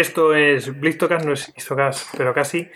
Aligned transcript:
Esto 0.02 0.34
es 0.34 0.80
Blistocast, 0.80 1.26
no 1.26 1.34
es 1.34 1.54
Histocast, 1.56 2.16
pero 2.18 2.34
casi. 2.34 2.68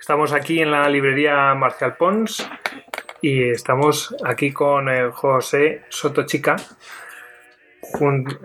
Estamos 0.00 0.32
aquí 0.32 0.62
en 0.62 0.70
la 0.70 0.88
librería 0.88 1.52
Marcial 1.54 1.98
Pons 1.98 2.48
y 3.20 3.50
estamos 3.50 4.16
aquí 4.24 4.52
con 4.52 4.88
el 4.88 5.10
José 5.10 5.82
Sotochica 5.90 6.56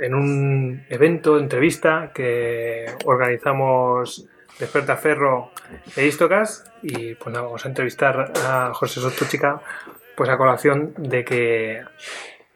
en 0.01 0.13
un 0.13 0.85
evento, 0.89 1.39
entrevista 1.39 2.11
que 2.13 2.87
organizamos 3.05 4.27
Desperta 4.59 4.97
Ferro 4.97 5.51
e 5.95 6.05
Histocast 6.05 6.67
y 6.81 7.15
pues 7.15 7.33
vamos 7.33 7.63
a 7.63 7.69
entrevistar 7.69 8.33
a 8.45 8.73
José 8.73 8.99
Sotochica 8.99 9.61
pues 10.17 10.29
a 10.29 10.35
colación 10.35 10.93
de 10.97 11.23
que 11.23 11.81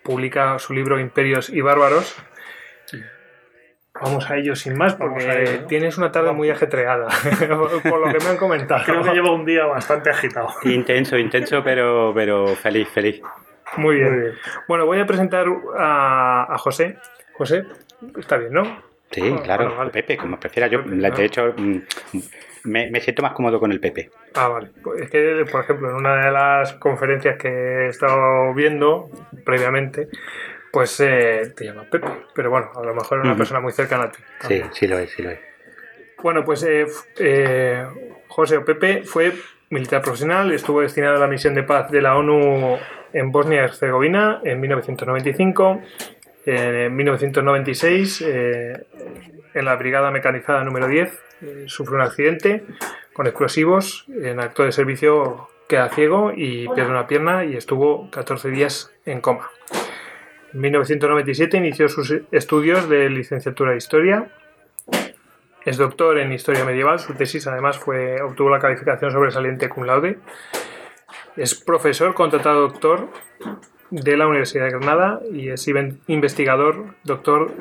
publica 0.03 0.59
su 0.59 0.73
libro 0.73 1.00
Imperios 1.00 1.50
y 1.50 1.61
Bárbaros 1.61 2.22
Vamos 4.11 4.29
a 4.29 4.37
ello 4.37 4.55
sin 4.55 4.77
más, 4.77 4.95
porque 4.95 5.29
a 5.29 5.39
ello, 5.39 5.61
¿no? 5.61 5.67
tienes 5.67 5.97
una 5.97 6.11
tarde 6.11 6.31
muy 6.33 6.49
ajetreada, 6.49 7.07
por 7.89 7.99
lo 8.07 8.11
que 8.11 8.23
me 8.23 8.31
han 8.31 8.37
comentado. 8.37 8.83
Creo 8.85 9.01
que 9.03 9.11
llevo 9.11 9.33
un 9.33 9.45
día 9.45 9.65
bastante 9.65 10.09
agitado. 10.09 10.49
Intenso, 10.63 11.17
intenso, 11.17 11.63
pero, 11.63 12.11
pero 12.13 12.47
feliz, 12.55 12.87
feliz. 12.89 13.21
Muy 13.77 13.95
bien. 13.95 14.11
Muy 14.11 14.21
bien. 14.21 14.33
Bueno, 14.67 14.85
voy 14.85 14.99
a 14.99 15.05
presentar 15.05 15.45
a, 15.77 16.53
a 16.53 16.57
José. 16.57 16.97
José, 17.33 17.65
está 18.17 18.37
bien, 18.37 18.53
¿no? 18.53 18.63
Sí, 19.11 19.21
Bueno, 19.21 19.41
claro, 19.43 19.63
bueno, 19.65 19.77
vale. 19.77 19.91
Pepe, 19.91 20.17
como 20.17 20.39
prefiera. 20.39 20.67
Yo, 20.67 20.83
Pepe, 20.83 21.11
de 21.11 21.25
hecho, 21.25 21.53
mm, 21.57 21.77
me, 22.63 22.89
me 22.89 23.01
siento 23.01 23.21
más 23.21 23.33
cómodo 23.33 23.59
con 23.59 23.71
el 23.71 23.79
Pepe. 23.79 24.09
Ah, 24.35 24.47
vale. 24.47 24.69
Pues 24.81 25.01
es 25.01 25.09
que, 25.09 25.45
por 25.51 25.63
ejemplo, 25.63 25.89
en 25.89 25.95
una 25.95 26.25
de 26.25 26.31
las 26.31 26.73
conferencias 26.73 27.37
que 27.37 27.49
he 27.49 27.87
estado 27.87 28.53
viendo 28.53 29.09
previamente, 29.43 30.07
pues 30.72 31.00
eh, 31.00 31.53
te 31.55 31.66
llama 31.66 31.83
Pepe. 31.89 32.08
Pero 32.33 32.50
bueno, 32.50 32.72
a 32.75 32.83
lo 32.83 32.94
mejor 32.94 33.19
es 33.19 33.25
una 33.25 33.36
persona 33.36 33.59
muy 33.59 33.72
cercana 33.72 34.05
a 34.05 34.11
ti. 34.11 34.19
Sí, 34.47 34.61
sí 34.72 34.88
lo 34.88 34.97
es, 35.00 35.11
sí 35.11 35.22
lo 35.22 35.31
es. 35.31 35.39
Bueno, 36.22 36.45
pues 36.45 36.63
eh, 36.63 36.86
eh, 37.17 37.86
José 38.28 38.57
o 38.57 38.66
Pepe 38.66 39.03
fue 39.03 39.34
militar 39.72 40.01
profesional, 40.01 40.51
estuvo 40.51 40.81
destinado 40.81 41.16
a 41.16 41.19
la 41.19 41.28
misión 41.28 41.56
de 41.56 41.63
paz 41.63 41.90
de 41.90 42.01
la 42.01 42.16
ONU 42.16 42.78
en 43.13 43.31
Bosnia 43.31 43.62
y 43.62 43.66
Herzegovina 43.66 44.41
en 44.44 44.59
1995. 44.59 45.81
En 46.45 46.95
1996, 46.95 48.24
eh, 48.28 48.85
en 49.53 49.66
la 49.66 49.75
Brigada 49.75 50.12
Mecanizada 50.12 50.63
número 50.63 50.88
10, 50.88 51.19
eh, 51.41 51.63
sufre 51.68 51.95
un 51.95 52.01
accidente 52.01 52.63
con 53.13 53.28
explosivos. 53.28 54.06
En 54.09 54.40
acto 54.40 54.63
de 54.63 54.72
servicio 54.72 55.50
queda 55.68 55.90
ciego 55.90 56.31
y 56.35 56.68
pierde 56.69 56.91
una 56.91 57.07
pierna 57.07 57.45
y 57.45 57.56
estuvo 57.56 58.09
14 58.12 58.50
días 58.50 58.91
en 59.06 59.22
coma. 59.22 59.50
En 60.53 60.59
1997 60.59 61.57
inició 61.57 61.88
sus 61.89 62.13
estudios 62.31 62.89
de 62.89 63.09
licenciatura 63.09 63.72
de 63.72 63.78
Historia 63.78 64.31
es 65.63 65.78
doctor 65.78 66.17
en 66.17 66.31
Historia 66.31 66.66
Medieval, 66.66 67.00
su 67.00 67.13
tesis 67.13 67.45
además 67.45 67.78
fue, 67.78 68.19
obtuvo 68.22 68.50
la 68.50 68.57
calificación 68.57 69.12
sobresaliente 69.12 69.69
cum 69.69 69.84
laude. 69.84 70.17
Es 71.38 71.53
profesor 71.53 72.16
contratado 72.16 72.62
doctor 72.62 73.09
de 73.91 74.17
la 74.17 74.25
Universidad 74.25 74.66
de 74.66 74.72
Granada 74.72 75.19
y 75.31 75.50
es 75.50 75.69
investigador 76.07 76.95
doctor 77.03 77.51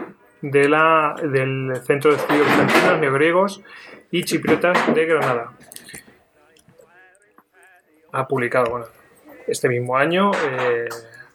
del 0.41 0.73
Centro 1.85 2.11
de 2.11 2.17
Estudios 2.17 2.47
Bizantinos, 2.47 3.01
Neogriegos 3.01 3.63
y 4.11 4.25
Chipriotas 4.25 4.95
de 4.95 5.05
Granada. 5.05 5.53
Ha 8.13 8.27
publicado, 8.27 8.71
bueno, 8.71 8.87
este 9.47 9.69
mismo 9.69 9.99
año, 9.99 10.31
eh, 10.33 10.89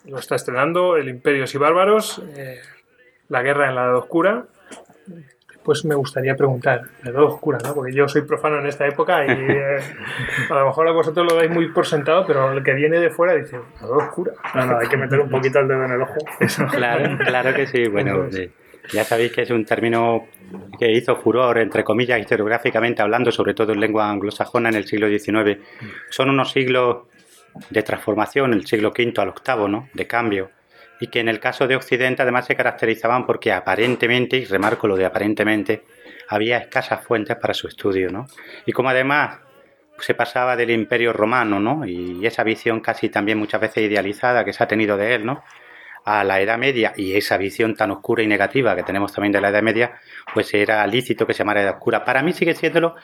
lo 0.06 0.18
está 0.18 0.36
estrenando, 0.36 0.96
El 0.96 1.08
Imperios 1.08 1.54
y 1.54 1.58
Bárbaros, 1.58 2.22
eh, 2.36 2.60
La 3.28 3.42
Guerra 3.42 3.68
en 3.68 3.74
la 3.74 3.84
Edad 3.84 3.96
Oscura, 3.96 4.44
pues 5.64 5.84
me 5.84 5.96
gustaría 5.96 6.36
preguntar, 6.36 6.82
la 7.02 7.10
edad 7.10 7.24
oscura, 7.24 7.58
¿no? 7.64 7.74
Porque 7.74 7.92
yo 7.92 8.06
soy 8.06 8.22
profano 8.22 8.60
en 8.60 8.66
esta 8.66 8.86
época 8.86 9.26
y 9.26 9.30
eh, 9.30 9.78
a 10.48 10.54
lo 10.54 10.66
mejor 10.66 10.86
a 10.86 10.92
vosotros 10.92 11.26
lo 11.28 11.36
dais 11.36 11.50
muy 11.50 11.70
por 11.72 11.84
sentado, 11.86 12.24
pero 12.24 12.52
el 12.52 12.62
que 12.62 12.72
viene 12.72 13.00
de 13.00 13.10
fuera 13.10 13.34
dice, 13.34 13.58
la 13.80 13.86
edad 13.88 13.96
oscura. 13.96 14.32
No, 14.54 14.64
no, 14.66 14.78
hay 14.78 14.86
que 14.86 14.96
meter 14.96 15.18
un 15.18 15.28
poquito 15.28 15.58
el 15.58 15.66
dedo 15.66 15.84
en 15.84 15.90
el 15.90 16.02
ojo. 16.02 16.14
Claro, 16.70 17.18
claro 17.18 17.52
que 17.52 17.66
sí. 17.66 17.88
Bueno, 17.88 18.12
Entonces- 18.14 18.50
eh, 18.50 18.52
ya 18.92 19.02
sabéis 19.02 19.32
que 19.32 19.42
es 19.42 19.50
un 19.50 19.64
término 19.64 20.28
que 20.78 20.92
hizo 20.92 21.16
furor, 21.16 21.58
entre 21.58 21.82
comillas, 21.82 22.20
historiográficamente 22.20 23.02
hablando, 23.02 23.32
sobre 23.32 23.52
todo 23.52 23.72
en 23.72 23.80
lengua 23.80 24.08
anglosajona 24.08 24.68
en 24.68 24.76
el 24.76 24.84
siglo 24.86 25.08
XIX. 25.08 25.58
Son 26.10 26.30
unos 26.30 26.52
siglos 26.52 26.98
de 27.70 27.82
transformación, 27.82 28.52
el 28.52 28.66
siglo 28.66 28.90
V 28.90 29.12
al 29.16 29.32
VIII, 29.32 29.68
¿no? 29.68 29.88
De 29.94 30.06
cambio. 30.06 30.50
Y 31.00 31.08
que 31.08 31.20
en 31.20 31.28
el 31.28 31.40
caso 31.40 31.66
de 31.66 31.76
Occidente 31.76 32.22
además 32.22 32.46
se 32.46 32.56
caracterizaban 32.56 33.26
porque 33.26 33.52
aparentemente, 33.52 34.36
y 34.36 34.44
remarco 34.44 34.86
lo 34.88 34.96
de 34.96 35.04
aparentemente, 35.04 35.82
había 36.28 36.58
escasas 36.58 37.04
fuentes 37.04 37.36
para 37.36 37.54
su 37.54 37.68
estudio, 37.68 38.10
¿no? 38.10 38.26
Y 38.64 38.72
como 38.72 38.88
además 38.88 39.40
se 39.98 40.14
pasaba 40.14 40.56
del 40.56 40.70
imperio 40.70 41.12
romano, 41.12 41.60
¿no? 41.60 41.86
Y 41.86 42.26
esa 42.26 42.44
visión 42.44 42.80
casi 42.80 43.08
también 43.08 43.38
muchas 43.38 43.60
veces 43.60 43.84
idealizada 43.84 44.44
que 44.44 44.52
se 44.52 44.62
ha 44.62 44.68
tenido 44.68 44.96
de 44.96 45.14
él, 45.14 45.26
¿no? 45.26 45.42
a 46.06 46.22
la 46.22 46.40
Edad 46.40 46.56
Media 46.56 46.92
y 46.96 47.16
esa 47.16 47.36
visión 47.36 47.74
tan 47.74 47.90
oscura 47.90 48.22
y 48.22 48.28
negativa 48.28 48.76
que 48.76 48.84
tenemos 48.84 49.12
también 49.12 49.32
de 49.32 49.40
la 49.40 49.48
Edad 49.48 49.62
Media, 49.62 49.98
pues 50.32 50.54
era 50.54 50.86
lícito 50.86 51.26
que 51.26 51.34
se 51.34 51.40
llamara 51.40 51.62
Edad 51.62 51.74
Oscura. 51.74 52.04
Para 52.04 52.22
mí 52.22 52.32
sigue 52.32 52.54
siéndolo 52.54 52.94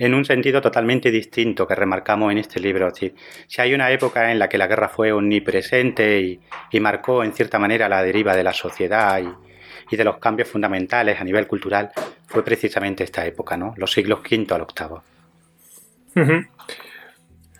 en 0.00 0.14
un 0.14 0.24
sentido 0.24 0.60
totalmente 0.60 1.10
distinto 1.10 1.66
que 1.66 1.74
remarcamos 1.74 2.32
en 2.32 2.38
este 2.38 2.58
libro. 2.58 2.86
Decir, 2.86 3.14
si 3.46 3.60
hay 3.60 3.74
una 3.74 3.90
época 3.90 4.32
en 4.32 4.38
la 4.38 4.48
que 4.48 4.58
la 4.58 4.66
guerra 4.66 4.88
fue 4.88 5.12
omnipresente 5.12 6.20
y, 6.20 6.40
y 6.72 6.80
marcó 6.80 7.22
en 7.22 7.32
cierta 7.32 7.58
manera 7.58 7.88
la 7.88 8.02
deriva 8.02 8.34
de 8.34 8.42
la 8.42 8.54
sociedad 8.54 9.20
y, 9.20 9.28
y 9.94 9.96
de 9.96 10.04
los 10.04 10.16
cambios 10.18 10.48
fundamentales 10.48 11.20
a 11.20 11.24
nivel 11.24 11.46
cultural, 11.46 11.90
fue 12.26 12.42
precisamente 12.42 13.04
esta 13.04 13.26
época, 13.26 13.56
¿no? 13.56 13.74
Los 13.76 13.92
siglos 13.92 14.20
V 14.20 14.46
al. 14.54 14.62
Ujú. 16.16 16.46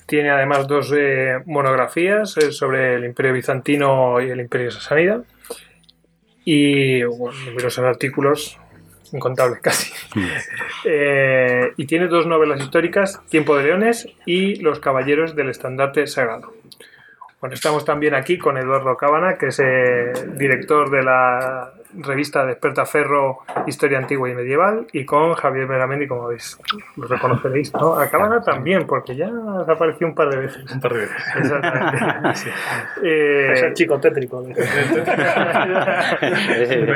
Tiene 0.07 0.31
además 0.31 0.67
dos 0.67 0.93
eh, 0.97 1.39
monografías 1.47 2.37
eh, 2.39 2.53
sobre 2.53 2.95
el 2.95 3.05
Imperio 3.05 3.33
Bizantino 3.33 4.21
y 4.21 4.31
el 4.31 4.41
Imperio 4.41 4.71
Sasánida. 4.71 5.23
Y 6.45 7.03
bueno, 7.05 7.39
numerosos 7.47 7.85
artículos, 7.85 8.59
incontables 9.13 9.61
casi. 9.63 9.93
Eh, 10.85 11.73
y 11.77 11.87
tiene 11.87 12.09
dos 12.09 12.27
novelas 12.27 12.61
históricas, 12.61 13.21
Tiempo 13.29 13.57
de 13.57 13.65
Leones 13.65 14.09
y 14.27 14.57
Los 14.57 14.81
Caballeros 14.81 15.35
del 15.37 15.49
Estandarte 15.49 16.07
Sagrado. 16.07 16.53
Bueno, 17.41 17.55
estamos 17.55 17.85
también 17.85 18.15
aquí 18.15 18.37
con 18.37 18.59
Eduardo 18.59 18.97
Cábana, 18.97 19.39
que 19.39 19.47
es 19.47 19.61
eh, 19.61 20.13
director 20.37 20.91
de 20.91 21.03
la 21.03 21.73
revista 21.95 22.47
Desperta 22.47 22.87
Ferro 22.87 23.41
Historia 23.67 23.99
Antigua 23.99 24.29
y 24.31 24.35
Medieval, 24.35 24.87
y 24.93 25.05
con 25.05 25.35
Javier 25.35 25.67
Meramendi, 25.67 26.07
como 26.07 26.29
veis, 26.29 26.59
lo 26.97 27.07
reconoceréis, 27.07 27.73
¿no? 27.75 27.95
A 27.95 28.09
Cábana 28.09 28.43
también, 28.43 28.87
porque 28.87 29.17
ya 29.17 29.27
has 29.29 29.69
aparecido 29.69 30.09
un 30.09 30.15
par 30.15 30.31
de 30.31 30.37
veces. 30.39 30.71
Un 30.73 30.81
par 30.81 30.93
de 30.95 31.01
veces. 31.01 31.23
Exactamente. 31.37 31.99
Sí. 32.41 32.49
Eh, 33.03 33.53
Es 33.53 33.63
el 33.63 33.75
chico 33.75 33.99
tétrico. 34.01 34.45
Eh, 34.47 34.55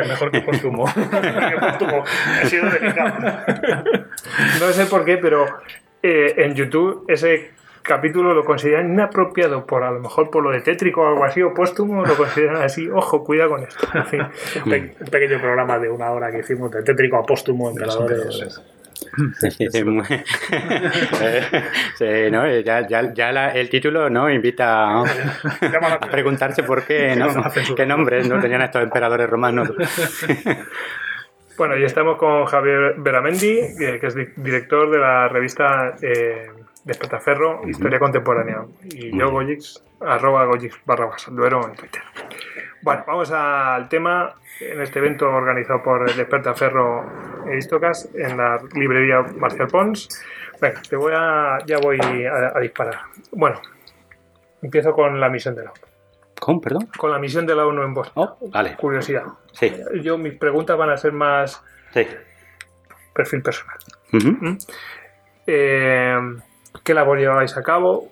Mejor 0.08 0.30
que 0.30 0.40
póstumo. 0.40 0.84
He 2.42 2.46
sido 2.46 2.70
delicado. 2.70 3.14
no 4.60 4.72
sé 4.72 4.86
por 4.86 5.04
qué, 5.04 5.18
pero 5.18 5.46
eh, 6.02 6.34
en 6.38 6.54
YouTube 6.54 7.04
ese 7.08 7.50
capítulo 7.84 8.34
lo 8.34 8.44
consideran 8.44 8.92
inapropiado 8.92 9.64
por 9.66 9.84
a 9.84 9.90
lo 9.92 10.00
mejor 10.00 10.30
por 10.30 10.42
lo 10.42 10.50
de 10.50 10.60
tétrico 10.62 11.02
o 11.02 11.06
algo 11.08 11.24
así 11.24 11.42
o 11.42 11.52
póstumo, 11.54 12.04
lo 12.04 12.16
consideran 12.16 12.56
así, 12.62 12.88
ojo, 12.90 13.22
cuidado 13.22 13.50
con 13.50 13.62
esto. 13.62 13.86
En 13.94 14.06
fin. 14.06 14.22
Un, 14.64 14.70
pe- 14.70 14.94
un 15.00 15.06
pequeño 15.08 15.38
programa 15.40 15.78
de 15.78 15.88
una 15.90 16.10
hora 16.10 16.30
que 16.32 16.38
hicimos 16.38 16.70
de 16.70 16.82
tétrico 16.82 17.18
a 17.18 17.22
póstumo 17.22 17.68
en 17.70 17.76
Peladores. 17.76 18.60
Sí, 19.38 19.50
sí, 19.70 19.84
muy- 19.84 20.02
Eh, 20.08 21.42
sí, 21.96 22.30
¿no? 22.32 22.46
Eh, 22.46 22.64
Ya, 22.64 22.86
ya, 22.86 23.12
ya 23.12 23.32
la- 23.32 23.50
el 23.52 23.68
título 23.68 24.08
no 24.10 24.30
invita 24.30 25.00
a, 25.02 25.04
preguntarse 26.10 26.62
por 26.62 26.84
qué, 26.84 27.14
¿no? 27.16 27.28
Qué 27.76 27.86
nombres 27.86 28.28
no 28.28 28.40
tenían 28.40 28.62
estos 28.62 28.82
emperadores 28.82 29.28
romanos. 29.28 29.70
Bueno, 31.56 31.76
y 31.76 31.84
estamos 31.84 32.16
con 32.16 32.46
Javier 32.46 32.94
Beramendi, 32.98 33.76
que, 33.78 34.00
que 34.00 34.06
es 34.08 34.14
di- 34.14 34.26
director 34.36 34.90
de 34.90 34.98
la 34.98 35.28
revista 35.28 35.94
eh, 36.02 36.48
Despertaferro, 36.84 37.66
Historia 37.66 37.98
Contemporánea. 37.98 38.64
Y 38.84 39.16
yo, 39.18 39.30
Goyix, 39.30 39.82
arroba 40.00 40.44
Goyix 40.44 40.78
barra 40.84 41.10
Duero 41.28 41.66
en 41.68 41.74
Twitter. 41.74 42.02
Bueno, 42.82 43.04
vamos 43.06 43.30
al 43.32 43.88
tema 43.88 44.34
en 44.60 44.82
este 44.82 44.98
evento 44.98 45.28
organizado 45.30 45.82
por 45.82 46.08
el 46.08 46.16
Despertaferro 46.16 47.46
e 47.50 47.56
Istocas 47.56 48.10
en 48.14 48.36
la 48.36 48.60
librería 48.74 49.22
Marcial 49.36 49.68
Pons. 49.68 50.08
Venga, 50.60 50.82
te 50.82 50.96
voy 50.96 51.12
a, 51.16 51.58
ya 51.66 51.78
voy 51.78 51.98
a, 52.00 52.56
a 52.56 52.60
disparar. 52.60 53.00
Bueno, 53.32 53.60
empiezo 54.62 54.92
con 54.92 55.18
la 55.18 55.30
misión 55.30 55.54
de 55.54 55.64
la 55.64 55.70
ONU. 55.70 55.80
¿Cómo, 56.38 56.60
perdón? 56.60 56.88
Con 56.98 57.10
la 57.10 57.18
misión 57.18 57.46
de 57.46 57.54
la 57.54 57.66
ONU 57.66 57.82
en 57.82 57.94
Bosnia. 57.94 58.12
Oh, 58.16 58.36
vale. 58.50 58.76
Curiosidad. 58.76 59.24
Sí, 59.52 59.72
Yo, 60.02 60.18
mis 60.18 60.34
preguntas 60.34 60.76
van 60.76 60.90
a 60.90 60.96
ser 60.98 61.12
más 61.12 61.62
sí. 61.94 62.06
perfil 63.14 63.40
personal. 63.42 63.78
Eh, 65.46 66.18
¿Qué 66.82 66.94
labor 66.94 67.18
llevabais 67.18 67.56
a 67.56 67.62
cabo? 67.62 68.08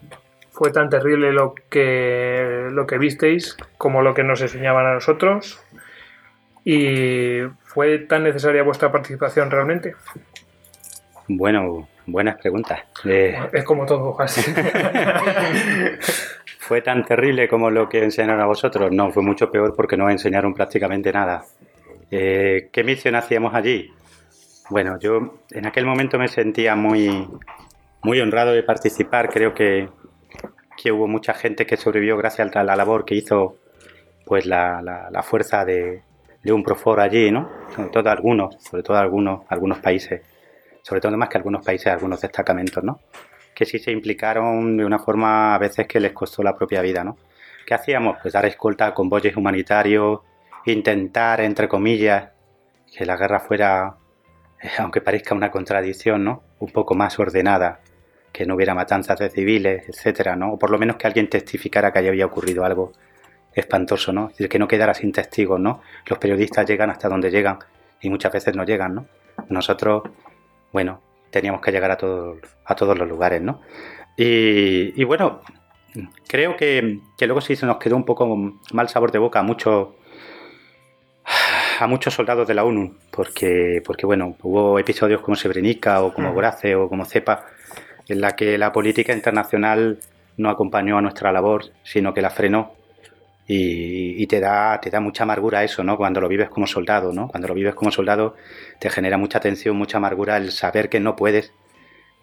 ¿Fue 0.50 0.70
tan 0.70 0.88
terrible 0.90 1.32
lo 1.32 1.54
que, 1.70 2.68
lo 2.70 2.86
que 2.86 2.98
visteis 2.98 3.56
como 3.78 4.02
lo 4.02 4.14
que 4.14 4.22
nos 4.22 4.40
enseñaban 4.42 4.86
a 4.86 4.94
nosotros? 4.94 5.62
¿Y 6.64 7.38
fue 7.64 7.98
tan 8.00 8.22
necesaria 8.24 8.62
vuestra 8.62 8.92
participación 8.92 9.50
realmente? 9.50 9.94
Bueno, 11.28 11.88
buenas 12.06 12.36
preguntas. 12.36 12.80
Eh, 13.04 13.36
Es 13.52 13.64
como 13.64 13.86
todo, 13.86 14.14
casi. 14.16 14.42
¿Fue 16.58 16.82
tan 16.82 17.04
terrible 17.04 17.48
como 17.48 17.70
lo 17.70 17.88
que 17.88 18.04
enseñaron 18.04 18.40
a 18.40 18.46
vosotros? 18.46 18.92
No, 18.92 19.10
fue 19.10 19.22
mucho 19.22 19.50
peor 19.50 19.74
porque 19.74 19.96
no 19.96 20.08
enseñaron 20.08 20.54
prácticamente 20.54 21.12
nada. 21.12 21.44
Eh, 22.10 22.68
¿Qué 22.70 22.84
misión 22.84 23.14
hacíamos 23.14 23.54
allí? 23.54 23.90
Bueno, 24.70 24.98
yo 24.98 25.38
en 25.50 25.66
aquel 25.66 25.84
momento 25.86 26.18
me 26.18 26.28
sentía 26.28 26.76
muy, 26.76 27.26
muy 28.02 28.20
honrado 28.20 28.52
de 28.52 28.62
participar. 28.62 29.28
Creo 29.28 29.54
que, 29.54 29.88
que 30.76 30.92
hubo 30.92 31.06
mucha 31.08 31.34
gente 31.34 31.66
que 31.66 31.76
sobrevivió 31.76 32.16
gracias 32.16 32.54
a 32.56 32.64
la 32.64 32.76
labor 32.76 33.04
que 33.04 33.14
hizo 33.14 33.56
pues 34.26 34.46
la, 34.46 34.80
la- 34.82 35.10
la 35.10 35.22
fuerza 35.22 35.64
de, 35.64 36.02
de 36.42 36.52
un 36.52 36.62
Profor 36.62 37.00
allí, 37.00 37.30
¿no? 37.30 37.50
Sobre 37.74 37.88
todo 37.90 38.10
algunos, 38.10 38.56
sobre 38.62 38.82
todo 38.82 38.96
algunos, 38.96 39.42
algunos 39.48 39.78
países, 39.78 40.22
sobre 40.82 41.00
todo 41.00 41.16
más 41.16 41.28
que 41.28 41.38
algunos 41.38 41.64
países, 41.64 41.88
algunos 41.88 42.20
destacamentos, 42.20 42.82
¿no? 42.82 43.00
que 43.54 43.66
sí 43.66 43.78
se 43.78 43.90
implicaron 43.92 44.78
de 44.78 44.84
una 44.86 44.98
forma 44.98 45.54
a 45.54 45.58
veces 45.58 45.86
que 45.86 46.00
les 46.00 46.12
costó 46.12 46.42
la 46.42 46.56
propia 46.56 46.80
vida, 46.80 47.04
¿no? 47.04 47.18
¿Qué 47.66 47.74
hacíamos? 47.74 48.16
Pues 48.22 48.32
dar 48.32 48.46
escolta 48.46 48.86
a 48.86 48.94
convoyes 48.94 49.36
humanitarios, 49.36 50.20
intentar, 50.64 51.42
entre 51.42 51.68
comillas, 51.68 52.30
que 52.96 53.04
la 53.04 53.14
guerra 53.14 53.40
fuera, 53.40 53.94
eh, 54.62 54.70
aunque 54.78 55.02
parezca 55.02 55.34
una 55.34 55.50
contradicción, 55.50 56.24
¿no? 56.24 56.42
Un 56.60 56.72
poco 56.72 56.94
más 56.94 57.18
ordenada, 57.18 57.80
que 58.32 58.46
no 58.46 58.54
hubiera 58.54 58.74
matanzas 58.74 59.18
de 59.18 59.30
civiles, 59.30 59.88
etcétera, 59.88 60.34
¿no? 60.36 60.54
O 60.54 60.58
por 60.58 60.70
lo 60.70 60.78
menos 60.78 60.96
que 60.96 61.06
alguien 61.06 61.28
testificara 61.28 61.92
que 61.92 61.98
allí 61.98 62.08
había 62.08 62.26
ocurrido 62.26 62.64
algo 62.64 62.92
espantoso, 63.54 64.12
¿no? 64.12 64.26
Es 64.26 64.32
decir, 64.32 64.48
que 64.48 64.58
no 64.58 64.66
quedara 64.66 64.94
sin 64.94 65.12
testigos, 65.12 65.60
¿no? 65.60 65.82
Los 66.06 66.18
periodistas 66.18 66.66
llegan 66.66 66.90
hasta 66.90 67.08
donde 67.08 67.30
llegan 67.30 67.58
y 68.00 68.08
muchas 68.08 68.32
veces 68.32 68.56
no 68.56 68.64
llegan, 68.64 68.94
¿no? 68.94 69.06
Nosotros, 69.48 70.02
bueno, 70.72 71.00
teníamos 71.30 71.60
que 71.60 71.70
llegar 71.70 71.90
a 71.90 71.96
todos, 71.96 72.38
a 72.64 72.74
todos 72.74 72.98
los 72.98 73.08
lugares, 73.08 73.42
¿no? 73.42 73.60
Y, 74.16 75.00
y 75.00 75.04
bueno, 75.04 75.40
creo 76.26 76.56
que, 76.56 77.00
que 77.18 77.26
luego 77.26 77.40
sí 77.40 77.56
se 77.56 77.66
nos 77.66 77.76
quedó 77.76 77.96
un 77.96 78.04
poco 78.04 78.58
mal 78.72 78.88
sabor 78.88 79.12
de 79.12 79.18
boca 79.18 79.40
a 79.40 79.42
muchos 79.42 79.88
a 81.80 81.86
muchos 81.86 82.14
soldados 82.14 82.46
de 82.46 82.54
la 82.54 82.64
ONU, 82.64 82.96
porque, 83.10 83.82
porque 83.84 84.06
bueno, 84.06 84.36
hubo 84.42 84.78
episodios 84.78 85.20
como 85.20 85.36
Srebrenica 85.36 86.02
o 86.02 86.12
como 86.12 86.32
Mm. 86.32 86.36
Grace 86.36 86.74
o 86.76 86.88
como 86.88 87.04
Cepa, 87.04 87.46
en 88.08 88.20
la 88.20 88.32
que 88.36 88.58
la 88.58 88.72
política 88.72 89.12
internacional 89.12 89.98
no 90.36 90.50
acompañó 90.50 90.98
a 90.98 91.02
nuestra 91.02 91.32
labor, 91.32 91.66
sino 91.82 92.14
que 92.14 92.22
la 92.22 92.30
frenó. 92.30 92.74
Y, 93.54 94.26
te, 94.28 94.40
da, 94.40 94.80
te 94.80 94.88
da 94.88 95.00
mucha 95.00 95.24
amargura 95.24 95.62
eso, 95.62 95.84
¿no? 95.84 95.98
Cuando 95.98 96.22
lo 96.22 96.28
vives 96.28 96.48
como 96.48 96.66
soldado, 96.66 97.12
¿no? 97.12 97.28
Cuando 97.28 97.48
lo 97.48 97.54
vives 97.54 97.74
como 97.74 97.90
soldado 97.90 98.34
te 98.78 98.88
genera 98.88 99.18
mucha 99.18 99.40
tensión, 99.40 99.76
mucha 99.76 99.98
amargura 99.98 100.38
el 100.38 100.52
saber 100.52 100.88
que 100.88 101.00
no 101.00 101.16
puedes 101.16 101.52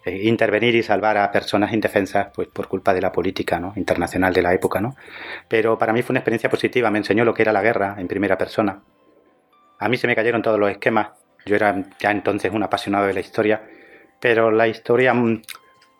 eh, 0.06 0.22
intervenir 0.24 0.74
y 0.74 0.82
salvar 0.82 1.18
a 1.18 1.30
personas 1.30 1.74
indefensas 1.74 2.28
pues 2.34 2.48
por 2.48 2.68
culpa 2.68 2.94
de 2.94 3.02
la 3.02 3.12
política 3.12 3.60
¿no? 3.60 3.74
internacional 3.76 4.32
de 4.32 4.40
la 4.40 4.54
época, 4.54 4.80
¿no? 4.80 4.96
Pero 5.46 5.78
para 5.78 5.92
mí 5.92 6.02
fue 6.02 6.14
una 6.14 6.20
experiencia 6.20 6.48
positiva, 6.48 6.90
me 6.90 6.98
enseñó 6.98 7.24
lo 7.24 7.34
que 7.34 7.42
era 7.42 7.52
la 7.52 7.60
guerra 7.60 7.96
en 7.98 8.08
primera 8.08 8.38
persona. 8.38 8.80
A 9.78 9.88
mí 9.88 9.98
se 9.98 10.06
me 10.06 10.16
cayeron 10.16 10.40
todos 10.40 10.58
los 10.58 10.70
esquemas. 10.70 11.10
Yo 11.44 11.54
era 11.54 11.84
ya 11.98 12.10
entonces 12.10 12.50
un 12.52 12.62
apasionado 12.62 13.06
de 13.06 13.14
la 13.14 13.20
historia, 13.20 13.62
pero 14.20 14.50
la 14.50 14.68
historia 14.68 15.12
mm, 15.12 15.42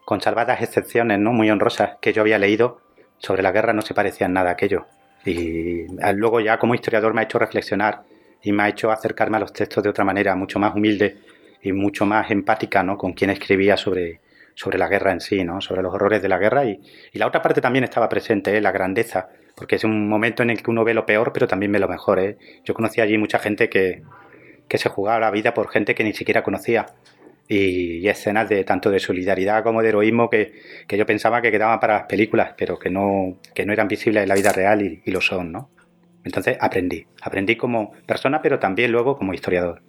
con 0.05 0.21
salvadas 0.21 0.63
excepciones, 0.63 1.19
¿no? 1.19 1.33
Muy 1.33 1.51
honrosas 1.51 1.99
que 2.01 2.13
yo 2.13 2.23
había 2.23 2.39
leído 2.39 2.81
sobre 3.19 3.43
la 3.43 3.53
guerra 3.53 3.73
no 3.73 3.83
se 3.83 3.95
parecía 3.95 4.27
en 4.27 4.33
nada 4.33 4.51
a 4.51 4.53
aquello. 4.55 4.87
Y 5.25 5.87
luego 6.15 6.41
ya 6.41 6.59
como 6.59 6.75
historiador 6.75 7.15
me 7.15 7.21
ha 7.21 7.25
hecho 7.25 7.39
reflexionar 7.39 8.03
y 8.43 8.53
me 8.53 8.63
ha 8.63 8.69
hecho 8.69 8.91
acercarme 8.91 9.37
a 9.37 9.41
los 9.41 9.53
textos 9.53 9.85
de 9.85 9.91
otra 9.91 10.05
manera, 10.05 10.35
mucho 10.35 10.59
más 10.59 10.75
humilde 10.75 11.19
y 11.63 11.73
mucho 11.73 12.07
más 12.07 12.31
empática, 12.31 12.83
¿no? 12.83 12.97
Con 12.97 13.13
quien 13.13 13.31
escribía 13.31 13.77
sobre, 13.77 14.21
sobre 14.55 14.79
la 14.79 14.89
guerra 14.89 15.13
en 15.13 15.21
sí, 15.21 15.45
¿no? 15.45 15.61
Sobre 15.61 15.83
los 15.83 15.93
horrores 15.93 16.23
de 16.23 16.29
la 16.29 16.39
guerra 16.39 16.65
y, 16.65 16.81
y 17.13 17.19
la 17.19 17.27
otra 17.27 17.43
parte 17.43 17.61
también 17.61 17.85
estaba 17.85 18.09
presente, 18.09 18.57
¿eh? 18.57 18.61
la 18.63 18.73
grandeza, 18.73 19.29
porque 19.55 19.77
es 19.77 19.85
un 19.85 20.09
momento 20.09 20.43
en 20.43 20.51
el 20.51 20.63
que 20.63 20.71
uno 20.71 20.85
ve 20.85 20.95
lo 20.95 21.05
peor, 21.05 21.33
pero 21.35 21.47
también 21.47 21.71
ve 21.73 21.79
lo 21.79 21.89
mejor, 21.89 22.19
¿eh? 22.19 22.39
Yo 22.65 22.73
conocí 22.73 23.03
allí 23.03 23.19
mucha 23.19 23.39
gente 23.39 23.69
que, 23.69 24.03
que 24.69 24.79
se 24.79 24.89
jugaba 24.89 25.21
la 25.21 25.31
vida 25.31 25.53
por 25.53 25.69
gente 25.69 25.95
que 25.95 26.05
ni 26.05 26.15
siquiera 26.15 26.43
conocía 26.43 26.87
y, 27.51 28.09
escenas 28.09 28.49
de 28.49 28.63
tanto 28.63 28.91
de 28.91 29.01
solidaridad 29.01 29.65
como 29.65 29.83
de 29.83 29.89
heroísmo 29.89 30.31
que, 30.31 30.53
que 30.87 30.97
yo 30.97 31.05
pensaba 31.05 31.43
que 31.43 31.51
quedaban 31.51 31.81
para 31.81 31.95
las 31.95 32.03
películas, 32.05 32.55
pero 32.57 32.79
que 32.79 32.91
no, 32.91 33.39
que 33.53 33.67
no 33.67 33.73
eran 33.73 33.89
visibles 33.89 34.23
en 34.23 34.29
la 34.29 34.37
vida 34.37 34.53
real 34.53 34.81
y, 34.83 35.11
lo 35.11 35.21
son, 35.21 35.51
¿no? 35.51 35.71
Entonces 36.23 36.57
aprendí, 36.61 37.05
aprendí 37.23 37.57
como 37.57 37.93
persona, 38.07 38.41
pero 38.41 38.61
también 38.61 38.93
luego 38.93 39.17
como 39.17 39.35
historiador. 39.35 39.83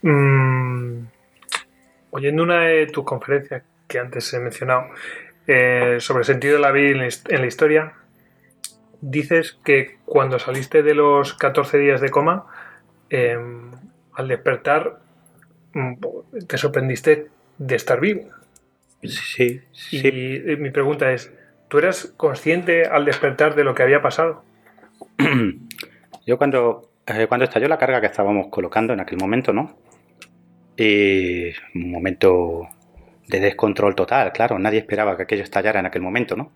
Mm, 0.00 1.06
oyendo 2.10 2.42
una 2.42 2.60
de 2.60 2.86
tus 2.86 3.04
conferencias 3.04 3.62
que 3.86 3.98
antes 3.98 4.32
he 4.32 4.38
mencionado 4.38 4.86
eh, 5.46 5.96
sobre 5.98 6.20
el 6.20 6.24
sentido 6.24 6.54
de 6.54 6.60
la 6.60 6.70
vida 6.70 7.06
en 7.28 7.40
la 7.40 7.46
historia, 7.46 7.92
dices 9.02 9.58
que 9.62 9.98
cuando 10.06 10.38
saliste 10.38 10.82
de 10.82 10.94
los 10.94 11.34
14 11.34 11.76
días 11.78 12.00
de 12.00 12.08
coma, 12.08 12.46
eh, 13.10 13.36
al 14.14 14.28
despertar 14.28 15.05
te 16.46 16.58
sorprendiste 16.58 17.28
de 17.58 17.76
estar 17.76 18.00
vivo. 18.00 18.30
Sí, 19.02 19.60
Y 19.90 19.98
sí. 19.98 20.08
eh, 20.46 20.56
mi 20.58 20.70
pregunta 20.70 21.12
es, 21.12 21.32
¿tú 21.68 21.78
eras 21.78 22.12
consciente 22.16 22.86
al 22.86 23.04
despertar 23.04 23.54
de 23.54 23.64
lo 23.64 23.74
que 23.74 23.82
había 23.82 24.02
pasado? 24.02 24.44
Yo 26.26 26.38
cuando, 26.38 26.90
eh, 27.06 27.26
cuando 27.28 27.44
estalló 27.44 27.68
la 27.68 27.78
carga 27.78 28.00
que 28.00 28.06
estábamos 28.06 28.48
colocando 28.48 28.92
en 28.92 29.00
aquel 29.00 29.18
momento, 29.18 29.52
¿no? 29.52 29.76
Y 30.76 31.48
un 31.74 31.90
momento 31.90 32.68
de 33.28 33.40
descontrol 33.40 33.94
total, 33.94 34.32
claro, 34.32 34.58
nadie 34.58 34.80
esperaba 34.80 35.16
que 35.16 35.22
aquello 35.24 35.42
estallara 35.42 35.80
en 35.80 35.86
aquel 35.86 36.02
momento, 36.02 36.36
¿no? 36.36 36.52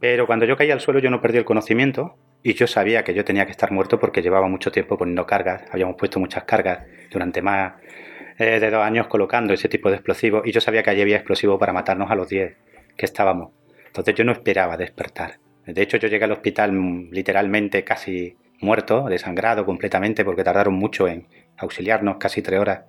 Pero 0.00 0.26
cuando 0.26 0.44
yo 0.46 0.56
caí 0.56 0.70
al 0.70 0.80
suelo 0.80 1.00
yo 1.00 1.10
no 1.10 1.20
perdí 1.22 1.38
el 1.38 1.44
conocimiento 1.44 2.16
y 2.42 2.54
yo 2.54 2.66
sabía 2.66 3.04
que 3.04 3.14
yo 3.14 3.24
tenía 3.24 3.46
que 3.46 3.52
estar 3.52 3.72
muerto 3.72 3.98
porque 3.98 4.22
llevaba 4.22 4.48
mucho 4.48 4.72
tiempo 4.72 4.98
poniendo 4.98 5.26
cargas, 5.26 5.64
habíamos 5.72 5.96
puesto 5.96 6.20
muchas 6.20 6.44
cargas 6.44 6.80
durante 7.10 7.42
más 7.42 7.74
eh, 8.38 8.60
de 8.60 8.70
dos 8.70 8.82
años 8.82 9.06
colocando 9.06 9.54
ese 9.54 9.68
tipo 9.68 9.88
de 9.88 9.96
explosivos 9.96 10.46
y 10.46 10.52
yo 10.52 10.60
sabía 10.60 10.82
que 10.82 10.90
allí 10.90 11.02
había 11.02 11.16
explosivos 11.16 11.58
para 11.58 11.72
matarnos 11.72 12.10
a 12.10 12.14
los 12.14 12.28
10 12.28 12.56
que 12.96 13.06
estábamos. 13.06 13.52
Entonces 13.86 14.14
yo 14.14 14.24
no 14.24 14.32
esperaba 14.32 14.76
despertar. 14.76 15.38
De 15.66 15.82
hecho 15.82 15.96
yo 15.96 16.08
llegué 16.08 16.24
al 16.24 16.32
hospital 16.32 16.72
mm, 16.72 17.10
literalmente 17.12 17.82
casi 17.82 18.36
muerto, 18.60 19.06
desangrado 19.08 19.64
completamente 19.64 20.24
porque 20.24 20.44
tardaron 20.44 20.74
mucho 20.74 21.08
en 21.08 21.26
auxiliarnos, 21.56 22.16
casi 22.18 22.42
tres 22.42 22.60
horas. 22.60 22.84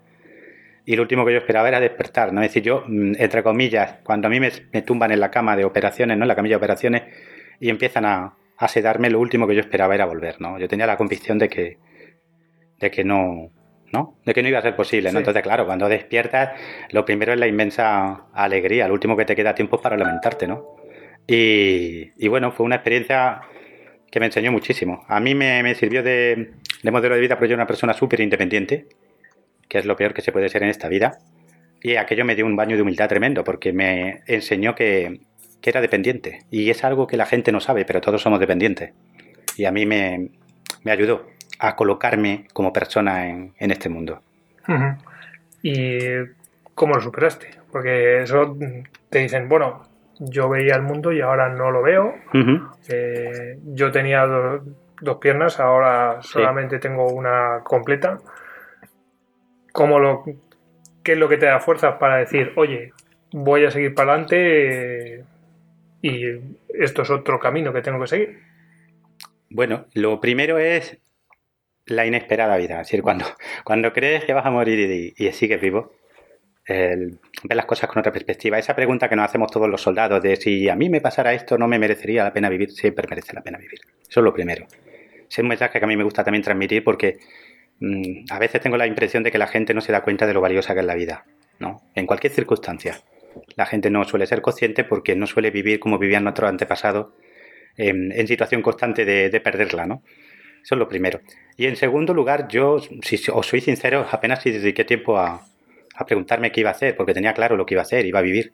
Y 0.85 0.95
lo 0.95 1.01
último 1.01 1.25
que 1.25 1.33
yo 1.33 1.39
esperaba 1.39 1.67
era 1.67 1.79
despertar, 1.79 2.31
¿no? 2.31 2.41
Es 2.41 2.49
decir, 2.49 2.63
yo, 2.63 2.83
mm, 2.87 3.13
entre 3.17 3.43
comillas, 3.43 3.95
cuando 4.03 4.27
a 4.27 4.29
mí 4.29 4.39
me, 4.39 4.51
me 4.71 4.81
tumban 4.81 5.11
en 5.11 5.19
la 5.19 5.31
cama 5.31 5.55
de 5.55 5.65
operaciones, 5.65 6.17
¿no? 6.17 6.23
En 6.23 6.29
la 6.29 6.35
camilla 6.35 6.53
de 6.53 6.57
operaciones, 6.57 7.03
y 7.59 7.69
empiezan 7.69 8.05
a, 8.05 8.35
a 8.57 8.67
sedarme, 8.67 9.09
lo 9.09 9.19
último 9.19 9.47
que 9.47 9.55
yo 9.55 9.61
esperaba 9.61 9.95
era 9.95 10.05
volver, 10.05 10.39
¿no? 10.39 10.57
Yo 10.59 10.67
tenía 10.67 10.87
la 10.87 10.97
convicción 10.97 11.37
de 11.37 11.49
que, 11.49 11.77
de 12.79 12.91
que 12.91 13.03
no, 13.03 13.51
¿no? 13.91 14.17
De 14.25 14.33
que 14.33 14.41
no 14.41 14.49
iba 14.49 14.59
a 14.59 14.61
ser 14.61 14.75
posible, 14.75 15.09
¿no? 15.09 15.13
Sí. 15.13 15.17
Entonces, 15.19 15.43
claro, 15.43 15.65
cuando 15.65 15.87
despiertas, 15.87 16.59
lo 16.91 17.05
primero 17.05 17.33
es 17.33 17.39
la 17.39 17.47
inmensa 17.47 18.25
alegría, 18.33 18.87
lo 18.87 18.93
último 18.93 19.15
que 19.15 19.25
te 19.25 19.35
queda 19.35 19.55
tiempo 19.55 19.77
es 19.77 19.81
para 19.81 19.97
lamentarte, 19.97 20.47
¿no? 20.47 20.75
Y, 21.27 22.11
y 22.17 22.27
bueno, 22.27 22.51
fue 22.51 22.65
una 22.65 22.75
experiencia 22.75 23.41
que 24.09 24.19
me 24.19 24.27
enseñó 24.27 24.51
muchísimo. 24.51 25.03
A 25.07 25.19
mí 25.19 25.35
me, 25.35 25.61
me 25.63 25.75
sirvió 25.75 26.01
de, 26.03 26.51
de 26.81 26.91
modelo 26.91 27.15
de 27.15 27.21
vida 27.21 27.35
porque 27.35 27.49
yo 27.49 27.53
era 27.53 27.63
una 27.63 27.67
persona 27.67 27.93
súper 27.93 28.21
independiente, 28.21 28.87
que 29.67 29.79
es 29.79 29.85
lo 29.85 29.95
peor 29.95 30.13
que 30.13 30.21
se 30.21 30.31
puede 30.31 30.49
ser 30.49 30.63
en 30.63 30.69
esta 30.69 30.87
vida. 30.87 31.19
Y 31.81 31.95
aquello 31.95 32.25
me 32.25 32.35
dio 32.35 32.45
un 32.45 32.55
baño 32.55 32.75
de 32.75 32.81
humildad 32.81 33.09
tremendo 33.09 33.43
porque 33.43 33.73
me 33.73 34.21
enseñó 34.25 34.75
que, 34.75 35.19
que 35.61 35.69
era 35.69 35.81
dependiente. 35.81 36.39
Y 36.49 36.69
es 36.69 36.83
algo 36.83 37.07
que 37.07 37.17
la 37.17 37.25
gente 37.25 37.51
no 37.51 37.59
sabe, 37.59 37.85
pero 37.85 38.01
todos 38.01 38.21
somos 38.21 38.39
dependientes. 38.39 38.93
Y 39.57 39.65
a 39.65 39.71
mí 39.71 39.85
me, 39.85 40.29
me 40.83 40.91
ayudó 40.91 41.27
a 41.59 41.75
colocarme 41.75 42.45
como 42.53 42.71
persona 42.73 43.27
en, 43.29 43.53
en 43.57 43.71
este 43.71 43.89
mundo. 43.89 44.21
¿Y 45.63 45.97
cómo 46.75 46.95
lo 46.95 47.01
superaste? 47.01 47.49
Porque 47.71 48.21
eso 48.21 48.57
te 49.09 49.19
dicen, 49.19 49.49
bueno, 49.49 49.83
yo 50.19 50.49
veía 50.49 50.75
el 50.75 50.81
mundo 50.83 51.11
y 51.11 51.21
ahora 51.21 51.49
no 51.49 51.71
lo 51.71 51.81
veo. 51.81 52.15
Eh, 52.89 53.57
yo 53.73 53.91
tenía 53.91 54.25
do- 54.25 54.63
dos 55.01 55.17
piernas, 55.17 55.59
ahora 55.59 56.21
solamente 56.21 56.79
tengo 56.79 57.07
una 57.07 57.61
completa. 57.63 58.17
¿Cómo 59.73 59.99
lo, 59.99 60.23
¿Qué 61.03 61.13
es 61.13 61.17
lo 61.17 61.29
que 61.29 61.37
te 61.37 61.45
da 61.45 61.59
fuerzas 61.59 61.95
para 61.99 62.17
decir, 62.17 62.51
oye, 62.55 62.93
voy 63.31 63.65
a 63.65 63.71
seguir 63.71 63.93
para 63.93 64.13
adelante 64.13 65.17
eh, 65.19 65.23
y 66.01 66.23
esto 66.69 67.01
es 67.03 67.09
otro 67.09 67.39
camino 67.39 67.73
que 67.73 67.81
tengo 67.81 67.99
que 68.01 68.07
seguir? 68.07 68.39
Bueno, 69.49 69.85
lo 69.93 70.19
primero 70.19 70.57
es 70.57 70.97
la 71.87 72.05
inesperada 72.05 72.57
vida. 72.57 72.81
Es 72.81 72.87
decir, 72.87 73.01
cuando, 73.01 73.25
cuando 73.63 73.93
crees 73.93 74.23
que 74.25 74.33
vas 74.33 74.45
a 74.45 74.51
morir 74.51 75.13
y, 75.17 75.31
sigues 75.31 75.59
vivo, 75.61 75.93
el- 76.65 77.19
ver 77.43 77.55
las 77.55 77.65
cosas 77.65 77.89
con 77.89 77.99
otra 77.99 78.11
perspectiva. 78.11 78.57
Esa 78.59 78.75
pregunta 78.75 79.09
que 79.09 79.15
nos 79.15 79.25
hacemos 79.25 79.51
todos 79.51 79.69
los 79.69 79.81
soldados 79.81 80.21
de 80.21 80.35
si 80.35 80.69
a 80.69 80.75
mí 80.75 80.89
me 80.89 81.01
pasara 81.01 81.33
esto, 81.33 81.57
no 81.57 81.67
me 81.67 81.79
merecería 81.79 82.23
la 82.23 82.33
pena 82.33 82.49
vivir, 82.49 82.71
siempre 82.71 83.07
merece 83.09 83.33
la 83.33 83.41
pena 83.41 83.57
vivir. 83.57 83.79
Eso 84.01 84.19
es 84.19 84.23
lo 84.23 84.33
primero. 84.33 84.67
Es 85.29 85.37
un 85.39 85.47
mensaje 85.47 85.79
que 85.79 85.85
a 85.85 85.87
mí 85.87 85.97
me 85.97 86.03
gusta 86.03 86.23
también 86.23 86.43
transmitir 86.43 86.83
porque 86.83 87.17
mm, 87.79 88.25
a 88.31 88.39
veces 88.39 88.61
tengo 88.61 88.77
la 88.77 88.87
impresión 88.87 89.23
de 89.23 89.31
que 89.31 89.37
la 89.37 89.47
gente 89.47 89.73
no 89.73 89.81
se 89.81 89.91
da 89.91 90.01
cuenta 90.01 90.25
de 90.25 90.33
lo 90.33 90.41
valiosa 90.41 90.73
que 90.73 90.79
es 90.81 90.85
la 90.85 90.95
vida, 90.95 91.25
¿no? 91.59 91.81
En 91.95 92.05
cualquier 92.05 92.33
circunstancia. 92.33 92.97
La 93.55 93.65
gente 93.65 93.89
no 93.89 94.03
suele 94.03 94.25
ser 94.25 94.41
consciente 94.41 94.83
porque 94.83 95.15
no 95.15 95.27
suele 95.27 95.51
vivir 95.51 95.79
como 95.79 95.99
vivían 95.99 96.23
nuestros 96.23 96.49
antepasados 96.49 97.13
en, 97.75 98.11
en 98.11 98.27
situación 98.27 98.61
constante 98.61 99.05
de, 99.05 99.29
de 99.29 99.39
perderla, 99.41 99.85
¿no? 99.85 100.01
Eso 100.63 100.75
es 100.75 100.79
lo 100.79 100.87
primero. 100.89 101.19
Y 101.57 101.65
en 101.65 101.75
segundo 101.75 102.13
lugar, 102.13 102.47
yo, 102.47 102.79
si 103.01 103.19
os 103.31 103.47
soy 103.47 103.61
sincero, 103.61 104.05
apenas 104.11 104.43
si 104.43 104.51
dediqué 104.51 104.85
tiempo 104.85 105.17
a, 105.17 105.43
a 105.95 106.05
preguntarme 106.05 106.51
qué 106.51 106.61
iba 106.61 106.69
a 106.69 106.73
hacer, 106.73 106.95
porque 106.95 107.15
tenía 107.15 107.33
claro 107.33 107.57
lo 107.57 107.65
que 107.65 107.73
iba 107.73 107.81
a 107.81 107.85
hacer, 107.85 108.05
iba 108.05 108.19
a 108.19 108.21
vivir. 108.21 108.53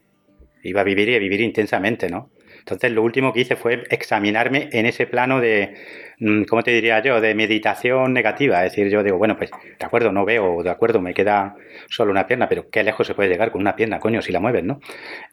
Iba 0.63 0.81
a 0.81 0.83
vivir 0.85 1.09
y 1.09 1.15
a 1.15 1.19
vivir 1.19 1.41
intensamente, 1.41 2.09
¿no? 2.09 2.29
Entonces 2.63 2.91
lo 2.91 3.03
último 3.03 3.33
que 3.33 3.41
hice 3.41 3.57
fue 3.57 3.83
examinarme 3.89 4.69
en 4.71 4.85
ese 4.85 5.05
plano 5.05 5.41
de, 5.41 5.75
mm, 6.19 6.43
¿cómo 6.43 6.63
te 6.63 6.71
diría 6.71 7.01
yo?, 7.01 7.19
de 7.19 7.35
meditación 7.35 8.13
negativa. 8.13 8.65
Es 8.65 8.71
decir, 8.71 8.89
yo 8.89 9.03
digo, 9.03 9.17
bueno, 9.17 9.35
pues 9.35 9.51
de 9.51 9.85
acuerdo, 9.85 10.13
no 10.13 10.23
veo, 10.23 10.63
de 10.63 10.69
acuerdo, 10.69 11.01
me 11.01 11.13
queda 11.13 11.55
solo 11.89 12.11
una 12.11 12.25
pierna, 12.25 12.47
pero 12.47 12.69
qué 12.69 12.81
lejos 12.83 13.05
se 13.05 13.15
puede 13.15 13.27
llegar 13.27 13.51
con 13.51 13.59
una 13.59 13.75
pierna, 13.75 13.99
coño, 13.99 14.21
si 14.21 14.31
la 14.31 14.39
mueves, 14.39 14.63
¿no? 14.63 14.79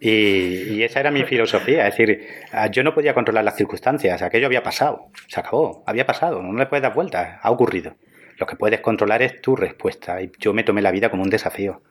Y, 0.00 0.82
esa 0.82 0.98
era 1.00 1.12
mi 1.12 1.22
filosofía, 1.22 1.86
es 1.86 1.96
decir, 1.96 2.26
ah, 2.52 2.66
yo 2.66 2.82
no 2.82 2.94
podía 2.94 3.14
controlar 3.14 3.44
las 3.44 3.54
circunstancias, 3.56 4.22
aquello 4.22 4.46
había 4.46 4.62
pasado, 4.64 5.08
se 5.28 5.38
acabó, 5.38 5.84
había 5.86 6.06
pasado, 6.06 6.42
no 6.42 6.58
le 6.58 6.66
puedes 6.66 6.82
dar 6.82 6.94
vueltas, 6.94 7.38
ha 7.40 7.50
ocurrido. 7.50 7.94
Lo 8.38 8.46
que 8.46 8.56
puedes 8.56 8.80
controlar 8.80 9.22
es 9.22 9.40
tu 9.40 9.54
respuesta 9.54 10.20
y 10.20 10.32
yo 10.38 10.52
me 10.52 10.64
tomé 10.64 10.82
la 10.82 10.90
vida 10.90 11.10
como 11.10 11.22
un 11.22 11.30
desafío. 11.30 11.82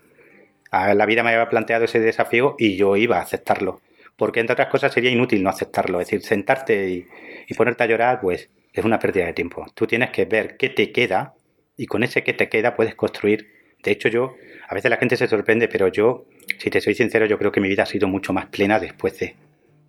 Ah, 0.71 0.93
La 0.93 1.05
vida 1.05 1.23
me 1.23 1.29
había 1.29 1.47
planteado 1.49 1.85
ese 1.85 1.99
desafío 1.99 2.55
y 2.57 2.75
yo 2.75 2.95
iba 2.97 3.17
a 3.19 3.21
aceptarlo. 3.21 3.81
Porque 4.19 4.41
entre 4.41 4.53
otras 4.53 4.67
cosas 4.67 4.93
sería 4.93 5.09
inútil 5.09 5.41
no 5.41 5.49
aceptarlo. 5.49 5.99
Es 5.99 6.07
decir, 6.07 6.21
sentarte 6.21 6.89
y, 6.89 7.07
y 7.47 7.53
ponerte 7.55 7.83
a 7.83 7.87
llorar, 7.87 8.19
pues 8.21 8.49
es 8.73 8.85
una 8.85 8.99
pérdida 8.99 9.25
de 9.25 9.33
tiempo. 9.33 9.65
Tú 9.73 9.87
tienes 9.87 10.11
que 10.11 10.25
ver 10.25 10.57
qué 10.57 10.69
te 10.69 10.91
queda 10.91 11.33
y 11.75 11.87
con 11.87 12.03
ese 12.03 12.23
que 12.23 12.33
te 12.33 12.49
queda 12.49 12.75
puedes 12.75 12.93
construir. 12.95 13.47
De 13.81 13.91
hecho, 13.91 14.09
yo, 14.09 14.35
a 14.67 14.75
veces 14.75 14.91
la 14.91 14.97
gente 14.97 15.15
se 15.15 15.27
sorprende, 15.27 15.67
pero 15.69 15.87
yo, 15.87 16.25
si 16.57 16.69
te 16.69 16.81
soy 16.81 16.93
sincero, 16.93 17.25
yo 17.25 17.37
creo 17.37 17.51
que 17.51 17.61
mi 17.61 17.69
vida 17.69 17.83
ha 17.83 17.85
sido 17.85 18.07
mucho 18.07 18.33
más 18.33 18.47
plena 18.47 18.79
después 18.79 19.17
de. 19.19 19.35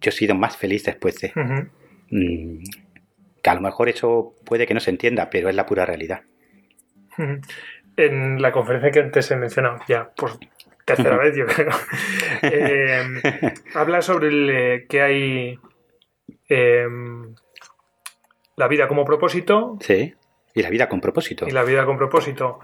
Yo 0.01 0.11
he 0.11 0.13
sido 0.13 0.35
más 0.35 0.57
feliz 0.57 0.85
después 0.85 1.21
de. 1.21 1.33
Mm, 2.11 2.63
que 3.43 3.51
a 3.51 3.55
lo 3.55 3.61
mejor 3.61 3.89
eso 3.89 4.35
puede 4.45 4.67
que 4.67 4.75
no 4.75 4.81
se 4.81 4.91
entienda, 4.91 5.29
pero 5.31 5.49
es 5.49 5.57
la 5.57 5.67
pura 5.67 5.85
realidad. 5.85 6.23
En 7.97 8.41
la 8.41 8.53
conferencia 8.53 8.91
que 8.93 9.01
antes 9.01 9.31
he 9.31 9.37
mencionado, 9.37 9.79
ya 9.89 10.11
por 10.11 10.39
tercera 10.95 11.17
vez, 11.23 11.37
yo 11.37 11.47
creo, 11.47 11.71
eh, 12.43 13.03
habla 13.75 14.03
sobre 14.03 14.29
el, 14.29 14.51
eh, 14.51 14.87
que 14.89 15.03
hay 15.03 15.59
eh, 16.49 16.87
la 18.57 18.69
vida 18.69 18.89
como 18.89 19.05
propósito 19.05 19.79
Sí. 19.81 20.15
Y 20.55 20.63
la 20.63 20.71
vida 20.71 20.89
con 20.89 21.01
propósito. 21.01 21.47
y 21.47 21.53
la 21.53 21.63
vida 21.63 21.85
con 21.87 21.97
propósito. 21.97 22.59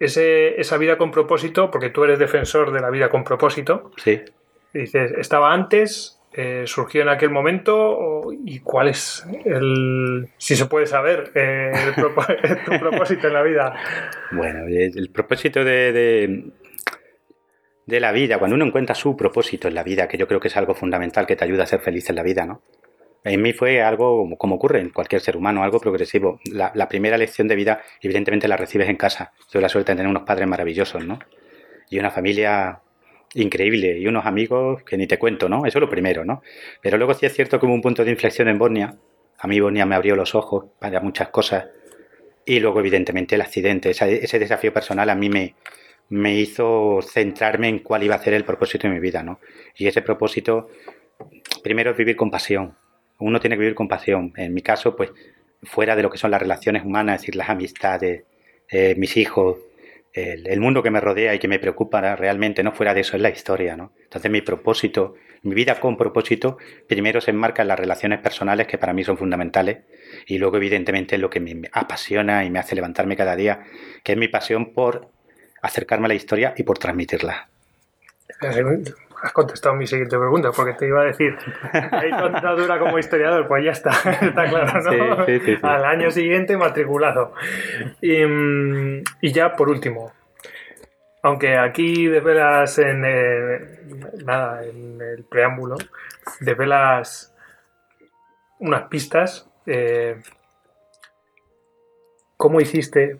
Ese, 0.00 0.60
esa 0.60 0.76
vida 0.76 0.96
con 0.96 1.10
propósito, 1.10 1.70
porque 1.70 1.90
tú 1.90 2.04
eres 2.04 2.18
defensor 2.18 2.72
de 2.72 2.80
la 2.80 2.90
vida 2.90 3.08
con 3.08 3.24
propósito, 3.24 3.90
Sí. 3.96 4.20
dices, 4.72 5.12
estaba 5.18 5.52
antes, 5.52 6.20
eh, 6.32 6.64
surgió 6.66 7.02
en 7.02 7.08
aquel 7.08 7.30
momento, 7.30 8.22
¿y 8.44 8.60
cuál 8.60 8.88
es 8.88 9.26
el, 9.44 10.28
si 10.36 10.54
se 10.54 10.66
puede 10.66 10.86
saber, 10.86 11.32
eh, 11.34 11.72
el 11.74 11.94
tu 12.64 12.78
propósito 12.78 13.26
en 13.28 13.32
la 13.32 13.42
vida? 13.42 13.74
Bueno, 14.32 14.66
el 14.66 14.96
el 14.96 15.10
propósito 15.10 15.64
de, 15.64 15.92
de, 15.92 16.44
de 17.88 18.00
la 18.00 18.12
vida, 18.12 18.38
cuando 18.38 18.54
uno 18.54 18.66
encuentra 18.66 18.94
su 18.94 19.16
propósito 19.16 19.66
en 19.66 19.74
la 19.74 19.82
vida, 19.82 20.08
que 20.08 20.18
yo 20.18 20.28
creo 20.28 20.40
que 20.40 20.48
es 20.48 20.56
algo 20.58 20.74
fundamental 20.74 21.26
que 21.26 21.36
te 21.36 21.44
ayuda 21.44 21.62
a 21.62 21.66
ser 21.66 21.80
feliz 21.80 22.10
en 22.10 22.16
la 22.16 22.22
vida, 22.22 22.44
¿no? 22.44 22.60
En 23.24 23.40
mí 23.40 23.54
fue 23.54 23.80
algo 23.82 24.28
como 24.36 24.56
ocurre 24.56 24.80
en 24.80 24.90
cualquier 24.90 25.22
ser 25.22 25.38
humano, 25.38 25.64
algo 25.64 25.80
progresivo. 25.80 26.38
La, 26.52 26.88
primera 26.88 27.16
lección 27.16 27.48
de 27.48 27.56
vida, 27.56 27.80
evidentemente, 28.02 28.46
la 28.46 28.58
recibes 28.58 28.90
en 28.90 28.96
casa. 28.96 29.32
Tuve 29.50 29.62
la 29.62 29.70
suerte 29.70 29.92
de 29.92 29.96
tener 29.96 30.10
unos 30.10 30.24
padres 30.24 30.46
maravillosos, 30.46 31.04
¿no? 31.06 31.18
Y 31.88 31.98
una 31.98 32.10
familia 32.10 32.80
increíble 33.34 33.98
y 33.98 34.06
unos 34.06 34.26
amigos 34.26 34.82
que 34.82 34.98
ni 34.98 35.06
te 35.06 35.18
cuento, 35.18 35.48
¿no? 35.48 35.64
Eso 35.64 35.78
es 35.78 35.80
lo 35.80 35.88
primero, 35.88 36.26
¿no? 36.26 36.42
Pero 36.82 36.98
luego 36.98 37.14
sí 37.14 37.24
es 37.24 37.32
cierto 37.32 37.58
que 37.58 37.64
hubo 37.64 37.74
un 37.74 37.82
punto 37.82 38.04
de 38.04 38.10
inflexión 38.10 38.48
en 38.48 38.58
Bosnia. 38.58 38.96
A 39.38 39.46
mí 39.46 39.60
Bosnia 39.60 39.86
me 39.86 39.94
abrió 39.94 40.14
los 40.14 40.34
ojos 40.34 40.66
para 40.78 41.00
muchas 41.00 41.28
cosas. 41.28 41.68
Y 42.44 42.60
luego, 42.60 42.80
evidentemente, 42.80 43.34
el 43.34 43.40
accidente, 43.40 43.90
ese 43.90 44.38
desafío 44.38 44.74
personal 44.74 45.08
a 45.08 45.14
mí 45.14 45.30
me, 45.30 45.54
me 46.10 46.34
hizo 46.34 47.00
centrarme 47.02 47.68
en 47.68 47.80
cuál 47.80 48.02
iba 48.02 48.14
a 48.14 48.22
ser 48.22 48.34
el 48.34 48.44
propósito 48.44 48.88
de 48.88 48.94
mi 48.94 49.00
vida, 49.00 49.22
¿no? 49.22 49.40
Y 49.76 49.86
ese 49.86 50.02
propósito, 50.02 50.68
primero 51.62 51.90
es 51.90 51.96
vivir 51.96 52.16
con 52.16 52.30
pasión. 52.30 52.76
Uno 53.18 53.40
tiene 53.40 53.56
que 53.56 53.60
vivir 53.60 53.74
con 53.74 53.88
pasión. 53.88 54.32
En 54.36 54.54
mi 54.54 54.62
caso, 54.62 54.96
pues, 54.96 55.10
fuera 55.62 55.96
de 55.96 56.02
lo 56.02 56.10
que 56.10 56.18
son 56.18 56.30
las 56.30 56.40
relaciones 56.40 56.84
humanas, 56.84 57.16
es 57.16 57.20
decir, 57.22 57.36
las 57.36 57.50
amistades, 57.50 58.24
eh, 58.70 58.94
mis 58.96 59.16
hijos, 59.16 59.58
el, 60.12 60.60
mundo 60.60 60.82
que 60.82 60.90
me 60.90 61.00
rodea 61.00 61.34
y 61.34 61.38
que 61.38 61.48
me 61.48 61.58
preocupa 61.58 62.16
realmente, 62.16 62.62
no 62.62 62.72
fuera 62.72 62.94
de 62.94 63.00
eso, 63.00 63.16
es 63.16 63.22
la 63.22 63.30
historia, 63.30 63.76
¿no? 63.76 63.92
Entonces 64.02 64.30
mi 64.30 64.40
propósito, 64.40 65.14
mi 65.42 65.54
vida 65.54 65.78
con 65.78 65.96
propósito, 65.96 66.58
primero 66.86 67.20
se 67.20 67.30
enmarca 67.30 67.62
en 67.62 67.68
las 67.68 67.78
relaciones 67.78 68.20
personales 68.20 68.66
que 68.66 68.78
para 68.78 68.92
mí 68.92 69.04
son 69.04 69.16
fundamentales 69.16 69.78
y 70.26 70.38
luego 70.38 70.56
evidentemente 70.56 71.18
lo 71.18 71.30
que 71.30 71.40
me 71.40 71.68
apasiona 71.72 72.44
y 72.44 72.50
me 72.50 72.58
hace 72.58 72.74
levantarme 72.74 73.16
cada 73.16 73.36
día, 73.36 73.64
que 74.02 74.12
es 74.12 74.18
mi 74.18 74.28
pasión 74.28 74.72
por 74.72 75.10
acercarme 75.62 76.06
a 76.06 76.08
la 76.08 76.14
historia 76.14 76.54
y 76.56 76.62
por 76.62 76.78
transmitirla. 76.78 77.48
Has 79.20 79.32
contestado 79.32 79.74
mi 79.74 79.86
siguiente 79.86 80.16
pregunta, 80.16 80.50
porque 80.52 80.74
te 80.74 80.86
iba 80.86 81.00
a 81.00 81.04
decir, 81.04 81.36
hay 81.72 82.10
tanta 82.10 82.52
dura 82.52 82.78
como 82.78 82.98
historiador, 82.98 83.48
pues 83.48 83.64
ya 83.64 83.72
está, 83.72 83.90
está 84.22 84.48
claro, 84.48 84.80
¿no? 84.80 85.26
Sí, 85.26 85.32
sí, 85.32 85.44
sí, 85.44 85.56
sí. 85.56 85.60
Al 85.62 85.84
año 85.84 86.10
siguiente 86.10 86.56
matriculado. 86.56 87.34
Y, 88.00 88.22
y 89.20 89.32
ya 89.32 89.56
por 89.56 89.70
último, 89.70 90.12
aunque 91.22 91.58
aquí 91.58 92.06
desvelas 92.06 92.78
en, 92.78 93.04
eh, 93.04 93.80
nada, 94.24 94.64
en 94.64 95.00
el 95.00 95.24
preámbulo, 95.24 95.76
desvelas 96.40 97.34
unas 98.60 98.84
pistas, 98.88 99.50
eh, 99.66 100.22
¿cómo 102.36 102.60
hiciste 102.60 103.18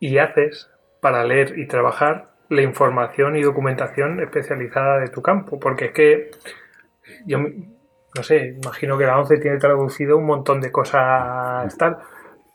y 0.00 0.18
haces 0.18 0.70
para 1.04 1.22
leer 1.22 1.58
y 1.58 1.66
trabajar 1.66 2.30
la 2.48 2.62
información 2.62 3.36
y 3.36 3.42
documentación 3.42 4.20
especializada 4.20 5.00
de 5.00 5.08
tu 5.08 5.20
campo? 5.20 5.60
Porque 5.60 5.84
es 5.86 5.92
que 5.92 6.30
yo 7.26 7.38
no 8.16 8.22
sé, 8.22 8.56
imagino 8.62 8.96
que 8.96 9.04
la 9.04 9.18
ONCE 9.18 9.36
tiene 9.36 9.58
traducido 9.58 10.16
un 10.16 10.24
montón 10.24 10.62
de 10.62 10.72
cosas 10.72 11.76
tal, 11.76 11.98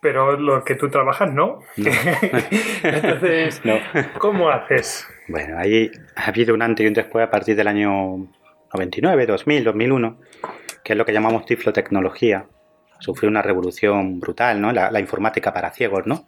pero 0.01 0.35
lo 0.35 0.63
que 0.63 0.73
tú 0.73 0.89
trabajas 0.89 1.31
no. 1.31 1.59
Entonces, 2.83 3.61
No. 3.63 3.75
¿cómo 4.17 4.49
haces? 4.49 5.07
Bueno, 5.27 5.59
ahí 5.59 5.91
ha 6.15 6.25
habido 6.29 6.55
un 6.55 6.63
antes 6.63 6.83
y 6.83 6.87
un 6.87 6.93
después 6.95 7.23
a 7.27 7.29
partir 7.29 7.55
del 7.55 7.67
año 7.67 8.17
99, 8.73 9.25
2000, 9.27 9.63
2001, 9.63 10.17
que 10.83 10.93
es 10.93 10.97
lo 10.97 11.05
que 11.05 11.13
llamamos 11.13 11.45
tiflotecnología. 11.45 12.45
Sufrió 12.97 13.29
una 13.29 13.43
revolución 13.43 14.19
brutal, 14.19 14.59
¿no? 14.59 14.71
La, 14.71 14.89
la 14.89 14.99
informática 14.99 15.53
para 15.53 15.69
ciegos, 15.69 16.07
¿no? 16.07 16.25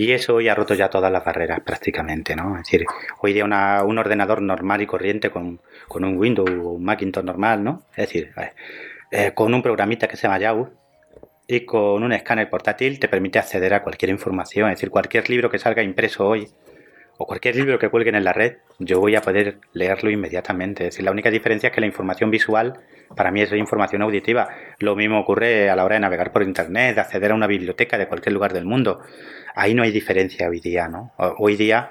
Y 0.00 0.12
eso 0.12 0.36
hoy 0.36 0.48
ha 0.48 0.54
roto 0.54 0.72
ya 0.72 0.88
todas 0.88 1.12
las 1.12 1.22
barreras 1.22 1.60
prácticamente, 1.60 2.34
¿no? 2.34 2.56
Es 2.56 2.62
decir, 2.62 2.86
hoy 3.20 3.34
día 3.34 3.44
un 3.44 3.98
ordenador 3.98 4.40
normal 4.40 4.80
y 4.80 4.86
corriente 4.86 5.28
con, 5.28 5.60
con 5.88 6.04
un 6.06 6.16
Windows 6.16 6.48
o 6.48 6.70
un 6.70 6.82
Macintosh 6.82 7.22
normal, 7.22 7.62
¿no? 7.62 7.82
Es 7.90 8.06
decir, 8.06 8.32
eh, 8.38 8.52
eh, 9.10 9.32
con 9.34 9.52
un 9.52 9.60
programita 9.60 10.08
que 10.08 10.16
se 10.16 10.22
llama 10.22 10.38
Yahoo 10.38 10.70
y 11.46 11.66
con 11.66 12.02
un 12.02 12.14
escáner 12.14 12.48
portátil 12.48 12.98
te 12.98 13.08
permite 13.08 13.40
acceder 13.40 13.74
a 13.74 13.82
cualquier 13.82 14.08
información, 14.08 14.70
es 14.70 14.78
decir, 14.78 14.88
cualquier 14.88 15.28
libro 15.28 15.50
que 15.50 15.58
salga 15.58 15.82
impreso 15.82 16.26
hoy 16.26 16.48
o 17.18 17.26
cualquier 17.26 17.56
libro 17.56 17.78
que 17.78 17.90
cuelguen 17.90 18.14
en 18.14 18.24
la 18.24 18.32
red, 18.32 18.56
yo 18.78 19.00
voy 19.00 19.16
a 19.16 19.20
poder 19.20 19.58
leerlo 19.74 20.08
inmediatamente. 20.08 20.84
Es 20.84 20.94
decir, 20.94 21.04
la 21.04 21.10
única 21.10 21.30
diferencia 21.30 21.68
es 21.68 21.74
que 21.74 21.82
la 21.82 21.86
información 21.86 22.30
visual 22.30 22.80
para 23.14 23.30
mí 23.30 23.42
es 23.42 23.52
información 23.52 24.02
auditiva. 24.02 24.48
Lo 24.78 24.96
mismo 24.96 25.20
ocurre 25.20 25.70
a 25.70 25.76
la 25.76 25.84
hora 25.84 25.94
de 25.94 26.00
navegar 26.00 26.32
por 26.32 26.42
internet, 26.42 26.94
de 26.94 27.00
acceder 27.00 27.32
a 27.32 27.34
una 27.34 27.46
biblioteca 27.46 27.98
de 27.98 28.06
cualquier 28.06 28.32
lugar 28.32 28.52
del 28.52 28.64
mundo. 28.64 29.00
Ahí 29.54 29.74
no 29.74 29.82
hay 29.82 29.90
diferencia 29.90 30.48
hoy 30.48 30.60
día, 30.60 30.88
¿no? 30.88 31.12
Hoy 31.38 31.56
día 31.56 31.90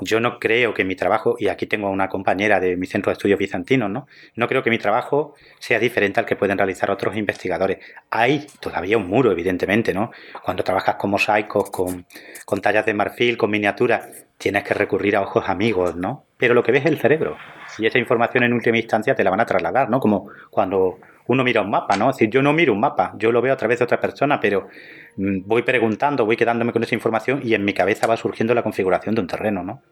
yo 0.00 0.20
no 0.20 0.38
creo 0.38 0.74
que 0.74 0.84
mi 0.84 0.94
trabajo, 0.94 1.36
y 1.38 1.48
aquí 1.48 1.66
tengo 1.66 1.88
a 1.88 1.90
una 1.90 2.08
compañera 2.08 2.60
de 2.60 2.76
mi 2.76 2.86
centro 2.86 3.10
de 3.10 3.14
estudios 3.14 3.38
bizantinos, 3.38 3.90
¿no? 3.90 4.06
No 4.34 4.46
creo 4.46 4.62
que 4.62 4.70
mi 4.70 4.78
trabajo 4.78 5.34
sea 5.58 5.78
diferente 5.78 6.20
al 6.20 6.26
que 6.26 6.36
pueden 6.36 6.58
realizar 6.58 6.90
otros 6.90 7.16
investigadores. 7.16 7.78
Hay 8.10 8.46
todavía 8.60 8.98
un 8.98 9.08
muro, 9.08 9.32
evidentemente, 9.32 9.94
¿no? 9.94 10.10
Cuando 10.42 10.64
trabajas 10.64 10.96
con 10.96 11.10
mosaicos, 11.10 11.70
con, 11.70 12.06
con 12.44 12.60
tallas 12.60 12.84
de 12.84 12.94
marfil, 12.94 13.38
con 13.38 13.50
miniaturas, 13.50 14.26
tienes 14.36 14.64
que 14.64 14.74
recurrir 14.74 15.16
a 15.16 15.22
ojos 15.22 15.48
amigos, 15.48 15.96
¿no? 15.96 16.26
Pero 16.36 16.52
lo 16.52 16.62
que 16.62 16.72
ves 16.72 16.84
es 16.84 16.90
el 16.90 16.98
cerebro. 16.98 17.38
Y 17.78 17.86
esa 17.86 17.98
información 17.98 18.44
en 18.44 18.52
última 18.52 18.78
instancia 18.78 19.14
te 19.14 19.24
la 19.24 19.30
van 19.30 19.40
a 19.40 19.46
trasladar, 19.46 19.90
¿no? 19.90 20.00
Como 20.00 20.30
cuando 20.50 20.98
uno 21.28 21.44
mira 21.44 21.60
un 21.60 21.70
mapa, 21.70 21.96
¿no? 21.96 22.10
Es 22.10 22.16
decir, 22.16 22.30
yo 22.30 22.42
no 22.42 22.52
miro 22.52 22.72
un 22.72 22.80
mapa, 22.80 23.14
yo 23.18 23.32
lo 23.32 23.42
veo 23.42 23.52
a 23.52 23.56
través 23.56 23.78
de 23.78 23.84
otra 23.84 24.00
persona, 24.00 24.40
pero 24.40 24.68
mm, 25.16 25.40
voy 25.44 25.62
preguntando, 25.62 26.24
voy 26.24 26.36
quedándome 26.36 26.72
con 26.72 26.82
esa 26.82 26.94
información 26.94 27.40
y 27.42 27.54
en 27.54 27.64
mi 27.64 27.74
cabeza 27.74 28.06
va 28.06 28.16
surgiendo 28.16 28.54
la 28.54 28.62
configuración 28.62 29.14
de 29.14 29.20
un 29.20 29.26
terreno, 29.26 29.62
¿no? 29.62 29.82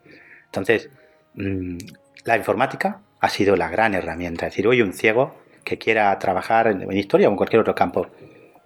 Entonces, 0.46 0.90
mm, 1.34 1.78
la 2.24 2.36
informática 2.36 3.00
ha 3.20 3.28
sido 3.28 3.56
la 3.56 3.68
gran 3.68 3.94
herramienta. 3.94 4.46
Es 4.46 4.52
decir, 4.52 4.66
hoy 4.68 4.82
un 4.82 4.92
ciego 4.92 5.34
que 5.64 5.78
quiera 5.78 6.16
trabajar 6.18 6.68
en, 6.68 6.90
historia 6.92 7.28
o 7.28 7.30
en 7.32 7.36
cualquier 7.36 7.60
otro 7.60 7.74
campo 7.74 8.06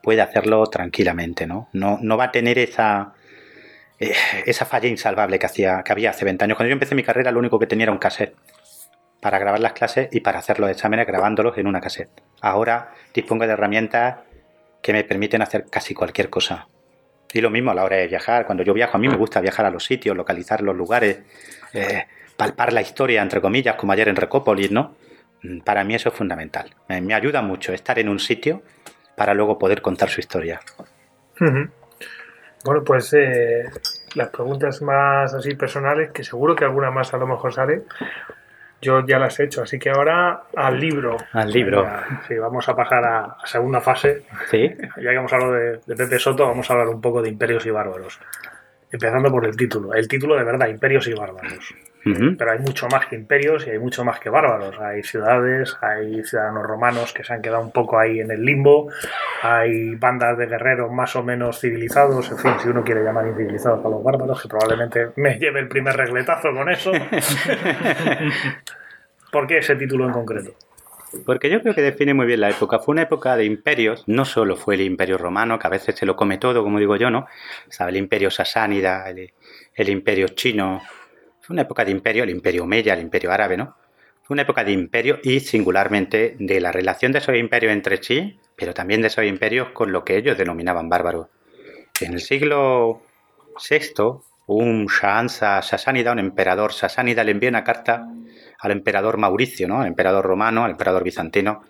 puede 0.02 0.20
hacerlo 0.20 0.64
tranquilamente, 0.66 1.46
¿no? 1.46 1.68
No, 1.72 1.98
no 2.02 2.16
va 2.16 2.25
a 2.25 2.32
tener 2.32 2.58
esa, 2.58 3.14
eh, 3.98 4.12
esa 4.46 4.64
falla 4.64 4.88
insalvable 4.88 5.38
que, 5.38 5.46
hacía, 5.46 5.82
que 5.82 5.92
había 5.92 6.10
hace 6.10 6.25
20 6.25 6.44
años. 6.44 6.56
Cuando 6.56 6.68
yo 6.68 6.75
empecé 6.75 6.94
mi 6.94 7.02
carrera, 7.02 7.30
lo 7.30 7.38
único 7.38 7.58
que 7.58 7.66
tenía 7.66 7.84
era 7.84 7.92
un 7.92 7.98
cassette 7.98 8.34
para 9.20 9.38
grabar 9.38 9.60
las 9.60 9.72
clases 9.72 10.08
y 10.12 10.20
para 10.20 10.38
hacer 10.38 10.60
los 10.60 10.70
exámenes 10.70 11.06
grabándolos 11.06 11.58
en 11.58 11.66
una 11.66 11.80
cassette. 11.80 12.22
Ahora 12.40 12.92
dispongo 13.12 13.46
de 13.46 13.52
herramientas 13.52 14.18
que 14.82 14.92
me 14.92 15.04
permiten 15.04 15.42
hacer 15.42 15.66
casi 15.70 15.94
cualquier 15.94 16.30
cosa. 16.30 16.68
Y 17.32 17.40
lo 17.40 17.50
mismo 17.50 17.70
a 17.70 17.75
la 17.75 17.84
hora 17.84 17.96
de 17.96 18.06
viajar. 18.06 18.46
Cuando 18.46 18.62
yo 18.62 18.72
viajo, 18.72 18.96
a 18.96 19.00
mí 19.00 19.08
me 19.08 19.16
gusta 19.16 19.40
viajar 19.40 19.66
a 19.66 19.70
los 19.70 19.84
sitios, 19.84 20.16
localizar 20.16 20.62
los 20.62 20.75
lugares, 20.75 21.20
eh, 21.75 22.06
palpar 22.37 22.72
la 22.72 22.80
historia, 22.80 23.20
entre 23.20 23.40
comillas, 23.40 23.75
como 23.75 23.92
ayer 23.92 24.08
en 24.08 24.16
Recópolis, 24.16 24.70
¿no? 24.70 24.94
Mm, 25.42 25.60
Para 25.60 25.84
mí 25.84 25.94
eso 25.94 26.08
es 26.08 26.14
fundamental. 26.14 26.75
Me, 26.88 27.14
ayuda 27.14 27.42
mucho 27.42 27.72
estar 27.72 27.98
en 27.98 28.08
un 28.08 28.18
sitio 28.18 28.62
para 29.16 29.34
luego 29.34 29.58
poder 29.58 29.82
contar 29.82 30.08
su 30.08 30.20
historia. 30.20 30.60
Bueno, 32.64 32.82
pues 32.84 33.12
eh, 33.12 33.64
las 34.14 34.28
preguntas 34.30 34.80
más 34.82 35.34
así 35.34 35.54
personales, 35.54 36.10
que 36.12 36.25
seguro 36.25 36.56
que 36.56 36.64
alguna 36.64 36.90
más 36.90 37.12
a 37.14 37.18
lo 37.18 37.26
mejor 37.26 37.52
sale, 37.52 37.82
yo 38.80 39.04
ya 39.06 39.18
las 39.18 39.38
he 39.40 39.44
hecho, 39.44 39.62
así 39.62 39.78
que 39.78 39.90
ahora 39.90 40.44
al 40.54 40.78
libro. 40.78 41.16
Al 41.32 41.50
libro. 41.50 41.82
Venga, 41.82 42.23
Sí, 42.28 42.35
vamos 42.37 42.68
a 42.68 42.76
pasar 42.76 43.04
a, 43.04 43.37
segunda 43.44 43.80
fase. 43.80 44.23
¿Sí? 44.50 44.70
Ya 44.97 45.11
que 45.11 45.16
hemos 45.16 45.32
hablado 45.32 45.52
de, 45.52 45.80
de 45.85 45.97
Pepe 45.97 46.18
Soto, 46.18 46.47
vamos 46.47 46.68
a 46.70 46.75
hablar 46.75 46.88
un 46.88 47.00
poco 47.00 47.23
de 47.23 47.28
imperios 47.28 47.66
y 47.66 47.70
bárbaros. 47.70 48.20
Empezando 48.90 49.30
por 49.30 49.47
el 49.47 49.56
título. 49.56 49.92
El 49.94 50.08
título 50.08 50.37
de 50.37 50.44
verdad, 50.44 50.68
imperios 50.68 51.06
y 51.08 51.14
bárbaros. 51.14 51.75
Pero 52.05 52.52
hay 52.52 52.59
mucho 52.61 52.88
más 52.88 53.07
que 53.07 53.17
imperios 53.17 53.67
y 53.67 53.71
hay 53.71 53.78
mucho 53.78 54.05
más 54.05 54.19
que 54.19 54.31
bárbaros. 54.31 54.78
Hay 54.81 55.02
ciudades, 55.02 55.76
hay 55.83 56.23
ciudadanos 56.25 56.64
romanos 56.64 57.12
que 57.12 57.23
se 57.23 57.35
han 57.35 57.43
quedado 57.43 57.62
un 57.62 57.73
poco 57.73 57.99
ahí 57.99 58.21
en 58.21 58.31
el 58.31 58.45
limbo, 58.45 58.88
hay 59.43 59.95
bandas 59.97 60.38
de 60.38 60.47
guerreros 60.47 60.90
más 60.90 61.14
o 61.17 61.23
menos 61.23 61.61
civilizados, 61.61 62.31
en 62.31 62.38
fin, 62.38 62.52
si 62.62 62.69
uno 62.69 62.83
quiere 62.83 63.02
llamar 63.05 63.26
incivilizados 63.26 63.85
a 63.85 63.88
los 63.88 64.03
bárbaros, 64.03 64.40
que 64.40 64.49
probablemente 64.49 65.09
me 65.16 65.38
lleve 65.38 65.61
el 65.61 65.68
primer 65.68 65.96
regletazo 65.96 66.53
con 66.55 66.70
eso. 66.70 66.92
¿Por 69.31 69.46
qué 69.46 69.59
ese 69.59 69.77
título 69.77 70.07
en 70.07 70.12
concreto? 70.12 70.55
Porque 71.25 71.49
yo 71.49 71.61
creo 71.62 71.75
que 71.75 71.83
define 71.83 72.12
muy 72.14 72.27
bien 72.27 72.40
la 72.40 72.51
época. 72.51 72.79
Fue 72.79 72.92
una 72.92 73.03
época 73.03 73.37
de 73.37 73.44
imperios, 73.44 74.05
no 74.07 74.25
solo 74.25 74.57
fue 74.57 74.75
el 74.75 74.83
imperio 74.83 75.16
romano, 75.16 75.59
que 75.59 75.66
a 75.66 75.70
veces 75.70 75.94
se 75.96 76.07
lo 76.07 76.16
come 76.16 76.38
todo, 76.38 76.62
como 76.62 76.79
digo 76.79 76.96
yo, 76.96 77.11
¿no? 77.11 77.27
Sabe, 77.68 77.92
el 77.92 77.96
imperio 77.96 78.31
sasánida, 78.31 79.09
el, 79.09 79.33
el 79.75 79.88
imperio 79.88 80.29
chino. 80.29 80.83
Fue 81.48 81.54
una 81.54 81.62
época 81.62 81.82
de 81.82 81.92
imperio, 81.92 82.24
el 82.24 82.28
imperio 82.28 82.64
Omeya, 82.64 82.92
el 82.92 83.00
imperio 83.00 83.32
árabe, 83.32 83.56
¿no? 83.56 83.74
Fue 84.22 84.34
una 84.34 84.42
época 84.42 84.64
de 84.64 84.72
imperio 84.72 85.18
y 85.22 85.40
singularmente 85.40 86.37
de 86.38 86.61
la 86.61 86.72
relación 86.72 87.11
de 87.11 87.20
esos 87.20 87.34
imperios 87.37 87.72
entre 87.72 88.02
sí, 88.02 88.38
pero 88.54 88.74
también 88.74 89.00
de 89.00 89.06
esos 89.06 89.24
imperios 89.24 89.70
con 89.70 89.90
lo 89.90 90.04
que 90.04 90.18
ellos 90.18 90.37
denominaban 90.37 90.90
bárbaros. 90.90 91.28
En 92.02 92.12
el 92.12 92.20
siglo 92.20 93.00
VI, 93.66 94.20
un 94.46 94.88
Shahansa 94.88 95.62
sasánida, 95.62 96.12
un 96.12 96.18
emperador 96.18 96.74
sasánida, 96.74 97.24
le 97.24 97.30
envía 97.30 97.48
una 97.48 97.64
carta 97.64 98.06
al 98.61 98.70
emperador 98.70 99.16
Mauricio, 99.16 99.66
¿no? 99.68 99.80
al 99.80 99.87
emperador 99.87 100.26
romano, 100.26 100.66
al 100.66 100.72
emperador 100.72 101.02
bizantino, 101.02 101.64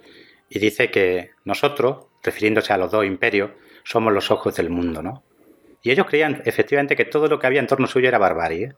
y 0.48 0.58
dice 0.58 0.90
que 0.90 1.30
nosotros, 1.44 2.06
refiriéndose 2.24 2.72
a 2.72 2.78
los 2.78 2.90
dos 2.90 3.04
imperios, 3.04 3.52
somos 3.84 4.12
los 4.12 4.32
ojos 4.32 4.56
del 4.56 4.70
mundo, 4.70 5.04
¿no? 5.04 5.22
Y 5.84 5.92
ellos 5.92 6.06
creían 6.06 6.42
efectivamente 6.44 6.96
que 6.96 7.04
todo 7.04 7.28
lo 7.28 7.38
que 7.38 7.46
había 7.46 7.60
en 7.60 7.68
torno 7.68 7.86
suyo 7.86 8.08
era 8.08 8.18
barbarie. 8.18 8.74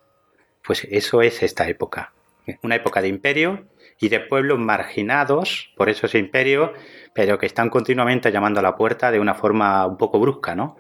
¿Eh? 0.61 0.65
Pues 0.65 0.87
eso 0.91 1.23
es 1.23 1.43
esta 1.43 1.69
época. 1.69 2.13
Una 2.63 2.77
época 2.77 3.01
de 3.01 3.09
imperio 3.09 3.67
y 4.01 4.09
de 4.09 4.21
pueblos 4.21 4.59
marginados 4.59 5.71
por 5.77 5.89
esos 5.89 6.15
imperios, 6.15 6.71
pero 7.15 7.39
que 7.39 7.47
están 7.47 7.71
continuamente 7.71 8.33
llamando 8.33 8.61
a 8.61 8.63
la 8.63 8.77
puerta 8.77 9.11
de 9.11 9.21
una 9.21 9.35
forma 9.35 9.87
un 9.87 9.97
poco 9.97 10.19
brusca, 10.19 10.55
¿no? 10.55 10.77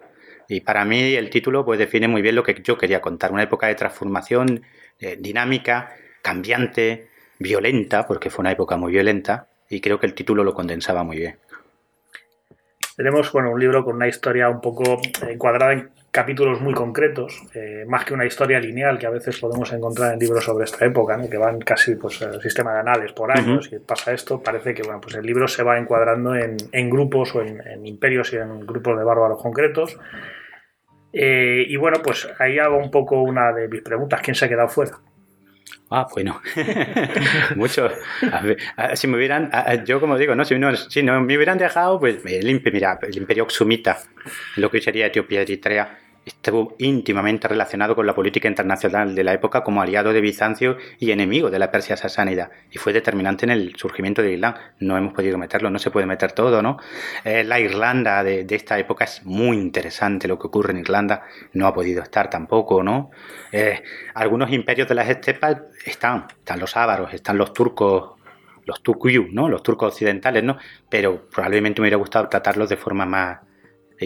Y 0.49 0.63
para 0.63 0.85
mí 0.85 1.15
el 1.15 1.31
título 1.31 1.65
pues 1.65 1.79
define 1.79 2.09
muy 2.09 2.23
bien 2.23 2.35
lo 2.35 2.43
que 2.43 2.61
yo 2.63 2.77
quería 2.77 3.01
contar, 3.01 3.33
una 3.33 3.45
época 3.45 3.69
de 3.69 3.77
transformación 3.77 4.63
eh, 4.99 5.17
dinámica, 5.21 5.95
cambiante, 6.23 7.09
violenta, 7.39 8.07
porque 8.07 8.31
fue 8.31 8.43
una 8.43 8.53
época 8.53 8.77
muy 8.77 8.91
violenta, 8.91 9.47
y 9.69 9.81
creo 9.81 10.01
que 10.01 10.07
el 10.07 10.15
título 10.15 10.43
lo 10.43 10.53
condensaba 10.53 11.05
muy 11.05 11.19
bien. 11.19 11.39
Tenemos 12.97 13.31
bueno, 13.33 13.53
un 13.53 13.61
libro 13.61 13.85
con 13.85 13.97
una 13.97 14.09
historia 14.09 14.49
un 14.49 14.61
poco 14.61 15.01
encuadrada 15.29 15.73
en 15.73 15.91
capítulos 16.11 16.61
muy 16.61 16.75
concretos, 16.75 17.41
eh, 17.55 17.85
más 17.87 18.05
que 18.05 18.15
una 18.15 18.27
historia 18.27 18.59
lineal 18.59 18.99
que 18.99 19.07
a 19.07 19.11
veces 19.11 19.39
podemos 19.39 19.73
encontrar 19.73 20.13
en 20.13 20.19
libros 20.19 20.45
sobre 20.45 20.65
esta 20.65 20.85
época, 20.85 21.17
¿no? 21.17 21.31
que 21.31 21.39
van 21.39 21.61
casi 21.61 21.95
pues 21.95 22.21
el 22.23 22.41
sistema 22.43 22.73
de 22.75 22.81
anales 22.81 23.13
por 23.13 23.31
años 23.31 23.71
y 23.73 23.79
pasa 23.79 24.13
esto, 24.13 24.43
parece 24.43 24.75
que 24.75 24.83
bueno, 24.83 25.01
pues 25.01 25.15
el 25.15 25.25
libro 25.25 25.47
se 25.47 25.63
va 25.63 25.79
encuadrando 25.79 26.35
en, 26.35 26.57
en 26.73 26.91
grupos 26.91 27.35
o 27.37 27.43
en, 27.43 27.65
en, 27.67 27.87
imperios 27.87 28.33
y 28.33 28.37
en 28.37 28.67
grupos 28.67 28.99
de 28.99 29.05
bárbaros 29.05 29.41
concretos. 29.41 29.99
Eh, 31.13 31.65
y 31.69 31.77
bueno, 31.77 31.99
pues 32.03 32.29
ahí 32.39 32.59
hago 32.59 32.77
un 32.77 32.91
poco 32.91 33.23
una 33.23 33.53
de 33.53 33.69
mis 33.69 33.83
preguntas, 33.83 34.21
¿quién 34.21 34.35
se 34.35 34.45
ha 34.45 34.49
quedado 34.49 34.69
fuera? 34.69 34.93
Ah, 35.93 36.07
bueno, 36.13 36.41
muchos. 37.57 37.93
Si 38.95 39.09
me 39.09 39.17
hubieran, 39.17 39.51
yo 39.85 39.99
como 39.99 40.17
digo, 40.17 40.37
no, 40.37 40.45
si 40.45 40.57
no, 40.57 40.77
si 40.77 41.03
no 41.03 41.21
me 41.21 41.37
hubieran 41.37 41.59
dejado, 41.59 41.99
pues 41.99 42.25
el, 42.25 42.63
mira, 42.73 42.99
el 43.03 43.17
imperio 43.17 43.43
Oxumita, 43.43 43.99
lo 44.57 44.71
que 44.71 44.81
sería 44.81 45.07
Etiopía 45.07 45.41
y 45.41 45.43
Eritrea, 45.43 45.99
estuvo 46.31 46.75
íntimamente 46.79 47.49
relacionado 47.49 47.95
con 47.95 48.07
la 48.07 48.15
política 48.15 48.49
internacional 48.49 49.15
de 49.15 49.25
la 49.25 49.33
época 49.33 49.63
como 49.63 49.83
aliado 49.83 50.13
de 50.13 50.21
Bizancio 50.21 50.77
y 50.99 51.11
enemigo 51.11 51.51
de 51.51 51.59
la 51.59 51.71
Persia 51.71 51.97
sasánida 51.97 52.51
y 52.71 52.79
fue 52.79 52.93
determinante 52.93 53.45
en 53.45 53.51
el 53.51 53.77
surgimiento 53.77 54.23
de 54.23 54.35
Islam. 54.35 54.55
No 54.79 54.97
hemos 54.97 55.13
podido 55.13 55.39
meterlo, 55.39 55.71
no 55.71 55.79
se 55.79 55.91
puede 55.91 56.07
meter 56.07 56.33
todo, 56.33 56.63
¿no? 56.63 56.79
Eh, 57.25 57.45
la 57.45 57.61
Irlanda 57.61 58.23
de, 58.23 58.47
esta 58.51 58.79
época 58.79 59.05
es 59.05 59.25
muy 59.25 59.57
interesante 59.57 60.29
lo 60.29 60.39
que 60.39 60.47
ocurre 60.47 60.73
en 60.73 60.79
Irlanda, 60.79 61.23
no 61.53 61.67
ha 61.67 61.75
podido 61.75 62.03
estar 62.03 62.31
tampoco, 62.31 62.83
¿no? 62.83 63.11
Eh, 63.53 63.83
algunos 64.15 64.51
imperios 64.53 64.89
de 64.89 64.95
las 64.95 65.09
estepas 65.09 65.59
están, 65.85 66.27
están 66.31 66.61
los 66.61 66.77
ávaros, 66.77 67.13
están 67.13 67.39
los 67.39 67.53
turcos 67.53 68.21
los 68.67 68.83
tukuyu, 68.83 69.29
¿no? 69.33 69.49
Los 69.49 69.63
turcos 69.63 69.95
occidentales, 69.95 70.45
¿no? 70.45 70.57
Pero 70.89 71.29
probablemente 71.29 71.81
me 71.81 71.85
hubiera 71.85 71.97
gustado 71.97 72.29
tratarlos 72.29 72.69
de 72.69 72.77
forma 72.77 73.05
más 73.05 73.39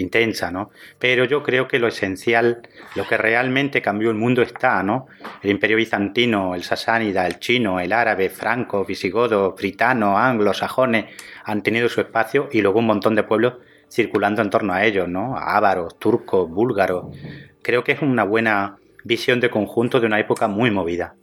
intensa, 0.01 0.51
¿no? 0.51 0.71
Pero 0.99 1.25
yo 1.25 1.43
creo 1.43 1.69
que 1.69 1.79
lo 1.79 1.89
esencial, 1.89 2.63
lo 2.95 3.07
que 3.07 3.17
realmente 3.17 3.83
cambió 3.83 4.11
el 4.11 4.17
mundo 4.17 4.43
está, 4.43 4.83
¿no? 4.83 5.07
El 5.43 5.51
imperio 5.51 5.77
bizantino, 5.77 6.55
el 6.55 6.63
sasánida, 6.63 7.27
el 7.27 7.39
chino, 7.39 7.81
el 7.81 7.93
árabe, 7.93 8.31
franco, 8.31 8.85
visigodo, 8.85 9.53
britano, 9.53 10.19
anglo, 10.19 10.53
sajones, 10.55 11.07
han 11.45 11.63
tenido 11.63 11.89
su 11.89 12.01
espacio 12.01 12.49
y 12.53 12.61
luego 12.61 12.81
un 12.81 12.87
montón 12.87 13.15
de 13.15 13.23
pueblos 13.23 13.55
circulando 13.91 14.43
en 14.43 14.51
torno 14.51 14.73
a 14.73 14.85
ellos, 14.85 15.09
¿no? 15.09 15.37
Ávaros, 15.37 15.99
turcos, 15.99 16.51
búlgaros. 16.51 17.17
Creo 17.63 17.85
que 17.85 17.93
es 17.93 18.03
una 18.03 18.25
buena 18.25 18.77
visión 19.05 19.41
de 19.41 19.51
conjunto 19.51 20.01
de 20.01 20.07
una 20.07 20.19
época 20.19 20.49
muy 20.49 20.71
movida. 20.71 21.15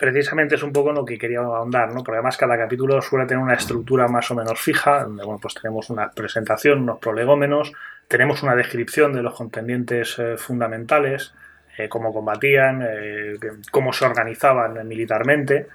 Precisamente 0.00 0.54
es 0.54 0.62
un 0.62 0.72
poco 0.72 0.92
lo 0.92 1.04
que 1.04 1.18
quería 1.18 1.40
ahondar, 1.40 1.88
¿no? 1.92 2.02
Porque 2.02 2.16
además 2.16 2.38
cada 2.38 2.56
capítulo 2.56 3.02
suele 3.02 3.26
tener 3.26 3.44
una 3.44 3.54
estructura 3.54 4.08
más 4.08 4.30
o 4.30 4.34
menos 4.34 4.58
fija, 4.58 5.04
donde 5.04 5.24
bueno, 5.24 5.38
pues 5.40 5.54
tenemos 5.54 5.90
una 5.90 6.10
presentación, 6.10 6.82
unos 6.82 6.98
prolegómenos, 6.98 7.72
tenemos 8.08 8.42
una 8.42 8.56
descripción 8.56 9.12
de 9.12 9.22
los 9.22 9.34
contendientes 9.34 10.18
eh, 10.18 10.36
fundamentales, 10.38 11.34
eh, 11.76 11.88
cómo 11.90 12.14
combatían, 12.14 12.82
eh, 12.82 13.38
cómo 13.70 13.92
se 13.92 14.06
organizaban 14.06 14.88
militarmente. 14.88 15.66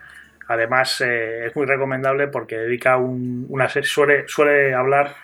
Además, 0.47 1.01
es 1.01 1.55
muy 1.55 1.65
recomendable 1.65 2.27
porque 2.27 2.57
dedica 2.57 2.97
una 2.97 3.67
serie, 3.67 4.25
suele, 4.27 4.75
hablar 4.75 5.15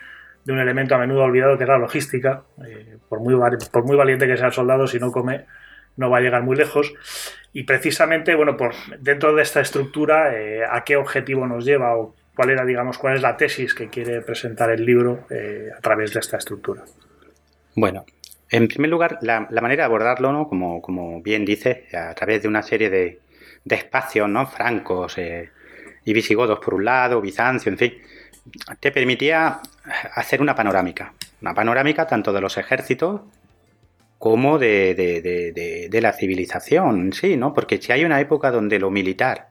de 0.43 0.53
un 0.53 0.59
elemento 0.59 0.95
a 0.95 0.97
menudo 0.97 1.23
olvidado 1.23 1.57
que 1.59 1.63
es 1.63 1.69
la 1.69 1.77
logística. 1.77 2.41
por 3.07 3.19
muy 3.19 3.95
valiente 3.95 4.25
que 4.25 4.35
sea 4.35 4.47
el 4.47 4.53
soldado, 4.53 4.87
si 4.87 4.99
no 4.99 5.11
come, 5.11 5.45
no 5.97 6.09
va 6.09 6.17
a 6.17 6.21
llegar 6.21 6.43
muy 6.43 6.55
lejos. 6.55 6.93
Y 7.53 7.63
precisamente, 7.63 8.35
bueno, 8.35 8.55
por, 8.57 8.73
dentro 8.99 9.35
de 9.35 9.43
esta 9.43 9.61
estructura, 9.61 10.37
eh, 10.37 10.63
¿a 10.69 10.83
qué 10.83 10.95
objetivo 10.95 11.45
nos 11.47 11.65
lleva 11.65 11.97
o 11.97 12.15
cuál 12.35 12.51
era, 12.51 12.65
digamos, 12.65 12.97
cuál 12.97 13.15
es 13.15 13.21
la 13.21 13.37
tesis 13.37 13.73
que 13.73 13.89
quiere 13.89 14.21
presentar 14.21 14.71
el 14.71 14.85
libro 14.85 15.25
eh, 15.29 15.69
a 15.77 15.81
través 15.81 16.13
de 16.13 16.21
esta 16.21 16.37
estructura? 16.37 16.83
Bueno, 17.75 18.05
en 18.49 18.67
primer 18.67 18.89
lugar, 18.89 19.19
la, 19.21 19.41
manera 19.49 19.83
de 19.83 19.85
abordarlo, 19.85 20.31
¿no? 20.31 20.47
como, 20.47 20.81
como 20.81 21.21
bien 21.21 21.45
dice, 21.45 21.87
a 21.93 22.13
través 22.13 22.41
de 22.41 22.47
una 22.47 22.61
serie 22.61 22.89
de, 22.89 23.19
de 23.63 23.75
espacios, 23.75 24.29
¿no? 24.29 24.45
Francos 24.47 25.17
eh, 25.17 25.49
y 26.05 26.13
visigodos 26.13 26.59
por 26.59 26.73
un 26.73 26.85
lado, 26.85 27.21
Bizancio, 27.21 27.71
en 27.71 27.77
fin, 27.77 27.93
te 28.79 28.91
permitía 28.91 29.59
hacer 30.15 30.41
una 30.41 30.55
panorámica. 30.55 31.13
Una 31.41 31.53
panorámica 31.53 32.07
tanto 32.07 32.33
de 32.33 32.41
los 32.41 32.57
ejércitos 32.57 33.21
como 34.21 34.59
de, 34.59 35.89
la 35.99 36.13
civilización, 36.13 37.11
sí, 37.11 37.37
¿no? 37.37 37.55
Porque 37.55 37.81
si 37.81 37.91
hay 37.91 38.05
una 38.05 38.21
época 38.21 38.51
donde 38.51 38.77
lo 38.77 38.91
militar, 38.91 39.47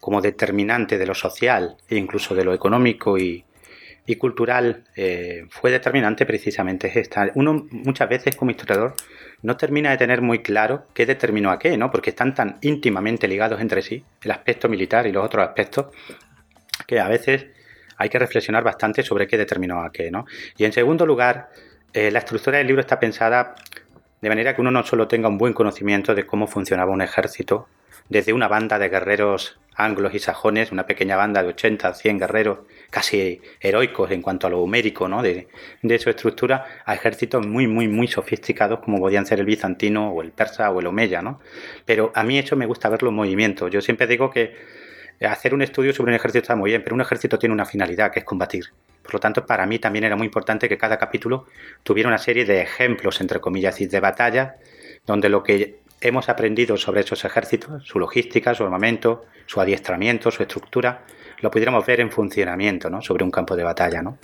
como 0.00 0.20
determinante 0.20 0.98
de 0.98 1.06
lo 1.06 1.14
social 1.14 1.76
e 1.88 1.94
incluso 1.94 2.34
de 2.34 2.42
lo 2.42 2.52
económico 2.52 3.16
y, 3.16 3.44
cultural, 4.18 4.82
eh, 4.96 5.46
fue 5.50 5.70
determinante 5.70 6.26
precisamente 6.26 6.88
es 6.88 6.96
esta. 6.96 7.30
Uno 7.36 7.68
muchas 7.70 8.08
veces 8.08 8.34
como 8.34 8.50
historiador 8.50 8.94
no 9.42 9.56
termina 9.56 9.92
de 9.92 9.98
tener 9.98 10.22
muy 10.22 10.40
claro 10.40 10.86
qué 10.92 11.06
determinó 11.06 11.52
a 11.52 11.60
qué, 11.60 11.76
¿no? 11.76 11.92
Porque 11.92 12.10
están 12.10 12.34
tan 12.34 12.58
íntimamente 12.62 13.28
ligados 13.28 13.60
entre 13.60 13.80
sí, 13.80 14.04
el 14.24 14.32
aspecto 14.32 14.68
militar 14.68 15.06
y 15.06 15.12
los 15.12 15.24
otros 15.24 15.46
aspectos, 15.46 15.94
que 16.84 16.98
a 16.98 17.06
veces 17.06 17.46
hay 17.96 18.08
que 18.08 18.18
reflexionar 18.18 18.64
bastante 18.64 19.04
sobre 19.04 19.28
qué 19.28 19.38
determinó 19.38 19.84
a 19.84 19.92
qué, 19.92 20.10
¿no? 20.10 20.26
Y 20.58 20.64
en 20.64 20.72
segundo 20.72 21.06
lugar, 21.06 21.50
eh, 21.92 22.10
la 22.10 22.18
estructura 22.18 22.58
del 22.58 22.66
libro 22.66 22.80
está 22.80 22.98
pensada 22.98 23.54
de 24.20 24.28
manera 24.28 24.54
que 24.54 24.60
uno 24.60 24.70
no 24.70 24.84
solo 24.84 25.08
tenga 25.08 25.28
un 25.28 25.38
buen 25.38 25.52
conocimiento 25.52 26.14
de 26.14 26.26
cómo 26.26 26.46
funcionaba 26.46 26.92
un 26.92 27.02
ejército, 27.02 27.68
desde 28.08 28.32
una 28.32 28.48
banda 28.48 28.78
de 28.78 28.88
guerreros 28.88 29.58
anglos 29.76 30.14
y 30.14 30.18
sajones, 30.18 30.72
una 30.72 30.86
pequeña 30.86 31.16
banda 31.16 31.42
de 31.42 31.48
80, 31.50 31.94
100 31.94 32.18
guerreros, 32.18 32.58
casi 32.90 33.40
heroicos 33.60 34.10
en 34.10 34.20
cuanto 34.20 34.46
a 34.46 34.50
lo 34.50 34.60
humérico 34.60 35.08
¿no? 35.08 35.22
de, 35.22 35.48
su 35.98 36.10
estructura, 36.10 36.82
a 36.84 36.94
ejércitos 36.94 37.46
muy, 37.46 37.66
muy, 37.66 37.88
muy 37.88 38.08
sofisticados 38.08 38.80
como 38.80 38.98
podían 38.98 39.26
ser 39.26 39.40
el 39.40 39.46
bizantino 39.46 40.10
o 40.10 40.22
el 40.22 40.32
persa 40.32 40.70
o 40.70 40.80
el 40.80 40.86
omeya. 40.86 41.22
¿no? 41.22 41.40
Pero 41.86 42.12
a 42.14 42.24
mí 42.24 42.38
eso 42.38 42.56
me 42.56 42.66
gusta 42.66 42.88
verlo 42.88 43.08
en 43.08 43.14
movimiento. 43.14 43.68
Yo 43.68 43.80
siempre 43.80 44.06
digo 44.06 44.30
que 44.30 44.54
hacer 45.28 45.54
un 45.54 45.62
estudio 45.62 45.92
sobre 45.92 46.12
un 46.12 46.16
ejército 46.16 46.42
está 46.42 46.56
muy 46.56 46.70
bien, 46.70 46.82
pero 46.82 46.94
un 46.94 47.00
ejército 47.00 47.38
tiene 47.38 47.52
una 47.52 47.66
finalidad, 47.66 48.10
que 48.10 48.20
es 48.20 48.24
combatir. 48.24 48.66
Por 49.02 49.14
lo 49.14 49.20
tanto, 49.20 49.44
para 49.44 49.66
mí 49.66 49.78
también 49.78 50.04
era 50.04 50.16
muy 50.16 50.26
importante 50.26 50.68
que 50.68 50.78
cada 50.78 50.98
capítulo 50.98 51.46
tuviera 51.82 52.08
una 52.08 52.18
serie 52.18 52.44
de 52.44 52.62
ejemplos, 52.62 53.20
entre 53.20 53.40
comillas, 53.40 53.78
de 53.78 54.00
batalla, 54.00 54.56
donde 55.06 55.28
lo 55.28 55.42
que 55.42 55.80
hemos 56.00 56.28
aprendido 56.28 56.76
sobre 56.76 57.00
esos 57.00 57.24
ejércitos, 57.24 57.84
su 57.86 57.98
logística, 57.98 58.54
su 58.54 58.64
armamento, 58.64 59.26
su 59.46 59.60
adiestramiento, 59.60 60.30
su 60.30 60.42
estructura, 60.42 61.04
lo 61.40 61.50
pudiéramos 61.50 61.84
ver 61.84 62.00
en 62.00 62.10
funcionamiento, 62.10 62.88
¿no? 62.90 63.02
Sobre 63.02 63.24
un 63.24 63.30
campo 63.30 63.56
de 63.56 63.64
batalla, 63.64 64.02
¿no? 64.02 64.18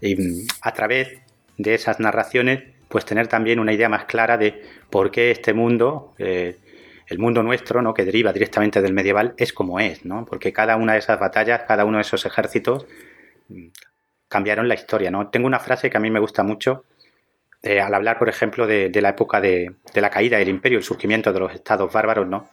Y 0.00 0.16
mm, 0.16 0.46
a 0.62 0.72
través 0.72 1.18
de 1.56 1.74
esas 1.74 2.00
narraciones, 2.00 2.62
pues 2.88 3.04
tener 3.04 3.26
también 3.26 3.58
una 3.58 3.72
idea 3.72 3.88
más 3.88 4.04
clara 4.04 4.36
de 4.36 4.62
por 4.90 5.10
qué 5.10 5.30
este 5.30 5.54
mundo, 5.54 6.14
eh, 6.18 6.56
el 7.06 7.18
mundo 7.18 7.42
nuestro, 7.42 7.82
¿no? 7.82 7.94
Que 7.94 8.04
deriva 8.04 8.32
directamente 8.32 8.82
del 8.82 8.92
medieval, 8.92 9.34
es 9.36 9.52
como 9.52 9.80
es, 9.80 10.04
¿no? 10.04 10.24
Porque 10.24 10.52
cada 10.52 10.76
una 10.76 10.94
de 10.94 10.98
esas 10.98 11.18
batallas, 11.18 11.62
cada 11.66 11.84
uno 11.84 11.98
de 11.98 12.02
esos 12.02 12.24
ejércitos 12.26 12.86
mm, 13.48 13.68
cambiaron 14.28 14.68
la 14.68 14.74
historia, 14.74 15.10
¿no? 15.10 15.28
Tengo 15.28 15.46
una 15.46 15.60
frase 15.60 15.90
que 15.90 15.96
a 15.96 16.00
mí 16.00 16.10
me 16.10 16.20
gusta 16.20 16.42
mucho 16.42 16.84
eh, 17.62 17.80
al 17.80 17.94
hablar, 17.94 18.18
por 18.18 18.28
ejemplo, 18.28 18.66
de, 18.66 18.90
la 19.00 19.10
época 19.10 19.40
de, 19.40 19.74
la 19.94 20.10
caída 20.10 20.38
del 20.38 20.48
imperio, 20.48 20.78
el 20.78 20.84
surgimiento 20.84 21.32
de 21.32 21.40
los 21.40 21.52
estados 21.52 21.92
bárbaros, 21.92 22.26
¿no? 22.26 22.50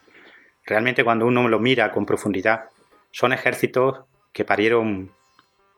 Realmente 0.65 1.03
cuando 1.03 1.25
uno 1.25 1.47
lo 1.47 1.59
mira 1.59 1.91
con 1.91 2.05
profundidad, 2.05 2.65
son 3.11 3.33
ejércitos 3.33 4.05
que 4.31 4.45
parieron 4.45 5.11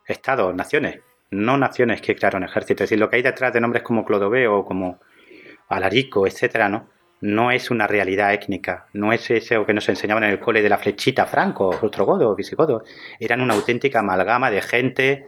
estados, 0.08 0.54
naciones, 0.54 1.00
no 1.32 1.58
naciones 1.58 2.02
que 2.02 2.16
crearon 2.16 2.44
ejércitos. 2.44 2.84
Es 2.84 2.90
decir, 2.90 3.00
lo 3.00 3.10
que 3.10 3.18
hay 3.18 3.24
detrás 3.24 3.52
de 3.52 3.62
nombres 3.62 3.84
como 3.84 4.06
Clodoveo 4.06 4.64
como 4.64 5.00
Alarico, 5.68 6.28
etcétera, 6.28 6.70
¿no? 6.70 6.88
No 7.22 7.52
es 7.52 7.72
una 7.72 7.88
realidad 7.88 8.34
étnica, 8.34 8.88
no 8.94 9.14
es 9.14 9.32
eso 9.32 9.66
que 9.66 9.74
nos 9.74 9.88
enseñaban 9.90 10.24
en 10.26 10.32
el 10.32 10.40
cole 10.40 10.62
de 10.62 10.70
la 10.70 10.78
flechita 10.78 11.26
franco, 11.26 11.70
ostrogodo, 11.82 12.36
visigodo. 12.36 12.84
Eran 13.20 13.42
una 13.42 13.54
auténtica 13.54 14.00
amalgama 14.00 14.52
de 14.52 14.62
gente 14.62 15.26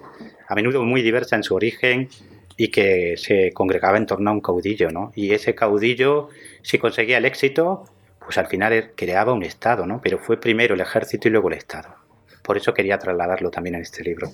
a 0.48 0.56
menudo 0.56 0.84
muy 0.84 1.02
diversa 1.02 1.36
en 1.36 1.44
su 1.44 1.56
origen 1.56 2.10
y 2.58 2.70
que 2.70 3.16
se 3.18 3.52
congregaba 3.54 3.98
en 3.98 4.06
torno 4.06 4.30
a 4.30 4.34
un 4.34 4.42
caudillo, 4.42 4.90
¿no? 4.92 5.12
Y 5.16 5.32
ese 5.34 5.56
caudillo, 5.56 6.30
si 6.62 6.78
conseguía 6.78 7.20
el 7.20 7.26
éxito, 7.26 7.86
pues 8.20 8.38
al 8.38 8.48
final 8.48 8.92
creaba 8.96 9.32
un 9.32 9.44
Estado, 9.44 9.86
¿no? 9.86 10.02
Pero 10.02 10.20
fue 10.20 10.40
primero 10.40 10.76
el 10.76 10.82
ejército 10.82 11.28
y 11.28 11.32
luego 11.32 11.48
el 11.50 11.56
Estado. 11.56 11.96
Por 12.44 12.58
eso 12.58 12.74
quería 12.74 12.98
trasladarlo 12.98 13.52
también 13.52 13.76
en 13.76 13.82
este 13.82 14.04
libro. 14.04 14.32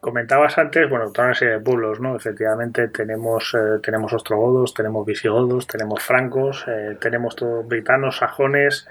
Comentabas 0.00 0.56
antes, 0.56 0.88
bueno, 0.88 1.12
toda 1.12 1.28
una 1.28 1.34
serie 1.34 1.54
de 1.54 1.60
pueblos, 1.60 2.00
¿no? 2.00 2.16
Efectivamente 2.16 2.88
tenemos, 2.88 3.54
eh, 3.54 3.78
tenemos 3.82 4.12
ostrogodos, 4.12 4.72
tenemos 4.72 5.04
visigodos, 5.04 5.66
tenemos 5.66 6.02
francos, 6.02 6.64
eh, 6.68 6.96
tenemos 6.98 7.36
todos 7.36 7.68
britanos, 7.68 8.16
sajones, 8.16 8.88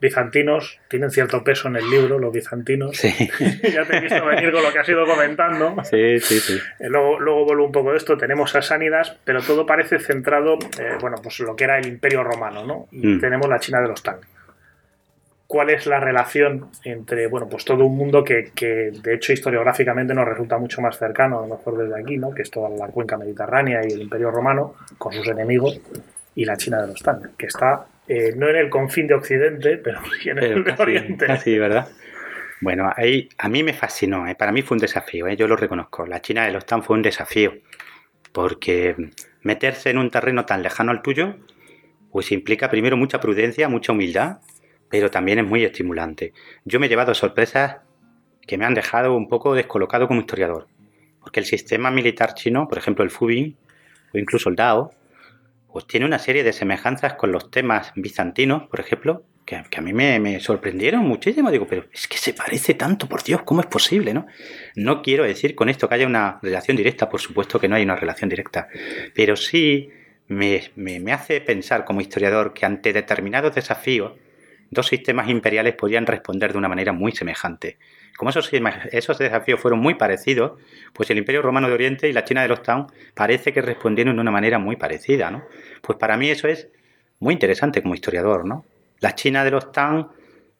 bizantinos, 0.00 0.80
tienen 0.88 1.10
cierto 1.10 1.44
peso 1.44 1.68
en 1.68 1.76
el 1.76 1.88
libro, 1.88 2.18
los 2.18 2.32
bizantinos. 2.32 2.96
Sí. 2.96 3.30
ya 3.72 3.84
te 3.84 3.98
he 3.98 4.00
visto 4.00 4.24
venir 4.24 4.50
con 4.50 4.62
lo 4.62 4.72
que 4.72 4.78
has 4.78 4.88
ido 4.88 5.04
comentando. 5.04 5.76
Sí, 5.84 6.18
sí, 6.18 6.40
sí. 6.40 6.58
Eh, 6.78 6.88
luego, 6.88 7.20
luego 7.20 7.44
vuelvo 7.44 7.66
un 7.66 7.72
poco 7.72 7.90
de 7.92 7.98
esto, 7.98 8.16
tenemos 8.16 8.54
a 8.56 8.62
Sánidas, 8.62 9.16
pero 9.24 9.40
todo 9.42 9.66
parece 9.66 9.98
centrado, 9.98 10.54
eh, 10.78 10.96
bueno, 11.00 11.18
pues 11.22 11.38
lo 11.40 11.54
que 11.54 11.64
era 11.64 11.78
el 11.78 11.86
imperio 11.86 12.24
romano, 12.24 12.64
¿no? 12.64 12.88
Y 12.90 13.06
mm. 13.06 13.20
tenemos 13.20 13.48
la 13.48 13.60
China 13.60 13.80
de 13.82 13.88
los 13.88 14.02
Tang. 14.02 14.20
¿Cuál 15.50 15.70
es 15.70 15.84
la 15.86 15.98
relación 15.98 16.68
entre, 16.84 17.26
bueno, 17.26 17.48
pues 17.48 17.64
todo 17.64 17.84
un 17.84 17.96
mundo 17.96 18.22
que, 18.22 18.52
que, 18.54 18.92
de 18.92 19.14
hecho 19.14 19.32
historiográficamente 19.32 20.14
nos 20.14 20.24
resulta 20.24 20.56
mucho 20.58 20.80
más 20.80 20.96
cercano, 20.96 21.40
a 21.40 21.42
lo 21.42 21.56
mejor 21.56 21.76
desde 21.76 22.00
aquí, 22.00 22.18
¿no? 22.18 22.30
Que 22.30 22.42
es 22.42 22.52
toda 22.52 22.68
la 22.68 22.86
cuenca 22.86 23.16
mediterránea 23.16 23.80
y 23.82 23.92
el 23.92 24.02
imperio 24.02 24.30
romano, 24.30 24.76
con 24.96 25.12
sus 25.12 25.26
enemigos, 25.26 25.80
y 26.36 26.44
la 26.44 26.56
China 26.56 26.80
de 26.80 26.86
los 26.86 27.02
Tang, 27.02 27.30
que 27.36 27.46
está 27.46 27.84
eh, 28.06 28.32
no 28.36 28.48
en 28.48 28.54
el 28.54 28.70
confín 28.70 29.08
de 29.08 29.14
Occidente, 29.14 29.76
pero 29.78 29.98
sí 30.22 30.28
en 30.28 30.38
el 30.38 30.62
de 30.62 30.72
Oriente. 30.78 31.36
Sí, 31.38 31.58
¿verdad? 31.58 31.88
Bueno, 32.60 32.88
ahí 32.96 33.28
a 33.36 33.48
mí 33.48 33.64
me 33.64 33.72
fascinó, 33.72 34.28
¿eh? 34.28 34.36
para 34.36 34.52
mí 34.52 34.62
fue 34.62 34.76
un 34.76 34.80
desafío, 34.80 35.26
¿eh? 35.26 35.34
yo 35.34 35.48
lo 35.48 35.56
reconozco. 35.56 36.06
La 36.06 36.22
China 36.22 36.46
de 36.46 36.52
los 36.52 36.64
Tang 36.64 36.84
fue 36.84 36.94
un 36.94 37.02
desafío, 37.02 37.54
porque 38.30 38.94
meterse 39.42 39.90
en 39.90 39.98
un 39.98 40.12
terreno 40.12 40.46
tan 40.46 40.62
lejano 40.62 40.92
al 40.92 41.02
tuyo, 41.02 41.34
pues 42.12 42.30
implica 42.30 42.70
primero 42.70 42.96
mucha 42.96 43.18
prudencia, 43.18 43.68
mucha 43.68 43.90
humildad, 43.90 44.38
pero 44.90 45.10
también 45.10 45.38
es 45.38 45.46
muy 45.46 45.64
estimulante. 45.64 46.34
Yo 46.64 46.78
me 46.78 46.86
he 46.86 46.88
llevado 46.88 47.14
sorpresas 47.14 47.78
que 48.46 48.58
me 48.58 48.66
han 48.66 48.74
dejado 48.74 49.16
un 49.16 49.28
poco 49.28 49.54
descolocado 49.54 50.08
como 50.08 50.20
historiador, 50.20 50.66
porque 51.20 51.40
el 51.40 51.46
sistema 51.46 51.90
militar 51.90 52.34
chino, 52.34 52.68
por 52.68 52.76
ejemplo 52.76 53.04
el 53.04 53.10
Fubin 53.10 53.56
o 54.12 54.18
incluso 54.18 54.50
el 54.50 54.56
Dao, 54.56 54.92
pues 55.72 55.86
tiene 55.86 56.04
una 56.04 56.18
serie 56.18 56.42
de 56.42 56.52
semejanzas 56.52 57.14
con 57.14 57.30
los 57.30 57.50
temas 57.50 57.92
bizantinos, 57.94 58.64
por 58.68 58.80
ejemplo, 58.80 59.22
que, 59.44 59.56
a 59.56 59.80
mí 59.80 59.92
me, 59.92 60.40
sorprendieron 60.40 61.04
muchísimo. 61.04 61.50
Digo, 61.50 61.66
pero 61.66 61.86
es 61.92 62.06
que 62.06 62.18
se 62.18 62.34
parece 62.34 62.74
tanto, 62.74 63.08
por 63.08 63.22
Dios, 63.22 63.42
¿cómo 63.42 63.60
es 63.60 63.66
posible? 63.66 64.14
No, 64.14 64.26
no 64.76 65.02
quiero 65.02 65.24
decir 65.24 65.54
con 65.54 65.68
esto 65.68 65.88
que 65.88 65.94
haya 65.96 66.06
una 66.06 66.38
relación 66.42 66.76
directa, 66.76 67.08
por 67.08 67.20
supuesto 67.20 67.58
que 67.58 67.68
no 67.68 67.76
hay 67.76 67.82
una 67.82 67.96
relación 67.96 68.30
directa, 68.30 68.68
pero 69.14 69.36
sí 69.36 69.90
me, 70.28 70.70
me 70.76 71.12
hace 71.12 71.40
pensar 71.40 71.84
como 71.84 72.00
historiador 72.00 72.52
que 72.52 72.66
ante 72.66 72.92
determinados 72.92 73.54
desafíos, 73.54 74.12
dos 74.70 74.86
sistemas 74.86 75.28
imperiales 75.28 75.74
podían 75.74 76.06
responder 76.06 76.52
de 76.52 76.58
una 76.58 76.68
manera 76.68 76.92
muy 76.92 77.12
semejante. 77.12 77.78
Como 78.16 78.30
esos, 78.30 78.50
desafíos 79.18 79.60
fueron 79.60 79.80
muy 79.80 79.94
parecidos, 79.94 80.60
pues 80.92 81.10
el 81.10 81.18
Imperio 81.18 81.42
Romano 81.42 81.68
de 81.68 81.74
Oriente 81.74 82.08
y 82.08 82.12
la 82.12 82.24
China 82.24 82.42
de 82.42 82.48
los 82.48 82.62
Tang 82.62 82.86
parece 83.14 83.52
que 83.52 83.62
respondieron 83.62 84.16
de 84.16 84.22
una 84.22 84.30
manera 84.30 84.58
muy 84.58 84.76
parecida, 84.76 85.30
¿no? 85.30 85.44
Pues 85.82 85.98
para 85.98 86.16
mí 86.16 86.28
eso 86.30 86.46
es 86.46 86.68
muy 87.18 87.34
interesante 87.34 87.82
como 87.82 87.94
historiador, 87.94 88.46
¿no? 88.46 88.64
La 89.00 89.14
China 89.14 89.44
de 89.44 89.50
los 89.50 89.72
Tang 89.72 90.08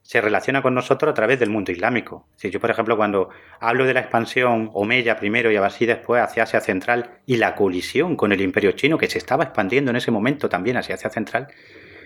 se 0.03 0.21
relaciona 0.21 0.63
con 0.63 0.75
nosotros 0.75 1.11
a 1.11 1.15
través 1.15 1.39
del 1.39 1.51
mundo 1.51 1.71
islámico. 1.71 2.27
Si 2.37 2.51
yo, 2.51 2.59
por 2.59 2.71
ejemplo, 2.71 2.97
cuando 2.97 3.29
hablo 3.61 3.85
de 3.85 3.95
la 3.95 4.01
expansión 4.01 4.71
Omeya 4.73 5.17
primero 5.17 5.53
y 5.53 5.57
Abasí 5.57 5.87
después 5.87 6.23
hacia 6.23 6.45
Asia 6.45 6.61
Central 6.61 7.19
y 7.27 7.37
la 7.37 7.55
colisión 7.55 8.17
con 8.17 8.33
el 8.33 8.41
Imperio 8.41 8.73
Chino 8.73 8.99
que 8.99 9.07
se 9.07 9.19
estaba 9.19 9.45
expandiendo 9.45 9.91
en 9.91 9.97
ese 9.97 10.11
momento 10.11 10.49
también 10.49 10.79
hacia 10.79 10.95
Asia 10.95 11.11
Central, 11.11 11.49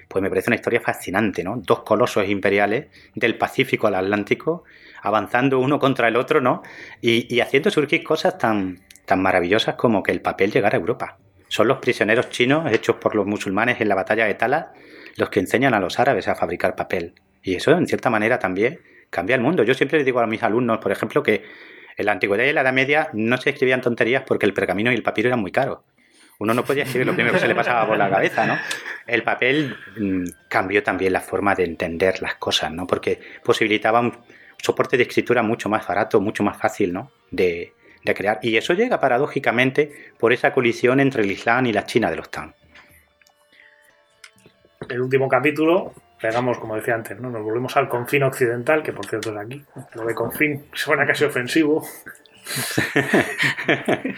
pues 0.09 0.23
me 0.23 0.29
parece 0.29 0.51
una 0.51 0.57
historia 0.57 0.81
fascinante, 0.81 1.43
¿no? 1.45 1.57
Dos 1.57 1.83
colosos 1.83 2.29
imperiales 2.29 2.87
del 3.14 3.37
Pacífico 3.37 3.87
al 3.87 3.95
Atlántico, 3.95 4.64
avanzando 5.03 5.59
uno 5.59 5.79
contra 5.79 6.09
el 6.09 6.17
otro, 6.17 6.40
¿no? 6.40 6.62
Y, 7.01 7.40
haciendo 7.40 7.71
surgir 7.71 8.03
cosas 8.03 8.38
tan, 8.38 8.81
tan 9.07 9.23
maravillosas 9.23 9.75
como 9.75 10.03
que 10.03 10.12
el 10.12 10.21
papel 10.21 10.51
llegara 10.51 10.77
a 10.77 10.81
Europa. 10.81 11.19
Son 11.49 11.69
los 11.69 11.79
prisioneros 11.79 12.31
chinos 12.31 12.71
hechos 12.73 12.97
por 12.97 13.14
los 13.14 13.27
musulmanes 13.27 13.81
en 13.81 13.88
la 13.88 13.95
batalla 13.95 14.25
de 14.25 14.35
Tala 14.35 14.73
los 15.17 15.31
que 15.31 15.40
enseñan 15.40 15.75
a 15.75 15.81
los 15.81 15.99
árabes 16.01 16.29
a 16.29 16.35
fabricar 16.35 16.75
papel. 16.75 17.14
Y 17.43 17.55
eso, 17.55 17.73
en 17.73 17.87
cierta 17.87 18.11
manera, 18.11 18.38
también 18.38 18.81
cambia 19.11 19.37
el 19.37 19.43
mundo. 19.43 19.62
Yo 19.62 19.75
siempre 19.75 19.99
les 19.99 20.07
digo 20.07 20.21
a 20.21 20.27
mis 20.27 20.43
alumnos, 20.43 20.79
por 20.79 20.90
ejemplo, 20.90 21.23
que 21.23 21.45
en 21.97 22.07
la 22.07 22.12
antigüedad 22.12 22.45
y 22.45 22.53
la 22.53 22.62
Edad 22.62 22.73
Media 22.73 23.11
no 23.12 23.37
se 23.37 23.51
escribían 23.51 23.81
tonterías 23.81 24.25
porque 24.27 24.47
el 24.47 24.55
pergamino 24.55 24.90
y 24.90 24.95
el 24.95 25.03
papiro 25.03 25.29
eran 25.29 25.40
muy 25.40 25.53
caros. 25.53 25.81
Uno 26.38 26.55
no 26.55 26.64
podía 26.64 26.85
escribir 26.85 27.07
lo 27.07 27.14
primero 27.14 27.35
que 27.35 27.40
se 27.40 27.49
le 27.49 27.55
pasaba 27.55 27.87
por 27.87 27.97
la 27.97 28.11
cabeza, 28.11 28.47
¿no? 28.47 28.59
El 29.07 29.23
papel 29.23 29.77
mm, 29.97 30.25
cambió 30.49 30.83
también 30.83 31.12
la 31.12 31.20
forma 31.20 31.55
de 31.55 31.64
entender 31.64 32.20
las 32.23 32.37
cosas, 32.37 32.73
¿no? 32.73 32.87
Porque 32.87 33.20
posibilitaba 33.42 34.01
un 34.01 34.16
soporte 34.61 34.97
de 34.97 35.05
escritura 35.05 35.42
mucho 35.42 35.68
más 35.68 35.87
barato, 35.87 36.20
mucho 36.20 36.42
más 36.42 36.57
fácil, 36.57 36.92
¿no? 36.92 37.12
De, 37.31 37.73
de 38.05 38.14
crear. 38.14 38.38
Y 38.42 38.57
eso 38.57 38.75
llega 38.75 39.01
paradójicamente 39.01 40.12
por 40.18 40.33
esa 40.33 40.53
colisión 40.53 41.01
entre 41.01 41.23
el 41.23 41.31
Islam 41.31 41.66
y 41.66 41.73
la 41.73 41.85
China 41.85 42.11
de 42.11 42.16
los 42.16 42.31
Tang. 42.31 42.53
El 44.88 45.01
último 45.01 45.29
capítulo 45.29 45.94
pegamos, 46.20 46.59
como 46.59 46.77
decía 46.77 46.94
antes, 46.94 47.18
¿no? 47.20 47.31
Nos 47.31 47.42
volvemos 47.42 47.77
al 47.77 47.88
confín 47.88 48.23
occidental, 48.23 48.83
que 48.83 48.92
por 48.92 49.07
cierto 49.07 49.31
es 49.31 49.37
aquí. 49.37 49.64
Lo 49.94 50.05
de 50.05 50.14
confín 50.14 50.66
suena 50.73 51.07
casi 51.07 51.25
ofensivo. 51.25 51.87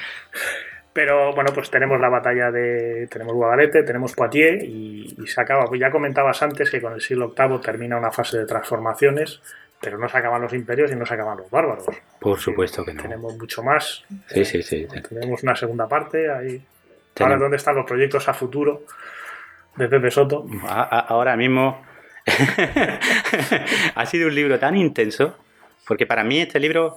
Pero 0.97 1.35
bueno, 1.35 1.51
pues 1.53 1.71
tenemos 1.71 2.01
la 2.01 2.09
batalla 2.09 2.51
de. 2.51 3.07
Tenemos 3.09 3.35
Guadalete, 3.35 3.83
tenemos 3.83 4.15
Poitiers 4.15 4.65
y, 4.65 5.15
se 5.27 5.39
acaba. 5.43 5.67
Pues 5.67 5.79
ya 5.79 5.91
comentabas 5.91 6.43
antes 6.43 6.71
que 6.71 6.81
con 6.81 6.95
el 6.95 7.03
siglo 7.03 7.35
VIII 7.37 7.61
termina 7.61 7.99
una 7.99 8.11
fase 8.11 8.39
de 8.39 8.47
transformaciones, 8.47 9.43
pero 9.79 9.99
no 9.99 10.09
se 10.09 10.17
acaban 10.17 10.41
los 10.41 10.55
imperios 10.55 10.91
y 10.91 10.97
no 10.97 11.05
se 11.05 11.13
acaban 11.13 11.37
los 11.37 11.51
bárbaros. 11.51 11.85
Por 12.19 12.39
supuesto 12.39 12.83
que 12.83 12.95
no. 12.95 13.03
Tenemos 13.03 13.37
mucho 13.37 13.63
más. 13.63 14.07
Sí, 14.29 14.47
sí, 14.47 14.63
sí. 14.63 14.89
Tenemos 15.07 15.43
una 15.43 15.55
segunda 15.55 15.87
parte 15.87 16.33
ahí. 16.33 16.65
Ahora, 17.21 17.37
¿dónde 17.37 17.59
están 17.59 17.77
los 17.77 17.85
proyectos 17.85 18.27
a 18.31 18.33
futuro 18.33 18.85
de 19.77 19.89
Pepe 19.89 20.11
Soto? 20.11 20.47
ahora 20.67 21.37
mismo 21.37 21.85
ha 23.95 24.07
sido 24.07 24.29
un 24.29 24.35
libro 24.35 24.59
tan 24.59 24.79
intenso, 24.79 25.37
porque 25.87 26.07
para 26.07 26.25
mí 26.25 26.41
este 26.41 26.59
libro 26.59 26.97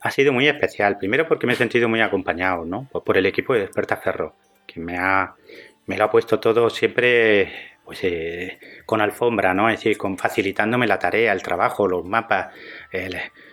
ha 0.00 0.10
sido 0.10 0.32
muy 0.32 0.48
especial. 0.48 0.98
Primero 0.98 1.28
porque 1.28 1.46
me 1.46 1.52
he 1.52 1.56
sentido 1.56 1.88
muy 1.88 2.00
acompañado, 2.00 2.64
¿no? 2.64 2.88
Pues 2.90 3.04
por 3.04 3.16
el 3.16 3.26
equipo 3.26 3.54
de 3.54 3.64
Experta 3.64 3.96
Ferro, 3.96 4.34
que 4.66 4.80
me 4.80 4.96
ha, 4.96 5.34
me 5.86 5.96
lo 5.96 6.04
ha 6.04 6.10
puesto 6.10 6.40
todo 6.40 6.70
siempre 6.70 7.52
pues, 7.84 8.04
eh, 8.04 8.58
con 8.86 9.00
alfombra, 9.00 9.52
¿no? 9.52 9.68
Es 9.68 9.80
decir, 9.80 9.98
con 9.98 10.16
facilitándome 10.16 10.86
la 10.86 10.98
tarea, 10.98 11.32
el 11.32 11.42
trabajo, 11.42 11.86
los 11.88 12.04
mapas. 12.04 12.54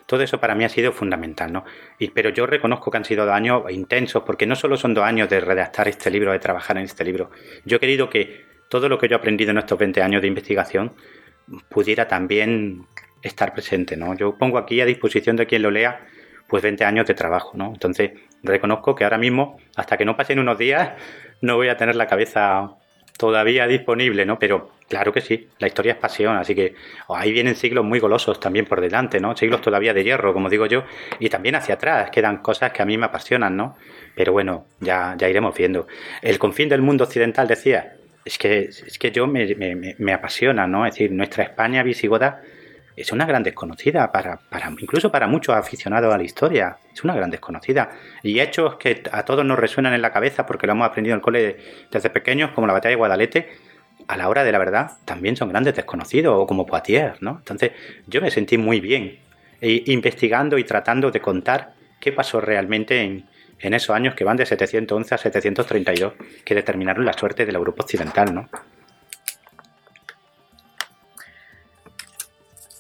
todo 0.05 0.21
eso 0.21 0.39
para 0.39 0.55
mí 0.55 0.63
ha 0.63 0.69
sido 0.69 0.91
fundamental, 0.91 1.51
¿no? 1.51 1.65
Y, 1.99 2.10
pero 2.10 2.29
yo 2.29 2.45
reconozco 2.45 2.91
que 2.91 2.97
han 2.97 3.05
sido 3.05 3.25
dos 3.25 3.33
años 3.33 3.63
intensos, 3.69 4.23
porque 4.23 4.45
no 4.45 4.55
solo 4.55 4.77
son 4.77 4.93
dos 4.93 5.03
años 5.03 5.27
de 5.29 5.39
redactar 5.39 5.88
este 5.88 6.12
libro, 6.12 6.31
de 6.31 6.39
trabajar 6.39 6.77
en 6.77 6.83
este 6.83 7.03
libro. 7.03 7.31
Yo 7.65 7.77
he 7.77 7.79
querido 7.79 8.10
que 8.10 8.45
todo 8.69 8.89
lo 8.89 8.97
que 8.97 9.07
yo 9.07 9.15
he 9.15 9.19
aprendido 9.19 9.51
en 9.51 9.57
estos 9.57 9.77
20 9.77 10.01
años 10.01 10.21
de 10.21 10.27
investigación 10.27 10.93
pudiera 11.69 12.07
también 12.07 12.86
estar 13.21 13.53
presente, 13.53 13.97
¿no? 13.97 14.15
Yo 14.15 14.38
pongo 14.38 14.57
aquí 14.57 14.79
a 14.81 14.86
disposición 14.86 15.36
de 15.36 15.47
quien 15.47 15.62
lo 15.62 15.71
lea 15.71 16.05
pues 16.47 16.63
20 16.63 16.86
años 16.86 17.07
de 17.07 17.13
trabajo, 17.13 17.51
¿no? 17.55 17.67
Entonces, 17.67 18.12
reconozco 18.43 18.95
que 18.95 19.03
ahora 19.03 19.17
mismo, 19.17 19.57
hasta 19.75 19.97
que 19.97 20.05
no 20.05 20.15
pasen 20.15 20.39
unos 20.39 20.57
días, 20.57 20.91
no 21.41 21.55
voy 21.55 21.69
a 21.69 21.77
tener 21.77 21.95
la 21.95 22.07
cabeza 22.07 22.77
todavía 23.17 23.67
disponible, 23.67 24.25
¿no? 24.25 24.39
Pero 24.39 24.71
claro 24.88 25.12
que 25.12 25.21
sí, 25.21 25.47
la 25.60 25.67
historia 25.67 25.93
es 25.93 25.97
pasión, 25.97 26.38
así 26.38 26.53
que 26.55 26.75
ahí 27.10 27.31
vienen 27.31 27.55
siglos 27.55 27.83
muy 27.83 27.99
golosos 27.99 28.39
también 28.39 28.65
por 28.65 28.79
delante, 28.79 29.19
¿no? 29.19 29.36
Siglos 29.36 29.62
todavía 29.62 29.93
de 29.93 30.03
hierro, 30.03 30.33
como 30.33 30.49
digo 30.49 30.67
yo, 30.67 30.83
y 31.19 31.29
también 31.29 31.55
hacia 31.55 31.75
atrás 31.75 32.12
quedan 32.12 32.38
cosas 32.38 32.71
que 32.71 32.81
a 32.81 32.86
mí 32.86 32.97
me 32.97 33.07
apasionan, 33.07 33.57
¿no? 33.57 33.75
Pero 34.15 34.31
bueno, 34.33 34.65
ya, 34.79 35.15
ya 35.17 35.27
iremos 35.29 35.55
viendo. 35.55 35.88
El 36.21 36.39
confín 36.39 36.69
del 36.69 36.81
mundo 36.81 37.03
occidental, 37.05 37.47
decía, 37.47 37.95
es 38.23 38.38
que, 38.38 38.60
es 38.60 38.97
que 38.99 39.12
yo 39.12 39.25
me, 39.25 39.55
me, 39.97 40.13
apasiona, 40.13 40.67
¿no? 40.67 40.86
Es 40.86 40.93
decir, 40.93 41.12
nuestra 41.12 41.43
España 41.43 41.81
visigoda 41.83 42.41
es 42.97 43.12
una 43.12 43.27
gran 43.27 43.43
desconocida, 43.43 44.12
para, 44.12 44.39
incluso 44.79 45.12
para 45.12 45.27
muchos 45.27 45.55
aficionados 45.55 46.12
a 46.12 46.17
la 46.17 46.23
historia, 46.23 46.77
es 46.91 47.03
una 47.03 47.15
gran 47.15 47.29
desconocida. 47.29 47.91
Y 48.23 48.39
hechos 48.39 48.77
que 48.77 49.03
a 49.12 49.23
todos 49.23 49.45
nos 49.45 49.60
resuenan 49.60 49.93
en 49.93 50.01
la 50.01 50.12
cabeza 50.12 50.47
porque 50.47 50.65
lo 50.65 50.73
hemos 50.73 50.88
aprendido 50.88 51.13
en 51.13 51.19
el 51.19 51.21
cole 51.21 51.57
desde 51.91 52.10
pequeños, 52.10 52.51
como 52.51 52.65
la 52.65 52.73
batalla 52.73 52.89
de 52.89 52.95
Guadalete, 52.95 53.49
a 54.07 54.17
la 54.17 54.27
hora 54.29 54.43
de 54.43 54.51
la 54.51 54.57
verdad 54.57 54.93
también 55.05 55.36
son 55.36 55.49
grandes 55.49 55.75
desconocidos, 55.75 56.36
o 56.36 56.47
como 56.47 56.65
Poitiers, 56.65 57.21
¿no? 57.21 57.38
Entonces 57.38 57.71
yo 58.07 58.19
me 58.19 58.31
sentí 58.31 58.57
muy 58.57 58.79
bien 58.79 59.19
e, 59.62 59.83
investigando 59.86 60.57
y 60.57 60.63
tratando 60.63 61.12
de 61.12 61.19
contar 61.19 61.73
qué 61.99 62.12
pasó 62.12 62.41
realmente 62.41 63.01
en, 63.01 63.25
en 63.60 63.73
esos 63.75 63.95
años 63.95 64.15
que 64.15 64.23
van 64.23 64.38
de 64.38 64.45
711 64.47 65.13
a 65.13 65.17
732, 65.19 66.13
que 66.43 66.55
determinaron 66.55 67.05
la 67.05 67.13
suerte 67.13 67.45
de 67.45 67.51
la 67.51 67.60
Europa 67.60 67.83
occidental, 67.83 68.33
¿no? 68.33 68.49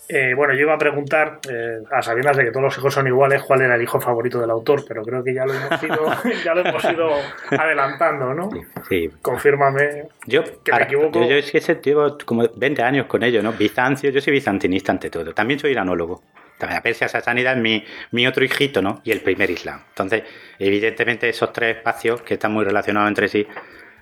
Eh, 0.09 0.33
bueno, 0.35 0.53
yo 0.53 0.61
iba 0.61 0.73
a 0.73 0.77
preguntar, 0.77 1.39
eh, 1.49 1.79
a 1.91 2.01
sabiendas 2.01 2.37
de 2.37 2.45
que 2.45 2.51
todos 2.51 2.63
los 2.63 2.77
hijos 2.77 2.93
son 2.93 3.07
iguales, 3.07 3.43
cuál 3.43 3.61
era 3.61 3.75
el 3.75 3.81
hijo 3.81 3.99
favorito 3.99 4.39
del 4.39 4.49
autor, 4.49 4.85
pero 4.87 5.03
creo 5.03 5.21
que 5.21 5.33
ya 5.33 5.45
lo 5.45 5.53
hemos 5.53 5.83
ido, 5.83 6.05
ya 6.45 6.53
lo 6.55 6.61
hemos 6.65 6.83
ido 6.85 7.09
adelantando, 7.51 8.33
¿no? 8.33 8.49
Sí. 8.87 9.09
Confírmame 9.21 10.07
yo, 10.25 10.43
que 10.63 10.71
me 10.71 10.83
equivoco. 10.83 11.27
Yo, 11.27 11.35
es 11.35 11.51
que 11.51 11.59
llevo 11.83 12.17
como 12.25 12.47
20 12.55 12.81
años 12.83 13.07
con 13.07 13.21
ello, 13.23 13.43
¿no? 13.43 13.51
Bizancio, 13.51 14.09
yo 14.09 14.21
soy 14.21 14.33
bizantinista 14.33 14.93
ante 14.93 15.09
todo. 15.09 15.33
También 15.33 15.59
soy 15.59 15.71
iranólogo. 15.71 16.21
También 16.57 16.77
la 16.77 16.83
Persia 16.83 17.07
Sasánida 17.07 17.51
es 17.51 17.57
mi, 17.57 17.83
mi 18.11 18.25
otro 18.25 18.43
hijito, 18.43 18.81
¿no? 18.81 19.01
Y 19.03 19.11
el 19.11 19.21
primer 19.21 19.49
Islam. 19.51 19.81
Entonces, 19.89 20.23
evidentemente 20.57 21.29
esos 21.29 21.51
tres 21.51 21.77
espacios 21.77 22.21
que 22.21 22.35
están 22.35 22.53
muy 22.53 22.63
relacionados 22.63 23.09
entre 23.09 23.27
sí, 23.27 23.45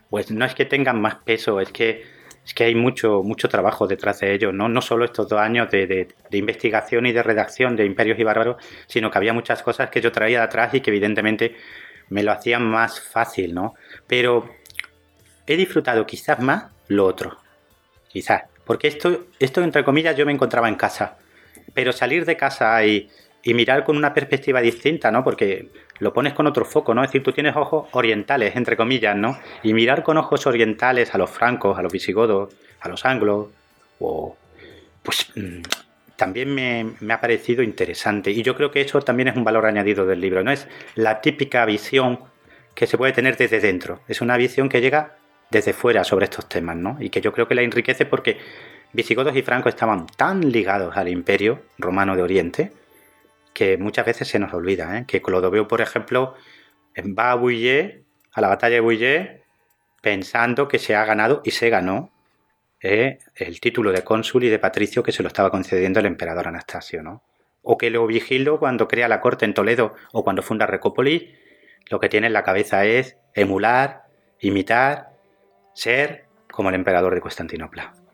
pues 0.10 0.32
no 0.32 0.46
es 0.46 0.56
que 0.56 0.66
tengan 0.66 1.02
más 1.02 1.16
peso, 1.16 1.60
es 1.60 1.72
que, 1.72 2.15
es 2.46 2.54
que 2.54 2.66
hay 2.66 2.76
mucho, 2.76 3.24
mucho 3.24 3.50
trabajo 3.50 3.88
detrás 3.88 4.20
de 4.20 4.34
ellos, 4.34 4.54
¿no? 4.54 4.70
No 4.70 4.82
solo 4.82 5.06
estos 5.06 5.28
dos 5.28 5.40
años 5.40 5.70
de, 5.72 5.88
de, 5.88 6.08
de, 6.30 6.38
investigación 6.38 7.06
y 7.06 7.12
de 7.12 7.24
redacción 7.24 7.76
de 7.76 7.86
Imperios 7.86 8.20
y 8.20 8.24
Bárbaros, 8.24 8.58
sino 8.88 9.10
que 9.10 9.18
había 9.18 9.34
muchas 9.34 9.64
cosas 9.64 9.90
que 9.90 10.02
yo 10.02 10.12
traía 10.12 10.40
de 10.40 10.46
atrás 10.46 10.74
y 10.74 10.82
que 10.82 10.92
evidentemente 10.92 11.56
me 12.10 12.22
lo 12.22 12.32
hacían 12.32 12.64
más 12.64 13.02
fácil, 13.02 13.54
¿no? 13.56 13.74
Pero 14.06 14.50
he 15.48 15.58
disfrutado 15.58 16.06
quizás 16.06 16.40
más 16.40 16.66
lo 16.88 17.06
otro. 17.06 17.38
Quizás. 18.08 18.44
Porque 18.64 18.88
esto, 18.88 19.26
esto 19.40 19.64
entre 19.64 19.84
comillas, 19.84 20.16
yo 20.16 20.26
me 20.26 20.32
encontraba 20.32 20.70
en 20.70 20.76
casa 20.76 21.18
pero 21.76 21.92
salir 21.92 22.26
de 22.26 22.38
casa 22.38 22.84
y, 22.84 23.12
mirar 23.46 23.84
con 23.84 23.96
una 23.96 24.12
perspectiva 24.12 24.60
distinta, 24.60 25.12
¿no? 25.12 25.24
Porque 25.24 25.70
lo 26.00 26.14
pones 26.14 26.34
con 26.34 26.48
otro 26.48 26.66
foco, 26.66 26.94
¿no? 26.94 27.04
Es 27.04 27.10
decir, 27.10 27.24
tú 27.24 27.32
tienes 27.32 27.56
ojos 27.56 27.88
orientales, 27.92 28.56
entre 28.56 28.76
comillas, 28.76 29.16
¿no? 29.16 29.38
Y 29.64 29.74
mirar 29.74 30.04
con 30.04 30.18
ojos 30.18 30.46
orientales 30.46 31.14
a 31.14 31.18
los 31.18 31.30
francos, 31.30 31.78
a 31.78 31.82
los 31.82 31.92
visigodos, 31.92 32.54
a 32.82 32.90
los 32.90 33.06
anglos, 33.06 33.48
o, 34.00 34.36
pues 35.04 35.32
mm, 35.36 35.62
también 36.16 36.54
me, 36.54 36.94
me, 37.00 37.14
ha 37.14 37.22
parecido 37.22 37.64
interesante. 37.64 38.32
Y 38.32 38.44
yo 38.44 38.56
creo 38.56 38.72
que 38.72 38.82
eso 38.82 39.02
también 39.02 39.30
es 39.30 39.36
un 39.36 39.44
valor 39.44 39.66
añadido 39.66 40.06
del 40.06 40.20
libro. 40.20 40.44
No 40.44 40.52
es 40.52 40.68
la 40.96 41.22
típica 41.22 41.66
visión 41.66 42.20
que 42.74 42.88
se 42.88 42.98
puede 42.98 43.14
tener 43.14 43.38
desde 43.38 43.60
dentro. 43.60 44.02
Es 44.08 44.22
una 44.22 44.38
visión 44.38 44.68
que 44.70 44.82
llega 44.82 45.16
desde 45.50 45.74
fuera 45.74 46.04
sobre 46.04 46.26
estos 46.26 46.50
temas, 46.50 46.76
¿no? 46.76 46.98
Y 47.00 47.10
que 47.10 47.22
yo 47.22 47.32
creo 47.32 47.48
que 47.48 47.56
la 47.56 47.62
enriquece 47.62 48.06
porque 48.06 48.38
visigodos 48.92 49.36
y 49.36 49.42
francos 49.42 49.74
estaban 49.74 50.08
tan 50.08 50.52
ligados 50.52 50.98
al 50.98 51.08
imperio 51.08 51.62
romano 51.78 52.16
de 52.16 52.22
Oriente 52.22 52.72
que 53.56 53.78
muchas 53.78 54.06
veces 54.06 54.28
se 54.28 54.38
nos 54.38 54.54
olvida. 54.54 55.00
¿eh? 55.00 55.06
Que 55.08 55.22
Clodoveo, 55.22 55.68
por 55.68 55.82
ejemplo, 55.82 56.36
va 57.18 57.32
a 57.32 57.36
Bouillé, 57.36 58.04
a 58.34 58.42
la 58.42 58.50
batalla 58.50 58.76
de 58.76 58.82
Bouillé, 58.82 59.44
pensando 60.02 60.68
que 60.68 60.78
se 60.78 60.94
ha 60.94 61.06
ganado 61.06 61.42
y 61.46 61.52
se 61.52 61.70
ganó 61.70 62.12
¿eh? 62.82 63.20
el 63.36 63.60
título 63.62 63.94
de 63.94 64.04
cónsul 64.04 64.44
y 64.44 64.50
de 64.50 64.60
patricio 64.60 65.02
que 65.02 65.14
se 65.14 65.24
lo 65.24 65.28
estaba 65.28 65.50
concediendo 65.50 66.02
el 66.02 66.06
emperador 66.06 66.50
Anastasio. 66.50 67.02
¿no? 67.02 67.24
O 67.64 67.78
que 67.78 67.90
Leo 67.90 68.06
Vigilo, 68.06 68.60
cuando 68.60 68.90
crea 68.90 69.08
la 69.08 69.22
corte 69.22 69.46
en 69.46 69.54
Toledo 69.54 69.96
o 70.12 70.24
cuando 70.26 70.44
funda 70.44 70.68
Recópolis, 70.68 71.24
lo 71.90 72.02
que 72.02 72.10
tiene 72.10 72.28
en 72.28 72.34
la 72.34 72.44
cabeza 72.44 72.86
es 72.86 73.18
emular, 73.34 74.04
imitar, 74.42 75.12
ser 75.74 76.26
como 76.52 76.70
el 76.70 76.76
emperador 76.76 77.16
de 77.16 77.22
Constantinopla 77.22 78.05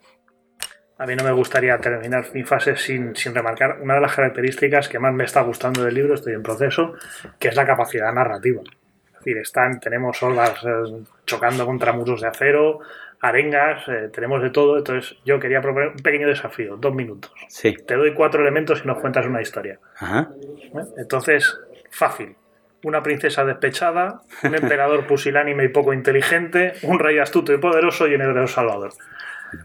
a 1.01 1.07
mí 1.07 1.15
no 1.15 1.23
me 1.23 1.31
gustaría 1.31 1.75
terminar 1.79 2.27
mi 2.31 2.43
fase 2.43 2.75
sin, 2.75 3.15
remarcar 3.33 3.79
una 3.81 3.95
de 3.95 4.01
las 4.01 4.15
características 4.15 4.87
que 4.87 4.99
más 4.99 5.11
me 5.11 5.23
está 5.23 5.41
gustando 5.41 5.83
del 5.83 5.95
libro, 5.95 6.13
estoy 6.13 6.33
en 6.33 6.43
proceso, 6.43 6.93
que 7.39 7.47
es 7.47 7.55
la 7.55 7.65
capacidad 7.65 8.13
narrativa. 8.13 8.61
Es 9.07 9.17
decir, 9.17 9.37
están, 9.39 9.79
tenemos 9.79 10.21
olas 10.21 10.63
eh, 10.63 11.03
chocando 11.25 11.65
contra 11.65 11.91
muros 11.91 12.21
de 12.21 12.27
acero, 12.27 12.81
arengas, 13.19 13.87
eh, 13.87 14.09
tenemos 14.13 14.43
de 14.43 14.51
todo. 14.51 14.77
Entonces, 14.77 15.17
yo 15.25 15.39
quería 15.39 15.59
proponer 15.59 15.89
un 15.89 16.03
pequeño 16.03 16.27
desafío, 16.27 16.77
dos 16.77 16.93
minutos. 16.93 17.31
Sí. 17.47 17.73
Te 17.73 17.95
doy 17.95 18.13
cuatro 18.13 18.41
elementos 18.43 18.83
y 18.83 18.87
nos 18.87 18.99
cuentas 18.99 19.25
una 19.25 19.41
historia. 19.41 19.79
Ajá. 19.97 20.29
¿Eh? 20.39 20.85
Entonces, 20.97 21.59
fácil. 21.89 22.35
Una 22.83 23.01
princesa 23.01 23.43
despechada, 23.43 24.21
un 24.43 24.53
emperador 24.53 25.07
pusilánime 25.07 25.63
y 25.63 25.69
poco 25.69 25.93
inteligente, 25.93 26.73
un 26.83 26.99
rey 26.99 27.17
astuto 27.17 27.53
y 27.53 27.57
poderoso 27.57 28.07
y 28.07 28.13
un 28.13 28.21
heredero 28.21 28.47
salvador. 28.47 28.91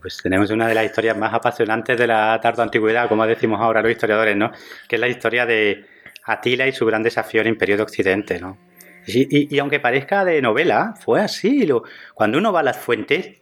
Pues 0.01 0.18
tenemos 0.22 0.51
una 0.51 0.66
de 0.66 0.75
las 0.75 0.85
historias 0.85 1.16
más 1.16 1.33
apasionantes 1.33 1.96
de 1.96 2.07
la 2.07 2.38
tarde 2.40 2.62
antigüedad, 2.62 3.09
como 3.09 3.27
decimos 3.27 3.61
ahora 3.61 3.83
los 3.83 3.92
historiadores, 3.92 4.37
¿no? 4.37 4.51
Que 4.88 4.96
es 4.96 5.01
la 5.01 5.09
historia 5.09 5.46
de 5.46 5.87
Atila 6.25 6.66
y 6.66 6.72
su 6.72 6.85
gran 6.87 7.03
desafío 7.03 7.40
al 7.40 7.46
Imperio 7.46 7.77
de 7.77 7.83
Occidente, 7.83 8.40
¿no? 8.40 8.59
Y, 9.07 9.57
aunque 9.61 9.79
parezca 9.79 10.25
de 10.25 10.42
novela, 10.42 10.94
fue 10.99 11.20
así. 11.20 11.68
Cuando 12.14 12.38
uno 12.38 12.53
va 12.53 12.61
a 12.61 12.64
las 12.64 12.77
fuentes, 12.77 13.40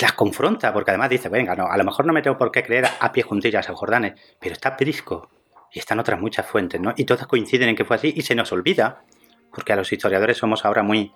las 0.00 0.12
confronta, 0.12 0.72
porque 0.72 0.90
además 0.90 1.08
dice, 1.08 1.30
venga, 1.30 1.54
no, 1.54 1.66
a 1.66 1.76
lo 1.78 1.84
mejor 1.84 2.04
no 2.04 2.12
me 2.12 2.20
tengo 2.20 2.36
por 2.36 2.52
qué 2.52 2.62
creer 2.62 2.86
a 3.00 3.12
pie 3.12 3.22
juntillas 3.22 3.70
a 3.70 3.74
Jordanes, 3.74 4.14
pero 4.38 4.52
está 4.52 4.76
Prisco 4.76 5.30
y 5.72 5.78
están 5.78 5.98
otras 5.98 6.20
muchas 6.20 6.46
fuentes, 6.46 6.80
¿no? 6.80 6.92
Y 6.96 7.04
todas 7.04 7.26
coinciden 7.26 7.70
en 7.70 7.76
que 7.76 7.84
fue 7.84 7.96
así 7.96 8.12
y 8.14 8.22
se 8.22 8.34
nos 8.34 8.52
olvida, 8.52 9.02
porque 9.52 9.72
a 9.72 9.76
los 9.76 9.90
historiadores 9.90 10.36
somos 10.36 10.64
ahora 10.64 10.82
muy, 10.82 11.12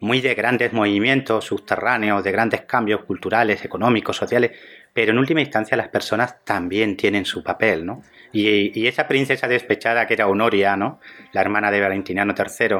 muy 0.00 0.20
de 0.20 0.34
grandes 0.34 0.72
movimientos 0.72 1.44
subterráneos, 1.46 2.22
de 2.22 2.32
grandes 2.32 2.62
cambios 2.62 3.04
culturales, 3.04 3.64
económicos, 3.64 4.16
sociales, 4.16 4.52
pero 4.92 5.12
en 5.12 5.18
última 5.18 5.40
instancia 5.40 5.76
las 5.76 5.88
personas 5.88 6.44
también 6.44 6.96
tienen 6.96 7.24
su 7.24 7.42
papel, 7.42 7.84
¿no? 7.84 8.02
Y, 8.32 8.86
esa 8.86 9.08
princesa 9.08 9.48
despechada 9.48 10.06
que 10.06 10.14
era 10.14 10.28
Honoria, 10.28 10.76
¿no? 10.76 11.00
La 11.32 11.40
hermana 11.40 11.70
de 11.70 11.80
Valentiniano 11.80 12.34
III, 12.36 12.76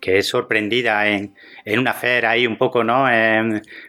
que 0.00 0.18
es 0.18 0.26
sorprendida 0.26 1.06
en, 1.08 1.34
en 1.64 1.78
una 1.78 1.92
fe 1.94 2.26
ahí 2.26 2.46
un 2.46 2.58
poco, 2.58 2.82
¿no? 2.82 3.06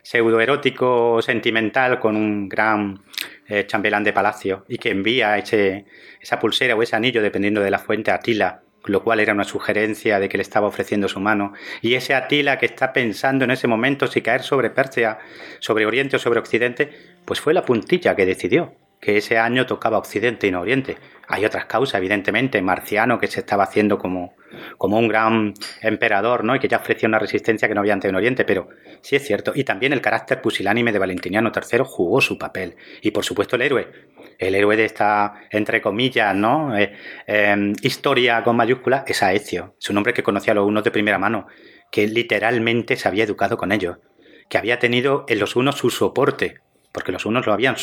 pseudoerótico, 0.04 1.21
sentimental, 1.21 1.99
con 1.99 2.15
un 2.15 2.47
gran 2.47 3.02
eh, 3.47 3.65
chambelán 3.65 4.04
de 4.04 4.13
palacio, 4.13 4.65
y 4.67 4.78
que 4.78 4.91
envía 4.91 5.38
ese, 5.38 5.86
esa 6.21 6.39
pulsera 6.39 6.76
o 6.76 6.84
ese 6.84 6.95
anillo, 6.95 7.21
dependiendo 7.21 7.62
de 7.62 7.71
la 7.71 7.80
fuente, 7.80 8.12
a 8.12 8.15
Atila, 8.15 8.62
lo 8.86 9.04
cual 9.04 9.19
era 9.19 9.34
una 9.34 9.43
sugerencia 9.43 10.19
de 10.19 10.30
que 10.30 10.38
le 10.38 10.43
estaba 10.43 10.67
ofreciendo 10.67 11.08
su 11.08 11.19
mano. 11.19 11.54
Y 11.82 11.96
ese 11.96 12.13
Atila 12.13 12.58
que 12.58 12.65
está 12.65 12.93
pensando 12.93 13.46
en 13.46 13.52
ese 13.52 13.67
momento 13.67 14.08
si 14.08 14.22
caer 14.22 14.41
sobre 14.41 14.69
Persia, 14.69 15.19
sobre 15.60 15.86
Oriente 15.86 16.17
o 16.17 16.19
sobre 16.19 16.39
Occidente, 16.39 16.91
pues 17.26 17.39
fue 17.39 17.54
la 17.54 17.65
puntilla 17.65 18.15
que 18.15 18.26
decidió 18.26 18.76
que 19.03 19.17
ese 19.17 19.37
año 19.37 19.65
tocaba 19.65 19.97
Occidente 19.97 20.47
y 20.47 20.51
no 20.51 20.61
Oriente. 20.61 20.95
Hay 21.27 21.43
otras 21.43 21.65
causas, 21.65 21.95
evidentemente, 21.95 22.61
Marciano, 22.61 23.19
que 23.19 23.27
se 23.27 23.41
estaba 23.41 23.65
haciendo 23.65 23.97
como, 23.97 24.33
como 24.77 24.97
un 24.97 25.09
gran 25.09 25.53
emperador, 25.81 26.45
¿no? 26.45 26.55
Y 26.55 26.59
que 26.59 26.69
ya 26.69 26.77
ofrecía 26.77 27.09
una 27.09 27.19
resistencia 27.19 27.67
que 27.67 27.73
no 27.73 27.81
había 27.81 27.91
ante 27.91 28.07
en 28.07 28.15
Oriente, 28.15 28.45
pero 28.45 28.69
sí 29.01 29.17
es 29.17 29.25
cierto. 29.25 29.51
Y 29.53 29.65
también 29.65 29.91
el 29.91 29.99
carácter 29.99 30.41
pusilánime 30.41 30.93
de 30.93 30.99
Valentiniano 30.99 31.51
III 31.53 31.79
jugó 31.83 32.21
su 32.21 32.37
papel. 32.37 32.77
Y 33.01 33.11
por 33.11 33.25
supuesto 33.25 33.57
el 33.57 33.63
héroe. 33.63 33.91
El 34.37 34.55
héroe 34.55 34.77
de 34.77 34.85
esta, 34.85 35.33
entre 35.49 35.81
comillas, 35.81 36.33
¿no? 36.33 36.77
Eh, 36.77 36.93
em, 37.27 37.73
historia 37.81 38.41
con 38.41 38.55
mayúscula 38.55 39.03
es 39.05 39.21
Aecio. 39.21 39.75
Su 39.79 39.93
nombre 39.93 40.13
que 40.13 40.23
conocía 40.23 40.53
a 40.53 40.55
los 40.55 40.65
unos 40.65 40.85
de 40.85 40.91
primera 40.91 41.19
mano, 41.19 41.47
que 41.91 42.07
literalmente 42.07 42.95
se 42.95 43.09
había 43.09 43.25
educado 43.25 43.57
con 43.57 43.73
ellos, 43.73 43.97
que 44.49 44.57
había 44.57 44.79
tenido 44.79 45.25
en 45.27 45.39
los 45.39 45.57
unos 45.57 45.75
su 45.75 45.89
soporte, 45.89 46.62
porque 46.93 47.12
los 47.12 47.25
unos 47.25 47.45
lo 47.45 47.53
habían 47.53 47.75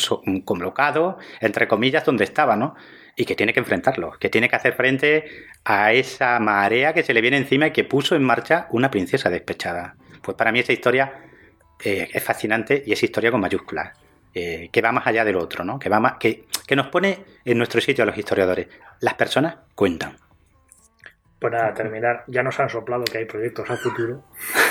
colocado, 0.45 1.19
entre 1.41 1.67
comillas, 1.67 2.05
donde 2.05 2.23
estaba, 2.23 2.55
¿no? 2.55 2.75
Y 3.15 3.25
que 3.25 3.35
tiene 3.35 3.53
que 3.53 3.59
enfrentarlo, 3.59 4.13
que 4.19 4.29
tiene 4.29 4.49
que 4.49 4.55
hacer 4.55 4.73
frente 4.73 5.25
a 5.65 5.91
esa 5.91 6.39
marea 6.39 6.93
que 6.93 7.03
se 7.03 7.13
le 7.13 7.21
viene 7.21 7.37
encima 7.37 7.67
y 7.67 7.71
que 7.71 7.83
puso 7.83 8.15
en 8.15 8.23
marcha 8.23 8.67
una 8.71 8.89
princesa 8.89 9.29
despechada. 9.29 9.95
Pues 10.21 10.37
para 10.37 10.51
mí 10.53 10.59
esa 10.59 10.71
historia 10.71 11.25
eh, 11.83 12.09
es 12.11 12.23
fascinante 12.23 12.81
y 12.85 12.93
es 12.93 13.03
historia 13.03 13.31
con 13.31 13.41
mayúsculas, 13.41 13.97
eh, 14.33 14.69
que 14.71 14.81
va 14.81 14.93
más 14.93 15.05
allá 15.05 15.25
del 15.25 15.35
otro, 15.35 15.65
¿no? 15.65 15.77
Que, 15.77 15.89
va 15.89 15.99
más, 15.99 16.13
que, 16.17 16.45
que 16.65 16.77
nos 16.77 16.87
pone 16.87 17.19
en 17.43 17.57
nuestro 17.57 17.81
sitio 17.81 18.03
a 18.03 18.07
los 18.07 18.17
historiadores. 18.17 18.69
Las 19.01 19.15
personas 19.15 19.57
cuentan. 19.75 20.15
Pues 21.41 21.53
nada, 21.53 21.73
terminar, 21.73 22.23
ya 22.27 22.43
nos 22.43 22.59
han 22.59 22.69
soplado 22.69 23.03
que 23.03 23.17
hay 23.17 23.25
proyectos 23.25 23.67
a 23.67 23.75
futuro. 23.75 24.21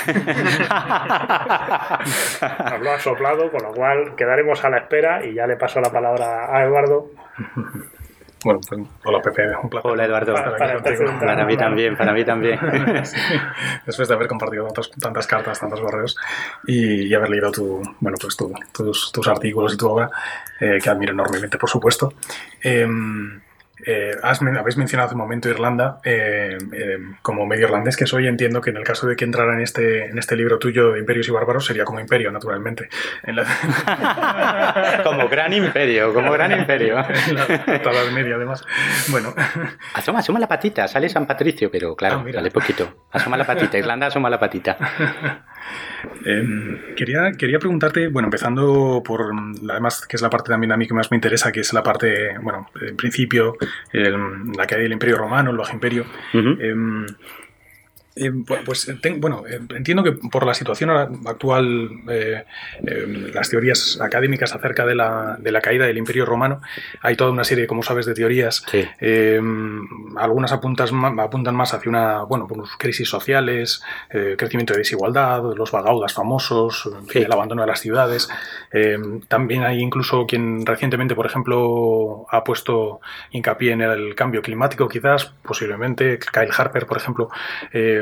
nos 2.71 2.81
lo 2.81 2.91
han 2.93 2.99
soplado, 3.01 3.51
con 3.51 3.61
lo 3.61 3.73
cual 3.73 4.15
quedaremos 4.15 4.63
a 4.63 4.69
la 4.69 4.77
espera 4.77 5.25
y 5.25 5.33
ya 5.33 5.45
le 5.47 5.57
paso 5.57 5.81
la 5.81 5.91
palabra 5.91 6.45
a 6.49 6.63
Eduardo. 6.63 7.09
Bueno, 8.45 8.61
pues, 8.69 8.87
hola 9.03 9.21
Pepe, 9.21 9.53
un 9.61 9.69
placer. 9.69 9.91
Hola 9.91 10.05
Eduardo, 10.05 10.33
para, 10.33 11.45
mí 11.45 11.57
también, 11.57 11.97
para 11.97 12.13
mí 12.13 12.23
también. 12.23 12.57
Después 13.85 14.07
de 14.07 14.13
haber 14.13 14.29
compartido 14.29 14.69
tantas, 14.97 15.27
cartas, 15.27 15.59
tantos 15.59 15.81
correos 15.81 16.15
y, 16.65 17.13
haber 17.13 17.31
leído 17.31 17.51
tu, 17.51 17.81
bueno, 17.99 18.17
pues 18.17 18.37
tus, 18.37 19.11
tus, 19.11 19.27
artículos 19.27 19.73
y 19.73 19.77
tu 19.77 19.89
obra, 19.89 20.09
eh, 20.57 20.77
que 20.81 20.89
admiro 20.89 21.11
enormemente, 21.11 21.57
por 21.57 21.69
supuesto. 21.69 22.13
Eh, 22.63 22.87
eh, 23.85 24.15
habéis 24.21 24.77
mencionado 24.77 25.07
hace 25.07 25.15
un 25.15 25.21
momento 25.21 25.49
Irlanda. 25.49 25.99
Eh, 26.03 26.57
eh, 26.73 26.97
como 27.21 27.45
medio 27.45 27.65
irlandés 27.65 27.97
que 27.97 28.05
soy, 28.05 28.27
entiendo 28.27 28.61
que 28.61 28.69
en 28.71 28.77
el 28.77 28.83
caso 28.83 29.07
de 29.07 29.15
que 29.15 29.25
entrara 29.25 29.53
en 29.53 29.61
este, 29.61 30.05
en 30.05 30.17
este 30.17 30.35
libro 30.35 30.59
tuyo 30.59 30.91
de 30.93 30.99
Imperios 30.99 31.27
y 31.27 31.31
Bárbaros 31.31 31.65
sería 31.65 31.83
como 31.83 31.99
imperio, 31.99 32.31
naturalmente. 32.31 32.89
como 35.03 35.27
gran 35.27 35.53
imperio, 35.53 36.13
como 36.13 36.31
gran 36.31 36.51
imperio. 36.51 36.95
la 36.95 38.11
media, 38.13 38.35
además. 38.35 38.63
Bueno. 39.09 39.33
Asoma, 39.93 40.19
asoma 40.19 40.39
la 40.39 40.47
patita, 40.47 40.87
sale 40.87 41.09
San 41.09 41.25
Patricio, 41.25 41.69
pero 41.71 41.95
claro, 41.95 42.23
ah, 42.25 42.31
dale 42.31 42.51
poquito. 42.51 43.05
Asoma 43.11 43.37
la 43.37 43.45
patita, 43.45 43.77
Irlanda 43.77 44.07
asoma 44.07 44.29
la 44.29 44.39
patita. 44.39 44.77
Em, 46.25 46.95
quería, 46.95 47.31
quería 47.31 47.59
preguntarte, 47.59 48.07
bueno, 48.07 48.27
empezando 48.27 49.01
por, 49.03 49.31
además, 49.69 50.05
que 50.07 50.15
es 50.15 50.21
la 50.21 50.29
parte 50.29 50.49
también 50.49 50.71
a 50.71 50.77
mí 50.77 50.87
que 50.87 50.93
más 50.93 51.11
me 51.11 51.17
interesa, 51.17 51.51
que 51.51 51.61
es 51.61 51.73
la 51.73 51.83
parte, 51.83 52.37
bueno, 52.39 52.69
en 52.81 52.95
principio, 52.95 53.57
la 53.91 54.67
que 54.67 54.75
hay 54.75 54.83
del 54.83 54.93
Imperio 54.93 55.17
Romano, 55.17 55.51
el 55.51 55.57
Bajo 55.57 55.73
Imperio. 55.73 56.05
Eh, 56.33 56.75
pues 58.65 58.91
bueno, 59.19 59.43
eh, 59.47 59.59
entiendo 59.73 60.03
que 60.03 60.11
por 60.11 60.45
la 60.45 60.53
situación 60.53 60.89
actual, 60.89 61.89
eh, 62.09 62.43
las 63.33 63.49
teorías 63.49 63.99
académicas 64.01 64.53
acerca 64.53 64.85
de 64.85 64.95
la, 64.95 65.37
de 65.39 65.51
la, 65.51 65.61
caída 65.61 65.85
del 65.85 65.97
Imperio 65.97 66.25
Romano, 66.25 66.61
hay 67.01 67.15
toda 67.15 67.31
una 67.31 67.45
serie, 67.45 67.67
como 67.67 67.83
sabes, 67.83 68.05
de 68.05 68.13
teorías. 68.13 68.65
algunas 70.17 70.51
apuntas, 70.51 70.91
apuntan 71.19 71.55
más 71.55 71.73
hacia 71.73 71.89
una, 71.89 72.23
bueno, 72.23 72.47
pues 72.47 72.71
crisis 72.77 73.07
sociales, 73.07 73.81
crecimiento 74.09 74.73
de 74.73 74.79
desigualdad, 74.79 75.43
los 75.55 75.71
vagaudas 75.71 76.13
famosos, 76.13 76.89
el 77.13 77.31
abandono 77.31 77.61
de 77.61 77.67
las 77.67 77.79
ciudades. 77.79 78.29
también 79.29 79.63
hay 79.63 79.79
incluso 79.79 80.25
quien 80.27 80.65
recientemente, 80.65 81.15
por 81.15 81.25
ejemplo, 81.25 82.25
ha 82.29 82.43
puesto 82.43 82.99
hincapié 83.31 83.71
en 83.71 83.81
el 83.81 84.15
cambio 84.15 84.41
climático, 84.41 84.89
quizás, 84.89 85.33
posiblemente, 85.43 86.19
Kyle 86.19 86.51
Harper, 86.51 86.85
por 86.85 86.97
ejemplo 86.97 87.29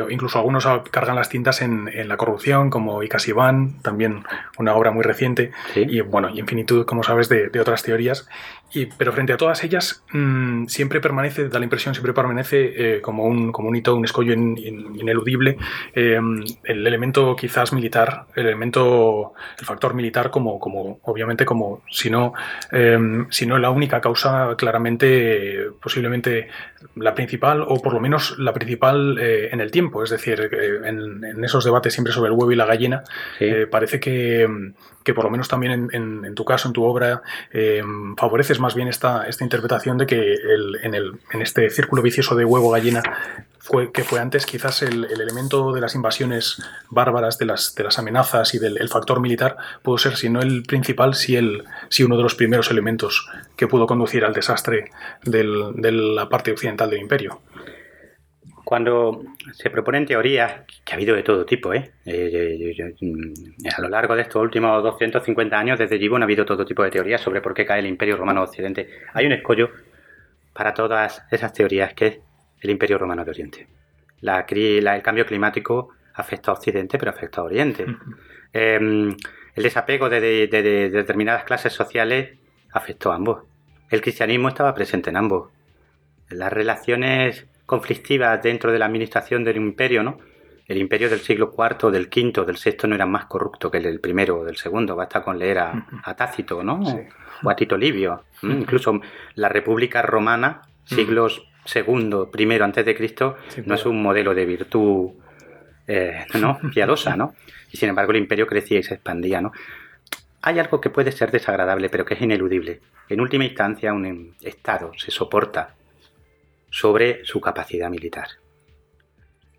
incluso 0.10 0.38
algunos 0.38 0.68
cargan 0.92 1.16
las 1.16 1.30
tintas 1.30 1.62
en, 1.62 1.90
la 2.08 2.18
corrupción, 2.18 2.70
como 2.70 3.04
Icas 3.04 3.28
Iván, 3.28 3.82
también 3.82 4.24
una 4.58 4.74
obra 4.76 4.92
muy 4.92 5.04
reciente, 5.04 5.52
y 5.76 6.02
bueno, 6.02 6.30
y 6.30 6.40
infinitud, 6.40 6.86
como 6.86 7.04
sabes, 7.04 7.30
de, 7.30 7.60
otras 7.60 7.84
teorías. 7.84 8.28
Y, 8.72 8.86
pero 8.86 9.12
frente 9.12 9.34
a 9.34 9.38
todas 9.38 9.64
ellas, 9.64 10.04
mm, 10.12 10.66
siempre 10.68 11.02
permanece, 11.02 11.50
da 11.50 11.60
la 11.60 11.66
impresión, 11.66 11.94
siempre 11.94 12.14
permanece 12.14 12.98
eh, 12.98 13.02
como, 13.02 13.26
un, 13.26 13.52
como 13.52 13.70
un 13.70 13.76
hito, 13.76 13.96
un 13.96 14.06
escollo 14.06 14.34
ineludible, 14.34 15.58
eh, 15.96 16.20
el 16.64 16.88
elemento 16.88 17.36
quizás 17.36 17.74
militar, 17.74 18.26
el 18.36 18.48
elemento, 18.48 19.34
el 19.60 19.66
factor 19.66 19.94
militar 19.94 20.30
como, 20.30 20.60
como 20.60 21.00
obviamente 21.04 21.46
como, 21.46 21.82
si 21.90 22.10
no, 22.10 22.34
eh, 22.72 23.26
si 23.30 23.46
no 23.46 23.58
la 23.58 23.72
única 23.72 24.02
causa, 24.02 24.56
claramente, 24.58 25.68
posiblemente 25.82 26.48
la 26.96 27.16
principal, 27.16 27.64
o 27.68 27.82
por 27.82 27.94
lo 27.94 28.00
menos 28.00 28.38
la 28.38 28.54
principal 28.54 29.18
en 29.20 29.60
el 29.60 29.72
tiempo. 29.72 30.04
Es 30.04 30.10
decir, 30.10 30.50
en, 30.84 31.44
esos 31.44 31.64
debates 31.64 31.94
siempre 31.94 32.14
sobre 32.14 32.32
el 32.32 32.38
huevo 32.38 32.52
y 32.52 32.56
la 32.56 32.66
gallina, 32.66 33.04
eh, 33.40 33.68
parece 33.70 34.00
que, 34.00 34.48
por 35.16 35.24
lo 35.24 35.32
menos 35.32 35.48
también 35.48 35.90
en, 35.92 36.36
tu 36.36 36.46
caso, 36.46 36.68
en 36.68 36.74
tu 36.74 36.84
obra, 36.84 37.24
eh, 37.52 37.82
más 38.60 38.76
bien 38.76 38.88
esta, 38.88 39.28
esta 39.28 39.44
interpretación 39.44 39.98
de 39.98 40.06
que 40.06 40.36
en, 40.84 40.94
el, 40.94 41.20
en 41.32 41.42
este 41.42 41.70
círculo 41.70 42.02
vicioso 42.02 42.36
de 42.36 42.46
huevo-gallina 42.46 43.02
fue, 43.60 43.92
que 43.92 44.04
fue 44.04 44.20
antes 44.20 44.46
quizás 44.46 44.82
el, 44.82 45.06
elemento 45.06 45.74
de 45.74 45.82
las 45.82 45.96
invasiones 45.96 46.62
bárbaras, 46.90 47.38
de 47.38 47.46
las, 47.46 47.76
de 47.76 47.84
las 47.84 48.00
amenazas 48.00 48.54
y 48.54 48.60
del 48.60 48.90
factor 48.90 49.20
militar, 49.20 49.58
pudo 49.84 49.98
ser, 49.98 50.16
si 50.16 50.30
no 50.30 50.42
el 50.42 50.64
principal, 50.64 51.16
si, 51.16 51.36
el, 51.36 51.66
si 51.90 52.04
uno 52.04 52.18
de 52.18 52.24
los 52.24 52.36
primeros 52.36 52.72
elementos 52.72 53.30
que 53.56 53.68
pudo 53.68 53.88
conducir 53.88 54.26
al 54.26 54.34
desastre 54.34 54.92
de 55.24 55.92
la 55.92 56.30
parte 56.30 56.52
occidental 56.52 56.90
del 56.90 57.02
imperio. 57.02 57.42
Cuando 58.70 59.24
se 59.54 59.72
proponen 59.72 60.06
teorías, 60.06 60.62
que 60.86 60.94
ha 60.94 60.96
habido 60.96 61.16
de 61.16 61.24
todo 61.24 61.44
tipo, 61.44 61.74
¿eh? 61.74 61.92
eh 62.06 62.94
mm, 63.02 63.66
a 63.76 63.82
lo 63.82 63.90
largo 63.90 64.16
de 64.16 64.22
estos 64.22 64.44
últimos 64.44 64.84
250 64.84 65.58
años, 65.58 65.80
desde 65.80 65.98
Gibbon 65.98 66.22
ha 66.22 66.26
habido 66.26 66.46
todo 66.46 66.64
tipo 66.64 66.84
de 66.84 66.92
teorías 66.92 67.20
sobre 67.20 67.42
por 67.42 67.56
qué 67.56 67.66
cae 67.66 67.80
el 67.80 67.88
Imperio 67.88 68.16
Romano 68.16 68.44
Occidente. 68.44 68.88
Hay 69.16 69.26
un 69.26 69.32
escollo 69.32 69.72
para 70.54 70.76
todas 70.76 71.24
esas 71.32 71.52
teorías, 71.52 71.96
que 71.96 72.06
es 72.06 72.20
el 72.62 72.70
Imperio 72.70 73.00
Romano 73.00 73.26
de 73.26 73.32
Oriente. 73.32 73.68
La, 74.22 74.46
el 74.48 75.02
cambio 75.02 75.26
climático 75.26 75.90
afecta 76.14 76.52
a 76.52 76.54
Occidente, 76.54 77.00
pero 77.00 77.10
afecta 77.10 77.42
a 77.42 77.46
Oriente. 77.46 77.88
Em, 78.54 79.18
el 79.56 79.64
desapego 79.64 80.10
de, 80.10 80.20
de 80.22 80.90
determinadas 80.92 81.44
clases 81.44 81.74
sociales 81.74 82.38
afectó 82.72 83.12
a 83.12 83.16
ambos. 83.16 83.46
El 83.90 84.02
cristianismo 84.02 84.48
estaba 84.48 84.76
presente 84.76 85.10
en 85.10 85.18
ambos. 85.18 85.50
Las 86.30 86.54
relaciones 86.54 87.48
conflictivas 87.70 88.42
dentro 88.42 88.72
de 88.72 88.80
la 88.80 88.88
administración 88.88 89.44
del 89.44 89.58
imperio, 89.58 90.02
¿no? 90.02 90.18
el 90.70 90.78
imperio 90.78 91.10
del 91.10 91.20
siglo 91.20 91.54
IV, 91.58 91.92
del 91.92 92.10
V, 92.16 92.46
del 92.46 92.58
VI 92.64 92.88
no 92.88 92.96
era 92.96 93.06
más 93.08 93.26
corrupto 93.26 93.72
que 93.72 93.78
el 93.78 93.84
del 93.84 94.00
primero 94.00 94.40
o 94.40 94.46
del 94.46 94.56
segundo. 94.56 94.96
Basta 94.96 95.24
con 95.24 95.40
leer 95.40 95.58
a, 95.58 95.88
a 96.04 96.16
Tácito, 96.16 96.64
¿no? 96.64 96.80
O 97.44 97.50
a 97.50 97.56
Tito 97.56 97.76
Livio. 97.76 98.24
Incluso 98.44 99.02
la 99.34 99.50
República 99.50 100.04
Romana, 100.04 100.62
siglos 100.86 101.48
segundo, 101.66 102.30
primero 102.30 102.66
antes 102.66 102.86
de 102.86 102.96
Cristo, 102.96 103.38
no 103.66 103.74
es 103.74 103.86
un 103.88 104.00
modelo 104.00 104.36
de 104.36 104.46
virtud 104.46 105.14
eh, 105.88 106.26
¿no? 106.40 106.60
piadosa, 106.74 107.16
¿no? 107.16 107.34
Y 107.72 107.78
sin 107.78 107.90
embargo 107.90 108.12
el 108.12 108.20
imperio 108.20 108.46
crecía 108.46 108.78
y 108.78 108.84
se 108.84 108.94
expandía, 108.94 109.42
¿no? 109.42 109.52
Hay 110.44 110.60
algo 110.60 110.80
que 110.80 110.92
puede 110.92 111.12
ser 111.12 111.32
desagradable, 111.32 111.90
pero 111.90 112.06
que 112.06 112.14
es 112.14 112.22
ineludible. 112.22 112.82
En 113.10 113.22
última 113.22 113.44
instancia, 113.44 113.92
un 113.92 114.36
Estado 114.42 114.92
se 114.98 115.10
soporta 115.10 115.76
sobre 116.70 117.26
su 117.26 117.42
capacidad 117.42 117.90
militar. 117.90 118.28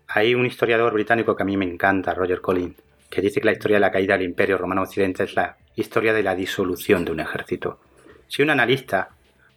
Hay 0.07 0.35
un 0.35 0.45
historiador 0.45 0.93
británico 0.93 1.35
que 1.35 1.43
a 1.43 1.45
mí 1.45 1.57
me 1.57 1.65
encanta, 1.65 2.13
Roger 2.13 2.41
Collins, 2.41 2.81
que 3.09 3.21
dice 3.21 3.39
que 3.39 3.45
la 3.45 3.53
historia 3.53 3.77
de 3.77 3.81
la 3.81 3.91
caída 3.91 4.17
del 4.17 4.27
Imperio 4.27 4.57
Romano 4.57 4.81
Occidente 4.81 5.23
es 5.23 5.35
la 5.35 5.57
historia 5.75 6.13
de 6.13 6.23
la 6.23 6.35
disolución 6.35 7.05
de 7.05 7.11
un 7.11 7.19
ejército. 7.19 7.79
Si 8.27 8.41
un 8.41 8.49
analista 8.49 9.09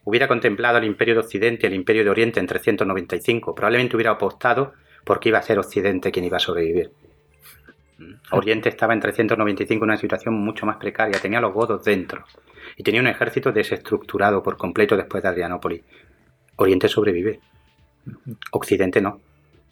hubiera 0.04 0.28
contemplado 0.28 0.78
el 0.78 0.84
Imperio 0.84 1.14
de 1.14 1.20
Occidente 1.20 1.66
y 1.66 1.68
el 1.68 1.74
Imperio 1.74 2.04
de 2.04 2.10
Oriente 2.10 2.40
en 2.40 2.46
395, 2.46 3.54
probablemente 3.54 3.96
hubiera 3.96 4.12
apostado 4.12 4.74
porque 5.04 5.28
iba 5.28 5.38
a 5.38 5.42
ser 5.42 5.58
Occidente 5.58 6.12
quien 6.12 6.24
iba 6.24 6.36
a 6.36 6.40
sobrevivir. 6.40 6.90
Oriente 8.32 8.68
estaba 8.68 8.92
en 8.92 9.00
395 9.00 9.84
en 9.84 9.90
una 9.90 9.98
situación 9.98 10.34
mucho 10.34 10.66
más 10.66 10.76
precaria, 10.76 11.20
tenía 11.20 11.40
los 11.40 11.52
godos 11.52 11.84
dentro 11.84 12.24
y 12.76 12.82
tenía 12.82 13.00
un 13.00 13.06
ejército 13.06 13.52
desestructurado 13.52 14.42
por 14.42 14.56
completo 14.56 14.96
después 14.96 15.22
de 15.22 15.28
Adrianópolis. 15.28 15.82
Oriente 16.56 16.88
sobrevive, 16.88 17.40
Occidente 18.50 19.00
no. 19.00 19.20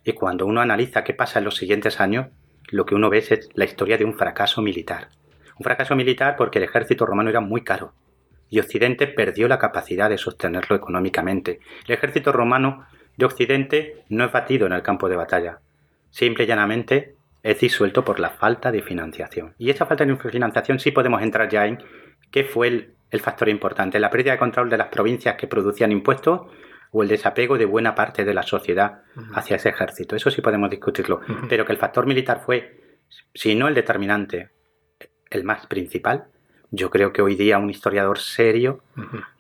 Y 0.05 0.13
cuando 0.13 0.47
uno 0.47 0.61
analiza 0.61 1.05
qué 1.05 1.15
pasa 1.15 1.39
en 1.39 1.45
los 1.45 1.57
siguientes 1.57 2.01
años, 2.01 2.29
lo 2.71 2.87
que 2.87 2.95
uno 2.95 3.11
ve 3.11 3.19
es 3.19 3.49
la 3.55 3.65
historia 3.65 3.99
de 3.99 4.05
un 4.05 4.15
fracaso 4.15 4.63
militar. 4.63 5.09
Un 5.59 5.65
fracaso 5.65 5.95
militar 5.95 6.37
porque 6.37 6.59
el 6.59 6.65
ejército 6.65 7.07
romano 7.07 7.31
era 7.31 7.41
muy 7.41 7.63
caro 7.63 7.93
y 8.53 8.61
Occidente 8.61 9.07
perdió 9.07 9.49
la 9.49 9.59
capacidad 9.59 10.11
de 10.11 10.19
sostenerlo 10.19 10.77
económicamente. 10.77 11.61
El 11.89 11.95
ejército 11.95 12.33
romano 12.33 12.85
de 13.17 13.25
Occidente 13.25 14.05
no 14.11 14.27
es 14.27 14.33
batido 14.33 14.67
en 14.67 14.75
el 14.75 14.83
campo 14.83 15.09
de 15.09 15.17
batalla. 15.17 15.61
Simple 16.11 16.45
y 16.45 16.47
llanamente 16.47 17.15
es 17.43 17.59
disuelto 17.59 18.05
por 18.05 18.21
la 18.21 18.29
falta 18.29 18.71
de 18.71 18.83
financiación. 18.83 19.55
Y 19.57 19.71
esa 19.71 19.87
falta 19.87 20.05
de 20.05 20.15
financiación 20.17 20.79
sí 20.81 20.91
podemos 20.91 21.23
entrar 21.23 21.49
ya 21.49 21.67
en 21.67 21.83
qué 22.31 22.45
fue 22.45 22.69
el, 23.11 23.21
factor 23.21 23.49
importante, 23.49 23.99
la 23.99 24.11
pérdida 24.11 24.33
de 24.33 24.39
control 24.39 24.69
de 24.69 24.77
las 24.77 24.89
provincias 24.89 25.37
que 25.37 25.47
producían 25.47 25.91
impuestos 25.91 26.43
o 26.93 27.03
el 27.03 27.09
desapego 27.09 27.59
de 27.59 27.65
buena 27.65 27.95
parte 27.95 28.25
de 28.25 28.35
la 28.35 28.43
sociedad 28.43 29.03
hacia 29.35 29.57
ese 29.57 29.71
ejército. 29.71 30.15
Eso 30.15 30.31
sí 30.31 30.43
podemos 30.43 30.71
discutirlo. 30.71 31.21
Pero 31.49 31.65
que 31.65 31.73
el 31.73 31.79
factor 31.79 32.07
militar 32.07 32.43
fue, 32.45 32.99
si 33.35 33.55
no 33.55 33.67
el 33.67 33.75
determinante, 33.75 34.51
el 35.31 35.43
más 35.43 35.67
principal, 35.67 36.27
yo 36.71 36.91
creo 36.91 37.13
que 37.13 37.23
hoy 37.23 37.35
día 37.35 37.59
un 37.59 37.71
historiador 37.71 38.19
serio 38.19 38.83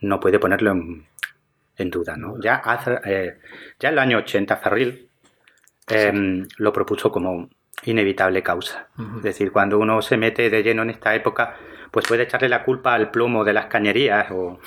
no 0.00 0.18
puede 0.18 0.38
ponerlo 0.38 0.72
en, 0.72 1.90
duda. 1.90 2.16
¿no? 2.16 2.40
Ya, 2.40 2.56
hace, 2.56 2.98
eh, 3.04 3.38
ya 3.78 3.88
en 3.90 3.94
el 3.94 3.98
año 3.98 4.18
80 4.18 4.56
Ferril 4.56 5.08
lo 6.56 6.72
propuso 6.72 7.12
como 7.12 7.50
inevitable 7.84 8.42
causa. 8.42 8.88
Es 9.16 9.22
decir, 9.22 9.52
cuando 9.52 9.78
uno 9.78 10.00
se 10.00 10.16
mete 10.16 10.48
de 10.48 10.62
lleno 10.62 10.82
en 10.82 10.90
esta 10.90 11.14
época, 11.14 11.56
pues 11.92 12.06
puede 12.08 12.24
echarle 12.24 12.48
la 12.48 12.64
culpa 12.64 12.94
al 12.94 13.10
plomo 13.10 13.44
de 13.44 13.52
las 13.52 13.66
cañerías 13.66 14.26
o, 14.32 14.58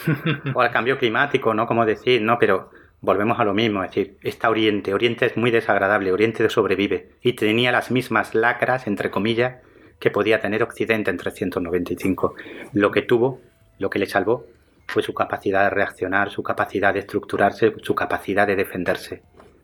al 0.55 0.71
cambio 0.71 0.97
climático, 0.97 1.53
¿no? 1.53 1.67
Como 1.67 1.85
decir, 1.85 2.21
¿no? 2.21 2.39
Pero 2.39 2.69
volvemos 3.01 3.39
a 3.39 3.43
lo 3.43 3.53
mismo, 3.53 3.83
es 3.83 3.89
decir, 3.89 4.17
está 4.21 4.49
Oriente, 4.49 4.93
Oriente 4.93 5.25
es 5.25 5.35
muy 5.35 5.51
desagradable, 5.51 6.11
Oriente 6.11 6.47
sobrevive 6.49 7.09
y 7.21 7.33
tenía 7.33 7.71
las 7.71 7.91
mismas 7.91 8.33
lacras, 8.33 8.87
entre 8.87 9.11
comillas, 9.11 9.55
que 9.99 10.11
podía 10.11 10.39
tener 10.39 10.63
Occidente 10.63 11.11
en 11.11 11.17
395. 11.17 12.35
Lo 12.73 12.91
que 12.91 13.01
tuvo, 13.01 13.41
lo 13.79 13.89
que 13.89 13.99
le 13.99 14.05
salvó, 14.05 14.45
fue 14.87 15.01
su 15.01 15.13
capacidad 15.13 15.63
de 15.63 15.69
reaccionar, 15.71 16.29
su 16.29 16.43
capacidad 16.43 16.93
de 16.93 16.99
estructurarse, 16.99 17.73
su 17.81 17.95
capacidad 17.95 18.45
de 18.45 18.55
defenderse. 18.55 19.23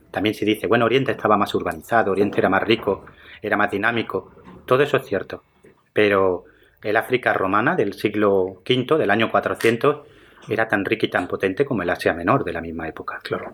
También 0.09 0.34
se 0.34 0.45
dice, 0.45 0.68
bueno, 0.68 0.86
Oriente 0.86 1.12
estaba 1.12 1.38
más 1.38 1.53
urbanizado, 1.53 2.12
Oriente 2.12 2.39
era 2.39 2.49
más 2.49 2.64
rico, 2.64 3.05
era 3.41 3.55
más 3.55 3.70
dinámico. 3.70 4.32
Todo 4.66 4.82
eso 4.82 4.97
es 4.97 5.05
cierto. 5.05 5.43
Pero 5.93 6.45
el 6.84 6.97
África 6.97 7.34
romana 7.34 7.75
del 7.75 7.93
siglo 7.93 8.61
V, 8.67 8.97
del 8.97 9.11
año 9.11 9.29
400, 9.29 10.07
era 10.49 10.67
tan 10.67 10.86
rica 10.86 11.05
y 11.05 11.09
tan 11.09 11.27
potente 11.27 11.65
como 11.65 11.84
el 11.84 11.89
Asia 11.89 12.13
Menor 12.13 12.43
de 12.43 12.53
la 12.53 12.61
misma 12.61 12.88
época. 12.88 13.19
Claro. 13.23 13.53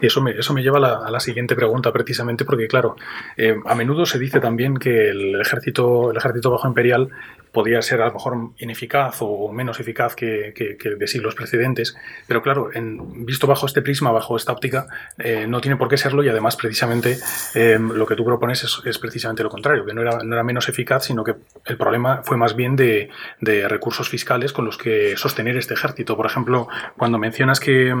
Eso 0.00 0.22
me, 0.22 0.32
eso 0.32 0.54
me 0.54 0.62
lleva 0.62 0.78
a 0.78 1.10
la, 1.10 1.20
siguiente 1.20 1.54
pregunta, 1.54 1.92
precisamente, 1.92 2.44
porque, 2.44 2.66
claro, 2.66 2.96
eh, 3.36 3.56
a 3.64 3.74
menudo 3.74 4.06
se 4.06 4.18
dice 4.18 4.40
también 4.40 4.76
que 4.76 5.10
el 5.10 5.40
ejército, 5.40 6.10
el 6.10 6.16
ejército 6.16 6.50
bajo 6.50 6.68
imperial 6.68 7.10
podía 7.52 7.80
ser 7.82 8.02
a 8.02 8.06
lo 8.08 8.12
mejor 8.12 8.50
ineficaz 8.58 9.16
o 9.20 9.50
menos 9.52 9.80
eficaz 9.80 10.14
que, 10.14 10.52
de 10.98 11.06
siglos 11.06 11.34
precedentes, 11.34 11.96
pero 12.26 12.42
claro, 12.42 12.70
en, 12.74 13.24
visto 13.24 13.46
bajo 13.46 13.66
este 13.66 13.82
prisma, 13.82 14.10
bajo 14.10 14.36
esta 14.36 14.52
óptica, 14.52 14.86
eh, 15.18 15.46
no 15.48 15.60
tiene 15.60 15.76
por 15.76 15.88
qué 15.88 15.96
serlo 15.96 16.22
y 16.22 16.28
además 16.28 16.56
precisamente 16.56 17.18
eh, 17.54 17.78
lo 17.80 18.06
que 18.06 18.14
tú 18.14 18.24
propones 18.24 18.64
es, 18.84 18.98
precisamente 18.98 19.42
lo 19.42 19.50
contrario, 19.50 19.84
que 19.84 19.94
no 19.94 20.02
era, 20.02 20.18
no 20.22 20.34
era, 20.34 20.42
menos 20.42 20.68
eficaz, 20.68 21.04
sino 21.04 21.24
que 21.24 21.34
el 21.64 21.76
problema 21.76 22.22
fue 22.24 22.36
más 22.36 22.54
bien 22.54 22.76
de, 22.76 23.08
recursos 23.40 24.08
fiscales 24.08 24.52
con 24.52 24.64
los 24.64 24.76
que 24.76 25.16
sostener 25.16 25.56
este 25.56 25.74
ejército. 25.74 26.16
Por 26.16 26.26
ejemplo, 26.26 26.68
cuando 26.96 27.18
mencionas 27.18 27.60
que, 27.60 27.94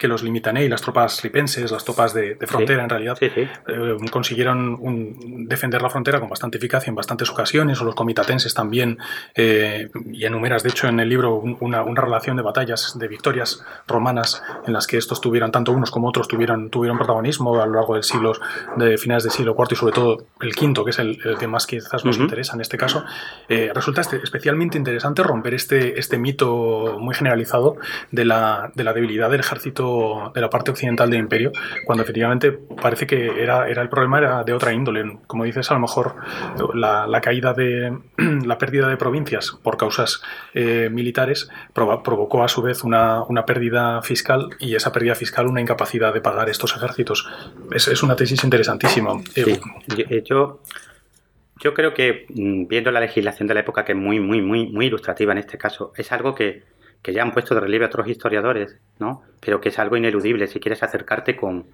los 0.00 0.22
limitané 0.22 0.64
y 0.64 0.68
las 0.68 0.82
tropas 0.82 1.22
lipenses, 1.22 1.70
las 1.70 1.84
tropas 1.84 2.12
de, 2.12 2.36
frontera 2.46 2.82
en 2.82 2.88
realidad, 2.88 3.18
eh, 3.20 3.48
consiguieron 4.10 5.46
defender 5.46 5.80
la 5.80 5.90
frontera 5.90 6.18
con 6.18 6.28
bastante 6.28 6.58
eficacia 6.58 6.90
en 6.90 6.96
bastantes 6.96 7.30
ocasiones, 7.30 7.80
o 7.80 7.84
los 7.84 7.94
comitatenses 7.94 8.54
también 8.54 8.91
eh, 9.34 9.90
y 10.12 10.24
enumeras, 10.24 10.62
de 10.62 10.70
hecho, 10.70 10.88
en 10.88 11.00
el 11.00 11.08
libro 11.08 11.36
una, 11.36 11.82
relación 11.82 12.36
de 12.36 12.42
batallas, 12.42 12.98
de 12.98 13.08
victorias 13.08 13.64
romanas 13.86 14.42
en 14.66 14.72
las 14.72 14.86
que 14.86 14.96
estos 14.96 15.20
tuvieron, 15.20 15.52
tanto 15.52 15.72
unos 15.72 15.90
como 15.90 16.08
otros, 16.08 16.28
tuvieron, 16.28 16.70
tuvieron 16.70 16.98
protagonismo 16.98 17.60
a 17.60 17.66
lo 17.66 17.74
largo 17.74 17.94
del 17.94 18.02
siglo, 18.02 18.32
de 18.76 18.98
finales 18.98 19.24
del 19.24 19.32
siglo 19.32 19.54
IV 19.58 19.68
y 19.70 19.76
sobre 19.76 19.92
todo 19.92 20.26
el 20.40 20.54
quinto, 20.54 20.84
que 20.84 20.90
es 20.90 20.98
el, 20.98 21.18
que 21.38 21.46
más 21.46 21.66
quizás 21.66 22.04
nos 22.04 22.18
interesa 22.18 22.54
en 22.54 22.60
este 22.60 22.76
caso. 22.76 23.04
Eh, 23.48 23.70
resulta 23.74 24.00
este, 24.00 24.16
especialmente 24.22 24.78
interesante 24.78 25.22
romper 25.22 25.54
este, 25.54 25.98
este 25.98 26.18
mito 26.18 26.98
muy 26.98 27.14
generalizado 27.14 27.76
de 28.10 28.24
la, 28.24 28.70
de 28.74 28.84
la 28.84 28.92
debilidad 28.92 29.30
del 29.30 29.40
ejército 29.40 30.32
de 30.34 30.40
la 30.40 30.50
parte 30.50 30.70
occidental 30.70 31.10
del 31.10 31.20
imperio, 31.20 31.52
cuando 31.84 32.02
efectivamente 32.02 32.52
parece 32.52 33.06
que 33.06 33.42
era, 33.42 33.68
era 33.68 33.82
el 33.82 33.88
problema 33.88 34.18
era 34.18 34.44
de 34.44 34.52
otra 34.52 34.72
índole. 34.72 35.18
Como 35.26 35.44
dices, 35.44 35.70
a 35.70 35.74
lo 35.74 35.80
mejor 35.80 36.16
la, 36.74 37.06
la 37.06 37.20
caída 37.20 37.54
de 37.54 37.96
la 38.46 38.58
pérdida 38.58 38.81
de 38.86 38.92
de 38.92 38.96
provincias 38.96 39.58
por 39.62 39.76
causas 39.76 40.22
eh, 40.54 40.88
militares 40.90 41.48
provocó 41.72 42.44
a 42.44 42.48
su 42.48 42.62
vez 42.62 42.84
una, 42.84 43.24
pérdida 43.46 44.02
fiscal 44.02 44.50
y 44.58 44.74
esa 44.74 44.92
pérdida 44.92 45.14
fiscal 45.14 45.46
una 45.46 45.60
incapacidad 45.60 46.14
de 46.14 46.20
pagar 46.20 46.48
estos 46.48 46.76
ejércitos. 46.76 47.28
Es, 47.74 48.02
una 48.02 48.16
tesis 48.16 48.44
interesantísima. 48.44 49.20
Sí. 49.34 49.58
Eh, 49.96 50.22
yo, 50.24 50.60
yo 51.60 51.74
creo 51.74 51.94
que 51.94 52.26
mm, 52.28 52.66
viendo 52.68 52.90
la 52.90 53.00
legislación 53.00 53.48
de 53.48 53.54
la 53.54 53.60
época, 53.60 53.84
que 53.84 53.92
es 53.92 53.98
muy, 53.98 54.20
muy, 54.20 54.40
muy, 54.40 54.68
muy 54.68 54.86
ilustrativa 54.86 55.32
en 55.32 55.38
este 55.38 55.58
caso, 55.58 55.92
es 55.96 56.12
algo 56.12 56.34
que, 56.34 56.62
que 57.02 57.12
ya 57.12 57.22
han 57.22 57.32
puesto 57.32 57.54
de 57.54 57.60
relieve 57.60 57.86
otros 57.86 58.06
historiadores, 58.06 58.76
¿no? 58.98 59.22
Pero 59.40 59.60
que 59.60 59.70
es 59.70 59.78
algo 59.78 59.96
ineludible 59.96 60.46
si 60.46 60.60
quieres 60.60 60.82
acercarte 60.82 61.36
con, 61.36 61.66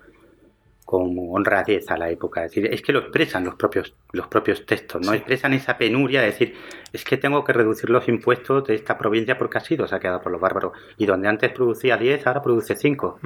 como 0.89 1.35
honradez 1.35 1.91
a 1.91 1.99
la 1.99 2.09
época. 2.09 2.47
Es 2.47 2.53
decir, 2.53 2.73
es 2.73 2.81
que 2.81 2.95
lo 2.95 3.01
expresan 3.01 3.45
los 3.45 3.57
propios, 3.57 3.95
los 4.13 4.27
propios 4.27 4.65
textos, 4.65 5.07
¿no? 5.07 5.13
Expresan 5.13 5.53
esa 5.53 5.77
penuria 5.77 6.23
de 6.23 6.29
decir, 6.29 6.55
es 6.91 7.05
que 7.05 7.19
tengo 7.19 7.45
que 7.45 7.53
reducir 7.53 7.91
los 7.91 8.09
impuestos 8.09 8.65
de 8.65 8.77
esta 8.77 8.97
provincia 8.97 9.37
porque 9.37 9.59
ha 9.59 9.61
sido 9.61 9.87
saqueada 9.87 10.23
por 10.23 10.33
los 10.33 10.41
bárbaros. 10.41 10.73
Y 10.97 11.05
donde 11.05 11.29
antes 11.29 11.53
producía 11.53 11.99
10, 11.99 12.27
ahora 12.27 12.41
produce 12.41 12.75
5, 12.75 13.19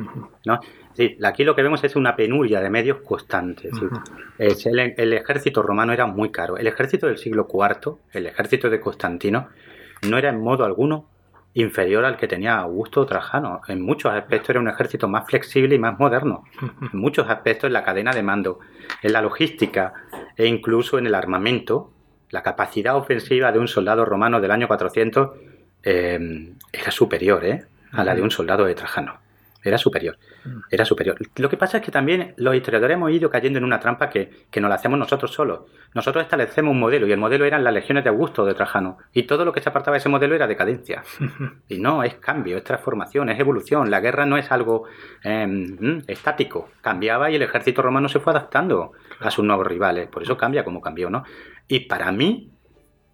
¿no? 0.44 0.54
Es 0.90 0.96
decir, 0.96 1.24
aquí 1.24 1.44
lo 1.44 1.54
que 1.54 1.62
vemos 1.62 1.84
es 1.84 1.94
una 1.94 2.16
penuria 2.16 2.60
de 2.60 2.68
medios 2.68 2.98
constante. 3.02 3.70
el, 4.38 5.12
ejército 5.12 5.62
romano 5.62 5.92
era 5.92 6.06
muy 6.06 6.32
caro. 6.32 6.56
El 6.56 6.66
ejército 6.66 7.06
del 7.06 7.18
siglo 7.18 7.46
IV, 7.48 7.94
el 8.10 8.26
ejército 8.26 8.70
de 8.70 8.80
Constantino, 8.80 9.50
no 10.08 10.18
era 10.18 10.30
en 10.30 10.40
modo 10.40 10.64
alguno 10.64 11.11
inferior 11.54 12.04
al 12.04 12.16
que 12.16 12.28
tenía 12.28 12.58
Augusto 12.58 13.04
Trajano. 13.06 13.60
En 13.68 13.82
muchos 13.82 14.12
aspectos 14.12 14.50
era 14.50 14.60
un 14.60 14.68
ejército 14.68 15.08
más 15.08 15.26
flexible 15.26 15.74
y 15.74 15.78
más 15.78 15.98
moderno. 15.98 16.44
En 16.92 16.98
muchos 16.98 17.28
aspectos 17.28 17.68
en 17.68 17.74
la 17.74 17.84
cadena 17.84 18.12
de 18.12 18.22
mando, 18.22 18.60
en 19.02 19.12
la 19.12 19.22
logística 19.22 19.92
e 20.36 20.46
incluso 20.46 20.98
en 20.98 21.06
el 21.06 21.14
armamento, 21.14 21.90
la 22.30 22.42
capacidad 22.42 22.96
ofensiva 22.96 23.52
de 23.52 23.58
un 23.58 23.68
soldado 23.68 24.04
romano 24.04 24.40
del 24.40 24.50
año 24.50 24.66
400 24.66 25.30
eh, 25.82 26.52
era 26.72 26.90
superior 26.90 27.44
¿eh? 27.44 27.66
a 27.92 28.04
la 28.04 28.14
de 28.14 28.22
un 28.22 28.30
soldado 28.30 28.64
de 28.64 28.74
Trajano. 28.74 29.20
Era 29.62 29.78
superior. 29.78 30.18
Era 30.70 30.84
superior. 30.84 31.16
Lo 31.36 31.48
que 31.48 31.56
pasa 31.56 31.78
es 31.78 31.84
que 31.84 31.92
también 31.92 32.34
los 32.36 32.54
historiadores 32.54 32.96
hemos 32.96 33.10
ido 33.12 33.30
cayendo 33.30 33.58
en 33.58 33.64
una 33.64 33.78
trampa 33.78 34.10
que, 34.10 34.46
que 34.50 34.60
nos 34.60 34.68
la 34.68 34.74
hacemos 34.74 34.98
nosotros 34.98 35.32
solos. 35.32 35.62
Nosotros 35.94 36.24
establecemos 36.24 36.72
un 36.72 36.80
modelo 36.80 37.06
y 37.06 37.12
el 37.12 37.18
modelo 37.18 37.44
eran 37.44 37.62
las 37.62 37.72
legiones 37.72 38.02
de 38.02 38.10
Augusto 38.10 38.44
de 38.44 38.54
Trajano. 38.54 38.98
Y 39.12 39.24
todo 39.24 39.44
lo 39.44 39.52
que 39.52 39.60
se 39.60 39.68
apartaba 39.68 39.94
de 39.94 39.98
ese 39.98 40.08
modelo 40.08 40.34
era 40.34 40.46
decadencia. 40.46 41.02
Y 41.68 41.78
no, 41.78 42.02
es 42.02 42.14
cambio, 42.14 42.56
es 42.56 42.64
transformación, 42.64 43.30
es 43.30 43.38
evolución. 43.38 43.90
La 43.90 44.00
guerra 44.00 44.26
no 44.26 44.36
es 44.36 44.50
algo 44.52 44.84
em, 45.22 46.02
estático. 46.06 46.68
Cambiaba 46.80 47.30
y 47.30 47.36
el 47.36 47.42
ejército 47.42 47.82
romano 47.82 48.08
se 48.08 48.20
fue 48.20 48.32
adaptando 48.32 48.92
a 49.20 49.30
sus 49.30 49.44
nuevos 49.44 49.66
rivales. 49.66 50.08
Por 50.08 50.22
eso 50.22 50.36
cambia 50.36 50.64
como 50.64 50.80
cambió, 50.80 51.08
¿no? 51.08 51.24
Y 51.68 51.80
para 51.80 52.12
mí, 52.12 52.50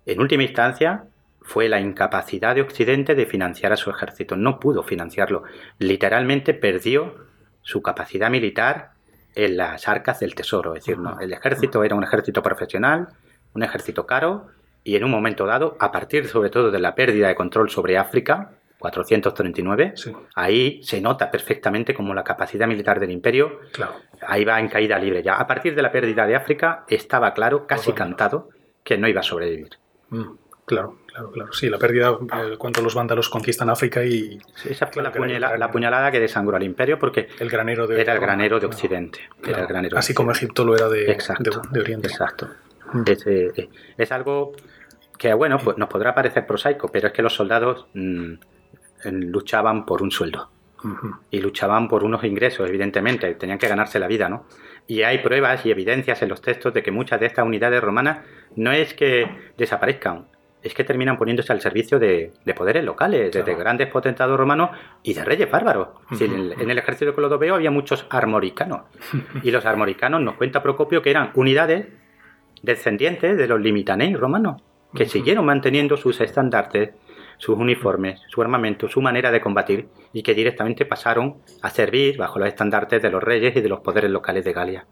en 0.07 0.20
última 0.20 0.42
instancia, 0.42 1.05
fue 1.49 1.66
la 1.70 1.80
incapacidad 1.80 2.55
de 2.55 2.61
Occidente 2.61 3.14
de 3.14 3.24
financiar 3.24 3.72
a 3.72 3.76
su 3.78 3.88
ejército. 3.88 4.36
No 4.36 4.61
pudo 4.61 4.82
financiarlo. 4.82 5.44
Literalmente 5.78 6.53
perdió 6.53 7.14
su 7.62 7.80
capacidad 7.80 8.28
militar 8.30 8.90
en 9.34 9.57
las 9.57 9.88
arcas 9.88 10.20
del 10.20 10.34
tesoro. 10.34 10.74
Es 10.74 10.84
decir, 10.84 10.99
no, 10.99 11.18
el 11.20 11.32
ejército 11.32 11.82
era 11.84 11.94
un 11.94 12.05
ejército 12.05 12.42
profesional, 12.42 13.09
un 13.55 13.62
ejército 13.62 14.05
caro, 14.05 14.49
y 14.84 14.96
en 14.96 15.05
un 15.05 15.11
momento 15.11 15.46
dado, 15.46 15.74
a 15.80 15.90
partir 15.90 16.26
sobre 16.28 16.51
todo 16.51 16.70
de 16.70 16.80
la 16.80 16.94
pérdida 16.94 17.28
de 17.28 17.34
control 17.34 17.70
sobre 17.70 17.96
África, 17.96 18.51
439, 18.78 19.92
Sí. 19.96 20.12
ahí 20.34 20.82
se 20.82 21.01
nota 21.01 21.30
perfectamente 21.30 21.94
como 21.94 22.12
la 22.14 22.22
capacidad 22.24 22.66
militar 22.68 23.01
del 23.01 23.11
imperio 23.11 23.61
Claro. 23.72 23.94
ahí 24.26 24.44
va 24.44 24.61
en 24.61 24.68
caída 24.68 24.99
libre 24.99 25.22
ya. 25.22 25.34
A 25.36 25.46
partir 25.46 25.74
de 25.74 25.80
la 25.82 25.90
pérdida 25.90 26.26
de 26.26 26.36
África 26.36 26.84
estaba 26.88 27.32
claro, 27.32 27.66
casi 27.66 27.92
cantado, 27.92 28.51
que 28.84 28.99
no 28.99 29.09
iba 29.09 29.20
a 29.20 29.24
sobrevivir. 29.24 29.70
Mm, 30.11 30.36
Claro, 30.64 30.99
claro, 31.18 31.30
claro. 31.30 31.52
Sí, 31.52 31.68
la 31.68 31.78
pérdida, 31.78 32.10
eh, 32.10 32.56
cuando 32.58 32.80
los 32.82 32.94
vándalos 32.94 33.28
conquistan 33.28 33.70
África 33.70 34.04
y 34.04 34.38
Esa 34.64 34.86
fue 34.86 35.02
la, 35.02 35.10
puñalada 35.70 36.10
que 36.10 36.20
desangró 36.20 36.56
al 36.56 36.62
imperio 36.62 36.98
porque 36.98 37.28
el 37.38 37.48
granero 37.48 37.86
de 37.86 38.00
era 38.00 38.14
el 38.14 38.20
granero 38.20 38.56
de 38.56 38.60
Claro, 38.60 38.74
Occidente. 38.74 39.20
Era 39.46 39.60
el 39.62 39.66
granero 39.66 39.94
de 39.94 39.98
Así 39.98 40.14
como. 40.14 40.30
Egipto 40.32 40.64
lo 40.64 40.74
era 40.76 40.88
de, 40.88 41.10
Exacto. 41.10 41.62
de- 41.62 41.68
de 41.70 41.80
Oriente. 41.80 42.08
Exacto. 42.08 42.48
Mm. 42.92 43.02
Es, 43.06 43.26
eh, 43.26 43.52
eh, 43.56 43.68
es 43.96 44.12
algo 44.12 44.52
que, 45.18 45.34
bueno, 45.34 45.58
pues 45.58 45.76
nos 45.78 45.88
podrá 45.88 46.14
parecer 46.14 46.46
prosaico, 46.46 46.88
pero 46.92 47.08
es 47.08 47.12
que 47.12 47.22
los 47.22 47.34
soldados 47.34 47.86
mm, 47.94 48.32
luchaban 49.04 49.84
por 49.86 50.02
un 50.02 50.10
sueldo. 50.10 50.50
Y 51.32 51.40
luchaban 51.40 51.88
por 51.88 52.04
unos 52.04 52.22
ingresos, 52.22 52.68
evidentemente, 52.68 53.34
tenían 53.34 53.58
que 53.58 53.66
ganarse 53.66 53.98
la 53.98 54.06
vida, 54.06 54.28
¿no? 54.28 54.46
Y 54.86 55.02
hay 55.02 55.18
pruebas 55.18 55.66
y 55.66 55.72
evidencias 55.72 56.22
en 56.22 56.28
los 56.28 56.40
textos 56.40 56.72
de 56.72 56.84
que 56.84 56.92
muchas 56.92 57.18
de 57.18 57.26
estas 57.26 57.44
unidades 57.44 57.82
romanas 57.82 58.20
no 58.54 58.70
es 58.70 58.94
que 58.94 59.28
desaparezcan, 59.56 60.26
es 60.62 60.74
que 60.74 60.84
terminan 60.84 61.16
poniéndose 61.16 61.52
al 61.52 61.61
servicio 61.61 61.98
de, 61.98 62.32
de 62.44 62.54
poderes 62.54 62.84
locales, 62.84 63.30
de- 63.32 63.54
grandes 63.54 63.88
potentados 63.88 64.36
romanos 64.38 64.70
y 65.02 65.14
de 65.14 65.24
reyes 65.24 65.50
bárbaros. 65.50 65.88
En, 66.24 66.32
el- 66.34 66.52
en 66.61 66.70
el 66.70 66.78
ejército 66.78 67.14
clodoveo 67.14 67.54
había 67.54 67.70
muchos 67.70 68.06
armoricanos, 68.11 68.82
y 69.42 69.50
los 69.50 69.64
armoricanos, 69.66 70.20
nos 70.20 70.34
cuenta 70.34 70.62
Procopio, 70.62 71.00
que 71.02 71.11
eran 71.11 71.30
unidades 71.34 71.86
descendientes 72.62 73.36
de 73.36 73.46
los 73.46 73.61
limitaneis 73.61 74.18
romanos, 74.18 74.62
que 74.94 75.06
siguieron 75.06 75.44
manteniendo 75.44 75.96
sus 75.96 76.20
estandartes, 76.20 76.90
sus 77.36 77.56
uniformes, 77.56 78.20
su 78.28 78.42
armamento, 78.42 78.88
su 78.88 79.00
manera 79.00 79.30
de 79.30 79.40
combatir, 79.40 79.88
y 80.12 80.22
que 80.22 80.34
directamente 80.34 80.86
pasaron 80.86 81.36
a 81.62 81.70
servir 81.70 82.16
bajo 82.16 82.38
los 82.40 82.48
estandartes 82.48 83.00
de 83.00 83.11
los 83.11 83.22
reyes 83.22 83.54
y 83.56 83.61
de 83.61 83.68
los 83.68 83.80
poderes 83.80 84.11
locales 84.11 84.44
de 84.44 84.52
Galia. 84.52 84.86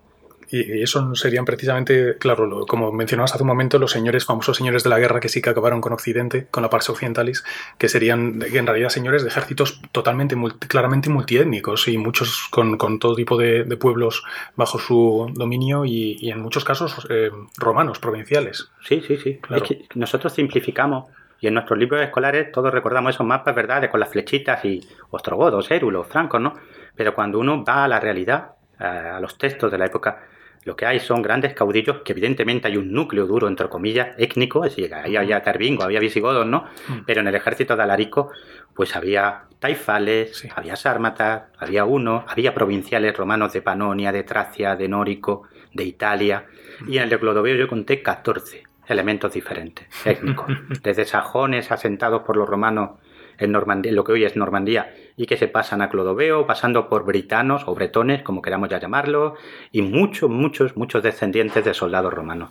Y 0.49 0.83
eso 0.83 1.15
serían 1.15 1.45
precisamente, 1.45 2.17
claro, 2.19 2.47
lo- 2.47 2.67
como 2.67 2.93
mencionabas 2.93 3.35
hace 3.35 3.43
un 3.43 3.49
momento, 3.49 3.79
los 3.79 3.91
señores, 3.91 4.25
famosos 4.25 4.57
señores 4.57 4.85
de 4.85 4.91
la 4.91 4.99
guerra 4.99 5.19
que 5.19 5.29
sí 5.29 5.43
que 5.43 5.51
acabaron 5.51 5.81
con 5.81 5.93
Occidente, 5.93 6.47
con 6.51 6.63
la 6.63 6.71
Pax 6.71 6.89
Occidentalis, 6.91 7.45
que 7.79 7.89
serían 7.89 8.41
en 8.43 8.67
realidad 8.67 8.91
señores 8.91 9.23
de 9.23 9.29
ejércitos 9.29 9.81
totalmente, 9.93 10.37
multi- 10.37 10.69
claramente 10.69 11.11
multiétnicos 11.11 11.89
y 11.89 11.99
muchos 11.99 12.47
con, 12.51 12.77
con 12.79 12.99
todo 12.99 13.15
tipo 13.17 13.37
de, 13.37 13.65
de 13.65 13.77
pueblos 13.77 14.23
bajo 14.55 14.79
su 14.79 15.31
dominio 15.35 15.85
y, 15.85 16.17
y 16.21 16.31
en 16.31 16.41
muchos 16.41 16.65
casos 16.65 17.07
eh, 17.11 17.31
romanos, 17.59 17.99
provinciales. 17.99 18.71
Sí, 18.83 19.03
sí, 19.07 19.17
sí. 19.17 19.39
Claro. 19.39 19.63
Es 19.65 19.69
que 19.69 19.85
nosotros 19.95 20.33
simplificamos 20.33 21.07
y 21.41 21.49
en 21.49 21.55
nuestros 21.55 21.79
libros 21.79 22.01
escolares 22.01 22.51
todos 22.53 22.73
recordamos 22.73 23.15
esos 23.15 23.27
mapas, 23.27 23.55
¿verdad? 23.55 23.81
De 23.81 23.91
con 23.91 24.01
las 24.01 24.09
flechitas 24.11 24.65
y 24.65 24.81
ostrogodos, 25.11 25.71
érulos, 25.71 26.07
francos, 26.07 26.41
¿no? 26.41 26.55
Pero 26.95 27.15
cuando 27.15 27.39
uno 27.39 27.65
va 27.65 27.85
a 27.85 27.89
la 27.89 28.01
realidad, 28.01 28.53
a 28.79 29.19
los 29.21 29.37
textos 29.37 29.71
de 29.73 29.79
la 29.79 29.87
época, 29.87 30.23
lo 30.67 30.75
que 30.75 30.85
hay 30.85 30.99
son 30.99 31.23
grandes 31.23 31.55
caudillos 31.55 32.03
que 32.05 32.13
evidentemente 32.13 32.67
hay 32.67 32.77
un 32.77 32.93
núcleo 32.93 33.27
duro, 33.27 33.47
entre 33.47 33.69
comillas, 33.69 34.09
étnico, 34.19 34.65
es 34.65 34.75
decir, 34.75 34.93
ahí 34.93 35.15
había 35.15 35.41
Tervingo, 35.41 35.85
había 35.85 36.01
visigodos, 36.01 36.45
¿no? 36.45 36.65
Mm. 36.89 37.05
Pero 37.07 37.21
en 37.21 37.29
el 37.29 37.37
ejército 37.37 37.77
de 37.77 37.85
Alarico, 37.85 38.33
pues 38.75 38.97
había 38.97 39.45
taifales, 39.61 40.37
Sí. 40.37 40.49
había 40.55 40.75
sármatas, 40.75 41.45
había 41.57 41.85
uno, 41.85 42.25
había 42.27 42.53
provinciales 42.53 43.17
romanos 43.17 43.53
de 43.53 43.63
Panonia, 43.63 44.11
de 44.11 44.25
Tracia, 44.25 44.75
de 44.75 44.89
Nórico, 44.89 45.45
de 45.73 45.85
Italia, 45.85 46.47
y 46.89 46.97
en 46.97 47.05
el 47.05 47.11
de 47.11 47.21
Clodoveo 47.21 47.55
yo 47.55 47.69
conté 47.69 48.03
14 48.03 48.65
elementos 48.89 49.33
diferentes, 49.33 49.87
étnicos, 50.05 50.49
desde 50.83 51.05
sajones 51.05 51.71
asentados 51.71 52.23
por 52.23 52.37
los 52.37 52.49
romanos 52.49 52.99
en 53.39 53.53
Normandía, 53.53 53.93
lo 53.93 54.03
que 54.03 54.13
hoy 54.13 54.25
es 54.25 54.35
Normandía, 54.35 54.93
y 55.17 55.27
que 55.27 55.37
se 55.37 55.49
pasan 55.49 55.83
a 55.83 55.89
Clodoveo, 55.89 56.47
pasando 56.47 56.89
por 56.89 57.05
britanos 57.05 57.65
o 57.67 57.75
bretones, 57.75 58.23
como 58.23 58.43
queramos 58.43 58.69
ya 58.69 58.79
llamarlo, 58.79 59.35
y 59.73 59.83
muchos, 59.83 60.31
muchos, 60.31 60.77
muchos 60.77 61.03
descendientes 61.03 61.65
de 61.65 61.75
soldados 61.75 62.13
romanos. 62.13 62.51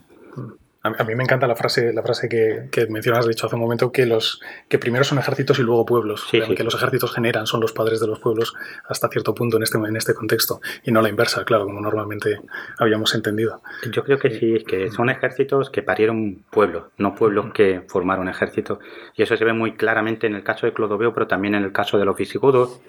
A, 0.86 1.02
a 1.02 1.04
mí 1.04 1.16
me 1.16 1.24
encanta 1.24 1.48
la 1.48 1.56
frase, 1.56 1.92
la 1.94 2.04
frase 2.04 2.30
que, 2.30 2.68
que 2.72 2.86
mencionas, 2.86 3.28
dicho 3.28 3.48
hace 3.48 3.56
un 3.56 3.62
momento, 3.62 3.92
que 3.92 4.06
los 4.06 4.40
que 4.70 4.78
primero 4.78 5.04
son 5.04 5.18
ejércitos 5.18 5.58
y 5.58 5.64
luego 5.64 5.84
pueblos. 5.84 6.28
Sí, 6.30 6.40
que 6.42 6.58
sí. 6.58 6.64
los 6.64 6.76
ejércitos 6.76 7.12
generan, 7.12 7.48
son 7.48 7.60
los 7.60 7.74
padres 7.74 8.00
de 8.00 8.06
los 8.06 8.20
pueblos 8.20 8.54
hasta 8.88 9.10
cierto 9.10 9.34
punto 9.34 9.58
en 9.58 9.64
este, 9.64 9.80
en 9.80 9.96
este 9.96 10.14
contexto. 10.14 10.62
Y 10.84 10.92
no 10.92 11.02
la 11.02 11.10
inversa, 11.10 11.44
claro, 11.44 11.66
como 11.66 11.82
normalmente 11.82 12.40
habíamos 12.78 13.16
entendido. 13.16 13.64
Yo 13.92 14.04
creo 14.04 14.20
que 14.20 14.30
sí, 14.30 14.56
es 14.58 14.64
que 14.64 14.92
son 14.92 15.10
ejércitos 15.10 15.72
que 15.72 15.82
parieron 15.82 16.44
pueblos, 16.52 16.86
no 16.98 17.16
pueblos 17.16 17.52
que 17.52 17.82
formaron 17.88 18.30
ejércitos. 18.30 18.78
Y 19.16 19.24
eso 19.24 19.36
se 19.36 19.44
ve 19.44 19.54
muy 19.54 19.74
claramente 19.74 20.28
en 20.28 20.36
el 20.36 20.44
caso 20.44 20.68
de 20.68 20.74
Clodoveo, 20.74 21.14
pero 21.14 21.26
también 21.26 21.56
en 21.56 21.64
el 21.64 21.72
caso 21.72 21.98
de 21.98 22.06
los 22.06 22.16
visigodos. 22.16 22.80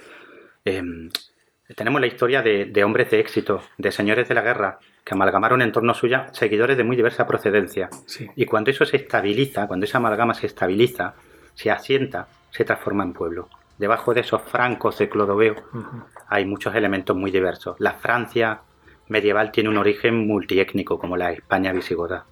Eh, 0.67 0.83
tenemos 1.75 2.01
la 2.01 2.07
historia 2.07 2.43
de, 2.43 2.67
de 2.67 2.85
hombres 2.85 3.11
de 3.11 3.21
éxito, 3.21 3.63
de 3.79 3.91
señores 3.91 4.29
de 4.29 4.35
la 4.35 4.43
guerra, 4.43 4.79
que 5.07 5.15
amalgamaron 5.15 5.63
en 5.63 5.71
torno 5.71 5.95
suya 5.95 6.27
seguidores 6.33 6.77
de 6.77 6.83
muy 6.83 6.97
diversa 6.97 7.29
procedencia. 7.29 7.89
Sí. 8.07 8.29
Y 8.35 8.45
cuando 8.45 8.73
eso 8.73 8.85
se 8.85 8.97
estabiliza, 8.97 9.69
cuando 9.69 9.87
esa 9.87 9.99
amalgama 9.99 10.35
se 10.35 10.49
estabiliza, 10.49 11.15
se 11.55 11.71
asienta, 11.71 12.27
se 12.51 12.65
transforma 12.65 13.05
en 13.05 13.13
pueblo. 13.13 13.49
Debajo 13.79 14.15
de 14.15 14.23
esos 14.23 14.43
francos 14.43 14.99
de 14.99 15.09
Clodoveo 15.09 15.55
hay 16.27 16.45
muchos 16.45 16.75
elementos 16.75 17.17
muy 17.17 17.31
diversos. 17.31 17.77
La 17.79 17.93
Francia 17.93 18.63
medieval 19.07 19.53
tiene 19.53 19.69
un 19.69 19.77
origen 19.77 20.27
multiétnico, 20.27 20.99
como 20.99 21.17
la 21.17 21.31
España 21.31 21.73
visigoda. 21.73 22.27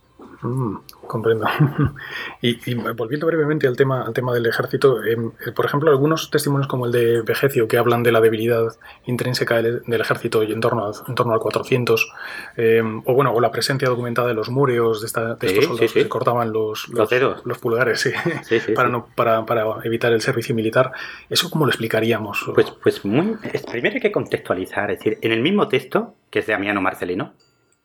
Mm, 0.46 0.76
comprendo. 1.06 1.46
y, 2.42 2.58
y 2.70 2.74
volviendo 2.74 3.26
brevemente 3.26 3.66
al 3.66 3.76
tema, 3.78 4.02
al 4.02 4.12
tema 4.12 4.34
del 4.34 4.44
ejército, 4.44 5.02
em, 5.02 5.32
eh, 5.46 5.52
por 5.52 5.64
ejemplo, 5.64 5.90
algunos 5.90 6.30
testimonios 6.30 6.68
como 6.68 6.84
el 6.84 6.92
de 6.92 7.22
Vegecio 7.22 7.66
que 7.66 7.78
hablan 7.78 8.02
de 8.02 8.12
la 8.12 8.20
debilidad 8.20 8.68
intrínseca 9.06 9.62
del, 9.62 9.82
del 9.86 10.00
ejército 10.02 10.42
y 10.42 10.52
en 10.52 10.60
torno, 10.60 10.86
a- 10.86 10.92
en 11.08 11.14
torno 11.14 11.32
al 11.32 11.40
400, 11.40 12.12
em, 12.58 13.00
o 13.06 13.14
bueno, 13.14 13.32
o 13.32 13.40
la 13.40 13.50
presencia 13.50 13.88
documentada 13.88 14.28
de 14.28 14.34
los 14.34 14.50
múreos, 14.50 15.00
de, 15.00 15.06
esta- 15.06 15.34
de 15.36 15.48
Sí, 15.48 15.54
estos 15.54 15.64
soldados 15.64 15.90
sí, 15.90 15.94
que 15.94 16.00
sí. 16.00 16.02
se 16.04 16.08
cortaban 16.10 16.52
los, 16.52 16.88
Los 16.90 17.10
los 17.44 17.58
pulgares, 17.58 18.12
para, 18.76 18.90
no, 18.90 19.06
para, 19.14 19.46
para 19.46 19.64
evitar 19.84 20.12
el 20.12 20.20
servicio 20.20 20.54
militar. 20.54 20.92
¿Eso 21.30 21.48
cómo 21.48 21.64
lo 21.64 21.70
explicaríamos? 21.70 22.44
Pues, 22.54 22.70
pues 22.82 23.02
muy, 23.04 23.36
primero 23.70 23.94
hay 23.94 24.00
que 24.02 24.12
contextualizar, 24.12 24.90
es 24.90 24.98
decir, 24.98 25.18
en 25.22 25.32
el 25.32 25.40
mismo 25.40 25.68
texto, 25.68 26.14
que 26.30 26.40
es 26.40 26.46
de 26.46 26.52
Amiano 26.52 26.82
Marcelino, 26.82 27.32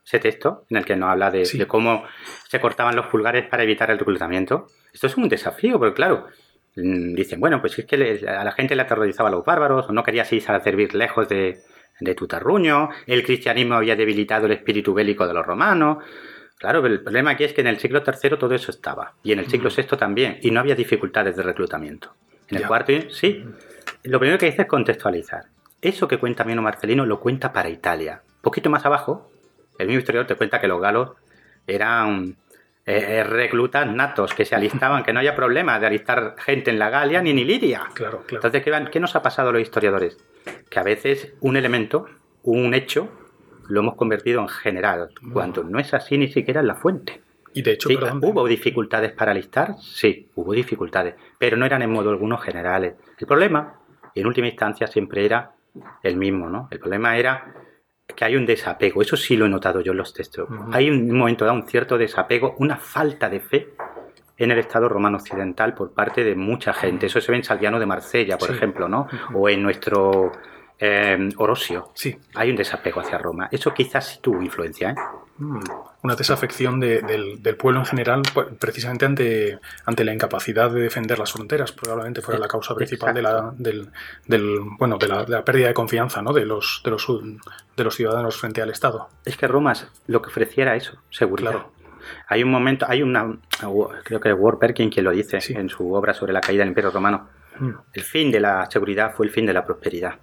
ese 0.09 0.19
texto 0.19 0.65
en 0.69 0.77
el 0.77 0.85
que 0.85 0.95
nos 0.95 1.09
habla 1.11 1.29
de, 1.29 1.45
Sí. 1.45 1.57
de 1.59 1.67
cómo 1.67 2.03
se 2.47 2.59
cortaban 2.59 2.95
los 2.95 3.05
pulgares 3.07 3.47
para 3.47 3.61
evitar 3.63 3.91
el 3.91 3.99
reclutamiento, 3.99 4.65
esto 4.91 5.05
es 5.07 5.15
un 5.17 5.29
desafío, 5.29 5.77
porque 5.77 5.93
claro, 5.93 6.25
mm, 6.75 7.13
dicen, 7.13 7.39
bueno, 7.39 7.61
pues 7.61 7.77
es 7.77 7.85
que 7.85 7.95
a 8.27 8.43
la 8.43 8.51
gente 8.51 8.75
le 8.75 8.81
aterrorizaba 8.81 9.29
a 9.29 9.31
los 9.31 9.45
bárbaros, 9.45 9.87
o 9.87 9.91
no 9.93 10.03
querías 10.03 10.31
irse 10.33 10.51
a 10.51 10.59
servir 10.61 10.95
lejos 10.95 11.29
de, 11.29 11.59
de 11.99 12.15
tu 12.15 12.27
terruño, 12.27 12.89
el 13.05 13.23
cristianismo 13.23 13.75
había 13.75 13.95
debilitado 13.95 14.47
el 14.47 14.53
espíritu 14.53 14.93
bélico 14.95 15.27
de 15.27 15.33
los 15.33 15.45
romanos. 15.45 16.03
Claro, 16.57 16.81
pero 16.81 16.93
el 16.93 17.01
problema 17.03 17.31
aquí 17.31 17.43
es 17.43 17.53
que 17.53 17.61
en 17.61 17.67
el 17.67 17.77
siglo 17.77 18.01
III 18.05 18.31
todo 18.37 18.53
eso 18.55 18.71
estaba, 18.71 19.13
y 19.23 19.31
en 19.31 19.39
el 19.39 19.47
siglo 19.47 19.69
VI 19.69 19.95
también, 19.95 20.39
y 20.41 20.49
no 20.51 20.59
había 20.59 20.75
dificultades 20.75 21.35
de 21.37 21.43
reclutamiento. 21.43 22.15
En 22.49 22.57
el 22.57 22.63
Ya. 22.63 22.67
cuarto, 22.67 22.91
sí. 23.11 23.45
Lo 24.03 24.17
primero 24.19 24.39
que 24.39 24.47
dice 24.47 24.63
es 24.63 24.67
contextualizar. 24.67 25.43
Eso 25.81 26.07
que 26.07 26.17
cuenta 26.17 26.43
Miano 26.43 26.61
Marcelino 26.63 27.05
lo 27.05 27.19
cuenta 27.19 27.53
para 27.53 27.69
Italia. 27.69 28.23
Poquito 28.41 28.69
más 28.69 28.85
abajo, 28.85 29.28
el 29.79 29.87
mismo 29.87 29.99
historiador 29.99 30.27
te 30.27 30.35
cuenta 30.35 30.61
que 30.61 30.67
los 30.67 30.79
galos 30.79 31.11
eran 31.67 32.35
eh, 32.85 33.23
reclutas 33.23 33.87
natos, 33.87 34.33
que 34.33 34.45
se 34.45 34.55
alistaban, 34.55 35.03
que 35.03 35.13
no 35.13 35.19
haya 35.19 35.35
problema 35.35 35.79
de 35.79 35.87
alistar 35.87 36.35
gente 36.39 36.71
en 36.71 36.79
la 36.79 36.89
Galia 36.89 37.21
ni 37.21 37.31
en 37.31 37.39
Iliria. 37.39 37.83
Claro, 37.93 38.19
claro. 38.25 38.35
Entonces, 38.37 38.63
¿qué, 38.63 38.71
van- 38.71 38.87
qué 38.89 38.99
nos 38.99 39.15
ha 39.15 39.21
pasado 39.21 39.49
a 39.49 39.51
los 39.53 39.61
historiadores? 39.61 40.17
Que 40.69 40.79
a 40.79 40.83
veces 40.83 41.33
un 41.41 41.55
elemento, 41.57 42.05
un 42.43 42.73
hecho, 42.73 43.09
lo 43.67 43.81
hemos 43.81 43.95
convertido 43.95 44.41
en 44.41 44.47
general, 44.47 45.09
cuando 45.31 45.63
no 45.63 45.79
es 45.79 45.93
así 45.93 46.17
ni 46.17 46.29
siquiera 46.29 46.61
en 46.61 46.67
la 46.67 46.75
fuente. 46.75 47.21
y 47.53 47.61
de 47.61 47.73
hecho, 47.73 47.89
Sí, 47.89 47.95
perdón, 47.97 48.19
¿Hubo 48.23 48.47
dificultades 48.47 49.11
para 49.11 49.31
alistar? 49.31 49.75
Sí, 49.79 50.27
hubo 50.35 50.53
dificultades, 50.53 51.13
pero 51.37 51.55
no 51.57 51.65
eran 51.67 51.81
en 51.83 51.91
modo 51.91 52.09
alguno 52.09 52.37
generales. 52.39 52.95
El 53.19 53.27
problema, 53.27 53.75
en 54.15 54.25
última 54.25 54.47
instancia, 54.47 54.87
siempre 54.87 55.25
era 55.25 55.51
el 56.01 56.15
mismo, 56.17 56.49
¿no? 56.49 56.67
El 56.71 56.79
problema 56.79 57.15
era 57.17 57.53
que 58.15 58.25
hay 58.25 58.35
un 58.35 58.45
desapego, 58.45 59.01
eso 59.01 59.15
sí 59.17 59.35
lo 59.37 59.45
he 59.45 59.49
notado 59.49 59.81
yo 59.81 59.91
en 59.91 59.97
los 59.97 60.13
textos. 60.13 60.47
Hay 60.71 60.89
un 60.89 61.11
momento 61.15 61.45
dado 61.45 61.57
un 61.57 61.67
cierto 61.67 61.97
desapego, 61.97 62.55
una 62.59 62.77
falta 62.77 63.29
de 63.29 63.39
fe 63.39 63.69
en 64.37 64.51
el 64.51 64.59
Estado 64.59 64.87
romano 64.89 65.17
occidental 65.17 65.73
por 65.73 65.93
parte 65.93 66.23
de 66.23 66.35
mucha 66.35 66.73
gente. 66.73 67.07
Eso 67.07 67.19
se 67.21 67.31
ve 67.31 67.37
en 67.37 67.43
Salviano 67.43 67.79
de 67.79 67.85
Marsella, 67.85 68.37
por 68.37 68.49
Sí. 68.49 68.55
ejemplo, 68.55 68.87
¿no? 68.87 69.07
O 69.33 69.49
en 69.49 69.61
nuestro 69.61 70.31
eh, 70.81 71.29
Orosio. 71.37 71.91
Sí, 71.93 72.17
Hay 72.35 72.49
un 72.49 72.55
desapego 72.55 73.01
hacia 73.01 73.17
Roma. 73.17 73.49
Eso 73.51 73.73
quizás 73.73 74.07
sí 74.07 74.19
tuvo 74.21 74.41
influencia, 74.41 74.91
¿eh? 74.91 74.95
Mm, 75.39 75.59
una 76.03 76.15
desafección 76.15 76.79
de- 76.81 77.01
del, 77.01 77.41
del 77.41 77.55
pueblo 77.55 77.79
en 77.79 77.85
general, 77.85 78.21
pues, 78.33 78.47
precisamente 78.59 79.05
ante, 79.05 79.59
ante 79.85 80.03
la 80.03 80.13
incapacidad 80.13 80.69
de 80.69 80.81
defender 80.81 81.17
las 81.17 81.31
fronteras, 81.31 81.71
probablemente 81.71 82.21
fuera 82.21 82.39
la 82.39 82.47
causa 82.49 82.75
principal 82.75 83.13
de 83.13 83.21
la, 83.21 83.53
del, 83.57 83.89
del- 84.27 84.59
bueno, 84.77 84.97
de 84.97 85.07
la, 85.07 85.23
de 85.23 85.31
la 85.31 85.45
pérdida 85.45 85.67
de 85.69 85.73
confianza 85.73 86.21
¿no? 86.21 86.33
de, 86.33 86.45
los, 86.45 86.81
de, 86.83 86.91
los, 86.91 87.07
de 87.77 87.83
los 87.83 87.95
ciudadanos 87.95 88.37
frente 88.37 88.61
al 88.61 88.69
Estado. 88.69 89.07
Es 89.25 89.37
que 89.37 89.47
Roma 89.47 89.73
lo 90.07 90.21
que 90.21 90.27
ofrecía 90.29 90.63
era 90.65 90.75
eso, 90.75 90.97
seguridad. 91.09 91.51
Claro. 91.51 91.71
Hay 92.27 92.43
un 92.43 92.51
momento, 92.51 92.85
hay 92.89 93.01
una, 93.03 93.37
creo 94.03 94.19
que 94.19 94.29
es 94.29 94.35
Ward 94.37 94.57
Perkin 94.57 94.89
quien 94.89 95.05
lo 95.05 95.11
dice 95.11 95.39
Sí. 95.41 95.53
en 95.53 95.69
su 95.69 95.93
obra 95.93 96.13
sobre 96.13 96.33
la 96.33 96.41
caída 96.41 96.61
del 96.61 96.69
Imperio 96.69 96.91
Romano. 96.91 97.27
Mm, 97.59 97.71
El 97.93 98.03
fin 98.03 98.31
de 98.31 98.39
la 98.39 98.69
seguridad 98.71 99.13
fue 99.15 99.25
el 99.25 99.31
fin 99.31 99.45
de 99.45 99.53
la 99.53 99.63
prosperidad. 99.65 100.15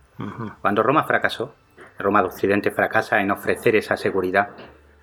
Cuando 0.63 0.83
Roma 0.83 1.05
fracasó, 1.05 1.55
Roma 1.99 2.21
de 2.23 2.29
Occidente 2.29 2.71
fracasa 2.71 3.21
en 3.21 3.31
ofrecer 3.31 3.77
esa 3.77 3.97
seguridad, 3.97 4.49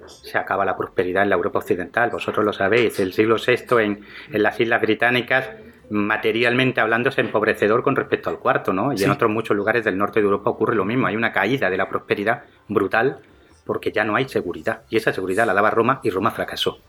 se 0.08 0.38
acaba 0.38 0.66
la 0.66 0.76
prosperidad 0.78 1.24
en 1.24 1.30
la 1.30 1.36
Europa 1.36 1.60
Occidental. 1.60 2.10
Vosotros 2.12 2.46
lo 2.46 2.54
sabéis, 2.54 3.00
el 3.00 3.14
siglo 3.14 3.36
VI 3.36 3.82
en, 3.84 4.06
en 4.32 4.44
las 4.44 4.60
Islas 4.60 4.82
Británicas, 4.82 5.50
materialmente 5.90 6.82
hablando, 6.82 7.10
es 7.10 7.18
empobrecedor 7.18 7.84
con 7.84 7.96
respecto 7.96 8.30
al 8.30 8.40
cuarto, 8.40 8.74
¿no? 8.74 8.94
Y 8.94 8.98
Sí. 8.98 9.04
en 9.06 9.12
otros 9.12 9.30
muchos 9.30 9.56
lugares 9.56 9.84
del 9.86 9.98
norte 9.98 10.20
de 10.20 10.26
Europa 10.26 10.50
ocurre 10.50 10.76
lo 10.76 10.86
mismo. 10.86 11.08
Hay 11.08 11.16
una 11.16 11.32
caída 11.32 11.70
de 11.70 11.78
la 11.78 11.88
prosperidad 11.90 12.44
brutal 12.68 13.20
porque 13.66 13.92
ya 13.92 14.04
no 14.04 14.16
hay 14.16 14.28
seguridad. 14.28 14.82
Y 14.90 14.98
esa 14.98 15.14
seguridad 15.14 15.46
la 15.46 15.54
daba 15.54 15.70
Roma 15.72 16.00
y 16.04 16.10
Roma 16.10 16.32
fracasó. 16.32 16.80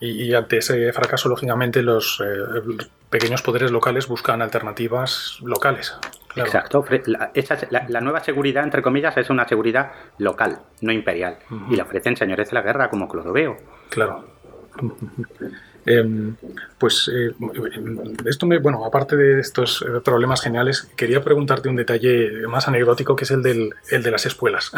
Y, 0.00 0.24
y 0.24 0.34
ante 0.34 0.58
ese 0.58 0.92
fracaso, 0.92 1.28
lógicamente, 1.28 1.80
los 1.82 2.20
eh, 2.24 2.86
pequeños 3.10 3.42
poderes 3.42 3.70
locales 3.70 4.08
buscan 4.08 4.42
alternativas 4.42 5.38
locales. 5.42 5.96
Claro. 6.36 6.48
Exacto. 6.48 6.84
La, 7.06 7.30
esa 7.34 7.54
es- 7.54 7.70
la- 7.72 7.86
la 7.88 8.00
nueva 8.00 8.20
seguridad, 8.20 8.62
entre 8.62 8.82
comillas, 8.82 9.16
es 9.16 9.30
una 9.30 9.48
seguridad 9.48 9.90
local, 10.18 10.58
no 10.82 10.92
imperial. 10.92 11.38
Y 11.70 11.76
la 11.76 11.82
ofrecen 11.84 12.16
señores 12.16 12.48
de 12.50 12.54
la 12.54 12.62
guerra 12.62 12.88
como 12.90 13.08
Clodoveo. 13.08 13.56
Claro. 13.90 14.24
Em, 15.86 16.34
pues 16.78 17.08
eh, 17.14 17.32
esto 18.26 18.44
me, 18.46 18.58
bueno, 18.58 18.84
aparte 18.84 19.16
de 19.16 19.40
estos 19.40 19.82
eh, 19.82 20.00
problemas 20.04 20.42
geniales, 20.42 20.90
quería 20.96 21.22
preguntarte 21.22 21.68
un 21.68 21.76
detalle 21.76 22.46
más 22.48 22.66
anecdótico 22.66 23.14
que 23.14 23.24
es 23.24 23.30
el, 23.30 23.42
del, 23.42 23.72
el 23.90 24.02
de 24.02 24.10
las 24.10 24.26
espuelas. 24.26 24.72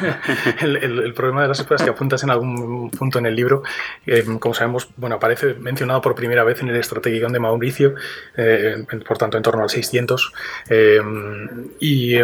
el, 0.60 1.12
problema 1.14 1.42
de 1.42 1.48
las 1.48 1.60
espuelas 1.60 1.82
que 1.82 1.90
apuntas 1.90 2.22
en 2.22 2.30
algún 2.30 2.90
punto 2.90 3.18
en 3.18 3.26
el 3.26 3.34
libro, 3.34 3.62
em, 4.06 4.38
como 4.38 4.54
sabemos, 4.54 4.88
bueno, 4.96 5.16
aparece 5.16 5.54
mencionado 5.54 6.00
por 6.00 6.14
primera 6.14 6.44
vez 6.44 6.62
en 6.62 6.68
el 6.68 6.76
Estrategicón 6.76 7.32
de 7.32 7.40
Mauricio, 7.40 7.94
eh, 8.36 8.84
por 9.06 9.18
tanto 9.18 9.36
en 9.36 9.42
torno 9.42 9.62
al 9.62 9.70
600, 9.70 10.32
em, 10.68 11.70
y, 11.80 12.16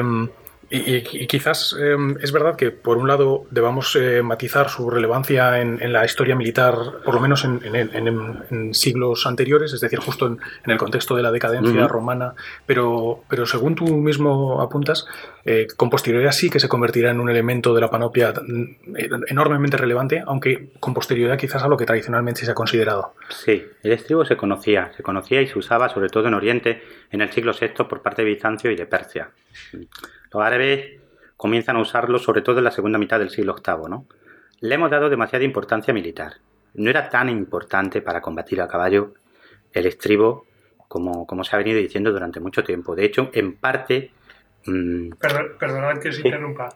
y, 0.70 0.78
y- 0.96 1.04
y 1.12 1.26
quizás 1.26 1.74
eh, 1.78 1.96
es 2.20 2.30
verdad 2.32 2.56
que, 2.56 2.70
por 2.70 2.98
un 2.98 3.08
lado, 3.08 3.44
debamos 3.50 3.96
eh, 3.96 4.22
matizar 4.22 4.68
su 4.68 4.90
relevancia 4.90 5.60
en, 5.60 5.80
en 5.80 5.92
la 5.92 6.04
historia 6.04 6.36
militar, 6.36 6.74
por 7.04 7.14
lo 7.14 7.20
menos 7.20 7.44
en, 7.44 7.60
en- 7.64 7.94
en- 7.94 8.42
en 8.50 8.74
siglos 8.74 9.26
anteriores, 9.26 9.72
es 9.72 9.80
decir, 9.80 9.98
justo 9.98 10.26
en, 10.26 10.38
el 10.70 10.76
contexto 10.76 11.16
de 11.16 11.22
la 11.22 11.32
decadencia 11.32 11.88
romana, 11.88 12.34
pero, 12.66 13.24
pero 13.28 13.46
según 13.46 13.74
tú 13.74 13.86
mismo 13.96 14.60
apuntas, 14.60 15.06
eh, 15.44 15.66
con 15.76 15.88
posterioridad 15.88 16.32
sí 16.32 16.50
que 16.50 16.60
se 16.60 16.68
convertirá 16.68 17.10
en 17.10 17.20
un 17.20 17.30
elemento 17.30 17.74
de 17.74 17.80
la 17.80 17.90
panoplia 17.90 18.32
mm, 18.32 18.94
enormemente 19.28 19.76
relevante, 19.78 20.22
aunque 20.26 20.70
con 20.80 20.92
posterioridad 20.92 21.38
quizás 21.38 21.62
a 21.62 21.68
lo 21.68 21.76
que 21.76 21.86
tradicionalmente 21.86 22.44
se 22.44 22.50
ha 22.50 22.54
considerado. 22.54 23.14
Sí, 23.30 23.64
el 23.82 23.92
estribo 23.92 24.24
se 24.26 24.36
conocía, 24.36 24.92
se 24.96 25.02
conocía 25.02 25.40
y 25.40 25.46
se 25.46 25.58
usaba 25.58 25.88
sobre 25.88 26.08
todo 26.10 26.28
en 26.28 26.34
Oriente 26.34 26.82
en 27.10 27.22
el 27.22 27.30
siglo 27.32 27.52
VI 27.58 27.84
por 27.88 28.02
parte 28.02 28.22
de 28.22 28.28
Bizancio 28.28 28.70
y 28.70 28.76
de 28.76 28.84
Persia. 28.86 29.30
Los 30.33 30.43
árabes 30.43 31.01
comienzan 31.37 31.76
a 31.76 31.81
usarlo 31.81 32.18
sobre 32.18 32.43
todo 32.43 32.59
en 32.59 32.64
la 32.64 32.70
segunda 32.70 32.99
mitad 32.99 33.18
del 33.18 33.31
siglo 33.31 33.55
VIII, 33.55 33.89
¿no? 33.89 34.07
Le 34.61 34.74
hemos 34.74 34.91
dado 34.91 35.09
demasiada 35.09 35.45
importancia 35.45 35.95
militar. 35.95 36.35
No 36.74 36.91
era 36.91 37.09
tan 37.09 37.29
importante 37.29 38.03
para 38.03 38.20
combatir 38.20 38.61
a 38.61 38.68
caballo 38.68 39.14
el 39.72 39.87
estribo 39.87 40.47
como, 40.89 41.26
como 41.26 41.45
se 41.45 41.55
ha 41.55 41.59
venido 41.59 41.79
diciendo 41.79 42.11
durante 42.12 42.41
mucho 42.41 42.64
tiempo. 42.64 42.95
De 42.97 43.05
hecho, 43.05 43.31
en 43.33 43.55
parte... 43.57 44.11
mm, 44.66 45.11
Perdón, 45.20 45.47
perdonad 45.59 45.99
que 46.01 46.09
os 46.09 46.16
Sí. 46.16 46.22
interrumpa. 46.24 46.68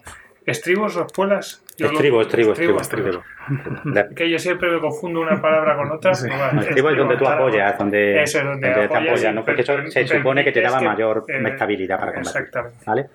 ¿Estribos 0.44 0.96
o 0.96 1.06
espuelas? 1.06 1.62
Yo 1.78 1.86
lo- 1.86 1.92
estribo, 1.92 2.20
estribo, 2.20 2.52
estribo, 2.52 2.80
estribo. 2.80 3.08
estribo. 3.08 4.14
Que 4.16 4.28
yo 4.28 4.38
siempre 4.40 4.70
me 4.72 4.80
confundo 4.80 5.20
una 5.20 5.40
palabra 5.40 5.76
con 5.76 5.90
otra. 5.92 6.14
Sí. 6.14 6.28
Estribo 6.60 6.90
es 6.90 6.96
donde 6.96 7.14
tú 7.16 7.24
claro. 7.24 7.44
apoyas, 7.46 7.78
donde, 7.78 8.22
Eso 8.22 8.38
es 8.38 8.44
donde 8.44 8.68
donde 8.68 8.88
te 8.88 8.94
apoyas, 8.94 9.08
apoyas, 9.12 9.30
sí, 9.30 9.34
¿no? 9.36 9.44
Porque 9.44 9.62
eso 9.62 9.74
se 9.88 10.06
supone 10.08 10.44
que 10.44 10.50
te 10.52 10.60
daba 10.60 10.80
que, 10.80 10.84
mayor 10.84 11.24
eh, 11.28 11.42
estabilidad 11.48 11.98
para 11.98 12.12
combatir. 12.14 12.40
Exactamente. 12.42 12.84
¿Vale? 12.84 13.08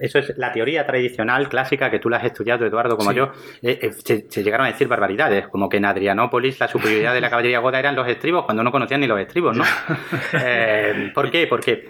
Eso 0.00 0.18
es 0.18 0.32
la 0.38 0.50
teoría 0.52 0.86
tradicional 0.86 1.48
clásica 1.48 1.90
que 1.90 1.98
tú 1.98 2.08
la 2.08 2.16
has 2.16 2.24
estudiado, 2.24 2.64
Eduardo, 2.66 2.96
como 2.96 3.10
Sí. 3.10 3.16
yo. 3.16 3.32
Eh, 3.62 3.78
eh, 3.82 3.92
se, 3.92 4.26
se 4.30 4.42
llegaron 4.42 4.66
a 4.66 4.70
decir 4.70 4.88
barbaridades, 4.88 5.46
como 5.48 5.68
que 5.68 5.76
en 5.76 5.84
Adrianópolis 5.84 6.58
la 6.58 6.68
superioridad 6.68 7.12
de 7.14 7.20
la 7.20 7.30
caballería 7.30 7.58
goda 7.60 7.78
eran 7.78 7.94
los 7.94 8.08
estribos, 8.08 8.44
cuando 8.44 8.62
no 8.62 8.72
conocían 8.72 9.00
ni 9.00 9.06
los 9.06 9.20
estribos, 9.20 9.56
¿no? 9.56 9.64
Eh, 10.32 11.10
¿Por 11.14 11.30
qué? 11.30 11.46
Porque, 11.46 11.86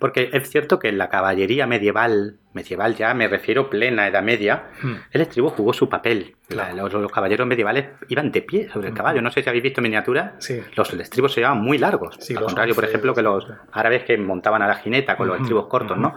porque 0.00 0.30
es 0.32 0.48
cierto 0.48 0.78
que 0.78 0.88
en 0.88 0.96
la 0.98 1.08
caballería 1.10 1.66
medieval, 1.66 2.36
medieval 2.54 2.94
ya 2.94 3.12
me 3.12 3.28
refiero 3.28 3.68
plena 3.68 4.06
Edad 4.08 4.22
Media, 4.22 4.64
Hmm. 4.80 4.94
el 5.12 5.20
estribo 5.20 5.50
jugó 5.50 5.72
su 5.74 5.88
papel. 5.88 6.36
Claro. 6.48 6.74
La- 6.74 6.82
Los, 6.84 6.92
los 6.94 7.12
caballeros 7.12 7.46
medievales 7.46 7.86
iban 8.08 8.32
de 8.32 8.40
pie 8.42 8.68
sobre 8.72 8.88
el 8.88 8.94
caballo. 8.94 9.20
No 9.20 9.30
sé 9.30 9.42
si 9.42 9.48
habéis 9.50 9.64
visto 9.64 9.82
miniaturas. 9.82 10.32
Sí. 10.38 10.60
Los 10.76 10.92
estribos 10.94 11.32
se 11.34 11.40
llevaban 11.40 11.62
muy 11.62 11.76
largos. 11.76 12.16
Sí, 12.20 12.34
al 12.34 12.44
contrario, 12.44 12.74
por 12.74 12.84
ejemplo, 12.84 13.12
que 13.14 13.20
los 13.22 13.46
árabes 13.72 14.04
que 14.04 14.16
montaban 14.16 14.62
a 14.62 14.68
la 14.68 14.76
jineta 14.76 15.16
con 15.16 15.26
los 15.26 15.34
Ujú, 15.36 15.42
estribos 15.44 15.66
cortos, 15.66 15.98
¿no? 15.98 16.14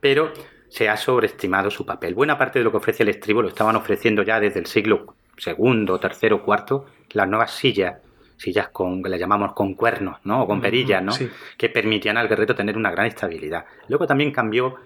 Pero 0.00 0.32
se 0.70 0.88
ha 0.88 0.96
sobreestimado 0.96 1.70
su 1.70 1.84
papel. 1.84 2.14
Buena 2.14 2.38
parte 2.38 2.58
de 2.60 2.64
lo 2.64 2.70
que 2.70 2.78
ofrece 2.78 3.02
el 3.02 3.10
estribo 3.10 3.42
lo 3.42 3.48
estaban 3.48 3.76
ofreciendo 3.76 4.22
ya 4.22 4.40
desde 4.40 4.60
el 4.60 4.66
siglo 4.66 5.14
segundo, 5.36 5.98
tercero, 6.00 6.42
cuarto, 6.42 6.86
las 7.12 7.28
nuevas 7.28 7.50
sillas, 7.50 7.96
sillas 8.36 8.68
con, 8.68 9.02
que 9.02 9.08
le 9.10 9.18
llamamos 9.18 9.52
con 9.52 9.74
cuernos, 9.74 10.18
¿no? 10.24 10.42
O 10.42 10.46
con 10.46 10.60
perillas, 10.62 11.02
¿no? 11.02 11.12
sí. 11.12 11.28
Que 11.58 11.68
permitían 11.68 12.16
al 12.16 12.28
guerrero 12.28 12.54
tener 12.54 12.76
una 12.76 12.90
gran 12.90 13.06
estabilidad. 13.06 13.64
Luego 13.88 14.06
también 14.06 14.32
cambió 14.32 14.76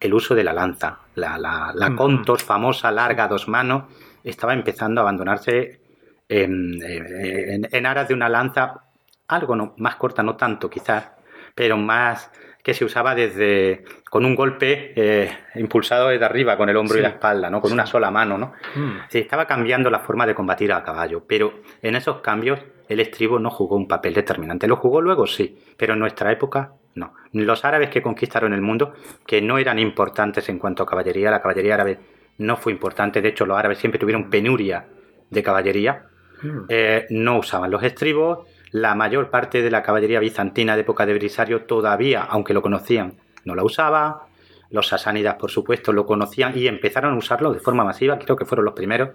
el 0.00 0.14
uso 0.14 0.34
de 0.34 0.42
la 0.44 0.52
lanza. 0.52 0.98
La, 1.14 1.38
la, 1.38 1.72
la 1.74 1.94
contos 1.94 2.42
famosa, 2.42 2.90
larga, 2.90 3.28
dos 3.28 3.46
manos, 3.46 3.84
estaba 4.24 4.52
empezando 4.54 5.00
a 5.00 5.02
abandonarse 5.02 5.80
en, 6.28 6.80
en- 6.82 7.68
en 7.70 7.86
aras 7.86 8.08
de 8.08 8.14
una 8.14 8.28
lanza 8.28 8.80
algo 9.28 9.54
no- 9.56 9.74
más 9.78 9.96
corta, 9.96 10.22
no 10.22 10.36
tanto 10.36 10.68
quizás, 10.70 11.10
pero 11.54 11.76
más 11.76 12.30
que 12.64 12.72
se 12.74 12.84
usaba 12.84 13.14
desde 13.14 13.84
con 14.10 14.24
un 14.24 14.34
golpe 14.34 14.92
eh, 14.96 15.30
impulsado 15.56 16.08
desde 16.08 16.24
arriba, 16.24 16.56
con 16.56 16.68
el 16.70 16.76
hombro 16.78 16.94
Sí. 16.94 17.00
y 17.00 17.02
la 17.02 17.10
espalda, 17.10 17.50
¿no? 17.50 17.60
con 17.60 17.70
una 17.72 17.84
sola 17.84 18.10
mano. 18.10 18.38
¿no? 18.38 18.54
Mm. 18.74 19.00
Se 19.10 19.18
estaba 19.20 19.46
cambiando 19.46 19.90
la 19.90 20.00
forma 20.00 20.26
de 20.26 20.34
combatir 20.34 20.72
a 20.72 20.82
caballo, 20.82 21.24
pero 21.28 21.60
en 21.82 21.94
esos 21.94 22.20
cambios 22.22 22.58
el 22.88 23.00
estribo 23.00 23.38
no 23.38 23.50
jugó 23.50 23.76
un 23.76 23.86
papel 23.86 24.14
determinante. 24.14 24.66
Lo 24.66 24.76
jugó 24.76 25.02
luego, 25.02 25.26
sí, 25.26 25.58
pero 25.76 25.92
en 25.92 25.98
nuestra 25.98 26.32
época 26.32 26.72
no. 26.94 27.12
Los 27.32 27.64
árabes 27.66 27.90
que 27.90 28.00
conquistaron 28.00 28.54
el 28.54 28.62
mundo, 28.62 28.94
que 29.26 29.42
no 29.42 29.58
eran 29.58 29.78
importantes 29.78 30.48
en 30.48 30.58
cuanto 30.58 30.84
a 30.84 30.86
caballería, 30.86 31.30
la 31.30 31.42
caballería 31.42 31.74
árabe 31.74 31.98
no 32.38 32.56
fue 32.56 32.72
importante, 32.72 33.20
de 33.20 33.28
hecho 33.28 33.44
los 33.46 33.58
árabes 33.58 33.76
siempre 33.78 33.98
tuvieron 33.98 34.30
penuria 34.30 34.86
de 35.28 35.42
caballería, 35.42 36.06
Mm. 36.42 36.64
eh, 36.68 37.06
no 37.10 37.38
usaban 37.38 37.70
los 37.70 37.82
estribos, 37.82 38.46
la 38.74 38.96
mayor 38.96 39.30
parte 39.30 39.62
de 39.62 39.70
la 39.70 39.84
caballería 39.84 40.18
bizantina 40.18 40.74
de 40.74 40.80
época 40.80 41.06
de 41.06 41.14
Brisario 41.14 41.62
todavía, 41.62 42.24
aunque 42.24 42.52
lo 42.52 42.60
conocían, 42.60 43.14
no 43.44 43.54
la 43.54 43.62
usaba, 43.62 44.26
los 44.70 44.88
sasánidas 44.88 45.36
por 45.36 45.52
supuesto 45.52 45.92
lo 45.92 46.04
conocían 46.04 46.58
y 46.58 46.66
empezaron 46.66 47.14
a 47.14 47.16
usarlo 47.16 47.52
de 47.52 47.60
forma 47.60 47.84
masiva, 47.84 48.18
creo 48.18 48.34
que 48.34 48.44
fueron 48.44 48.64
los 48.64 48.74
primeros 48.74 49.10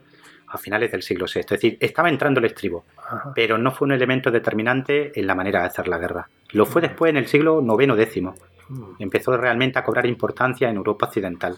a 0.48 0.58
finales 0.58 0.94
del 0.94 1.02
siglo 1.02 1.26
VI, 1.26 1.42
es 1.42 1.48
decir, 1.48 1.78
estaba 1.82 2.08
entrando 2.08 2.40
el 2.40 2.46
estribo, 2.46 2.86
Ajá. 3.06 3.34
pero 3.36 3.58
no 3.58 3.72
fue 3.72 3.88
un 3.88 3.92
elemento 3.92 4.32
determinante 4.32 5.12
en 5.20 5.28
la 5.28 5.36
manera 5.36 5.60
de 5.60 5.66
hacer 5.66 5.90
la 5.90 5.98
guerra. 5.98 6.30
Lo 6.54 6.66
fue 6.66 6.82
después 6.82 7.10
en 7.10 7.18
el 7.18 7.28
siglo 7.28 7.62
IX 7.62 7.98
décimo. 7.98 8.36
Mm. 8.70 8.84
Empezó 9.00 9.36
realmente 9.36 9.78
a 9.78 9.84
cobrar 9.84 10.06
importancia 10.06 10.70
en 10.70 10.78
Europa 10.78 11.08
occidental. 11.08 11.58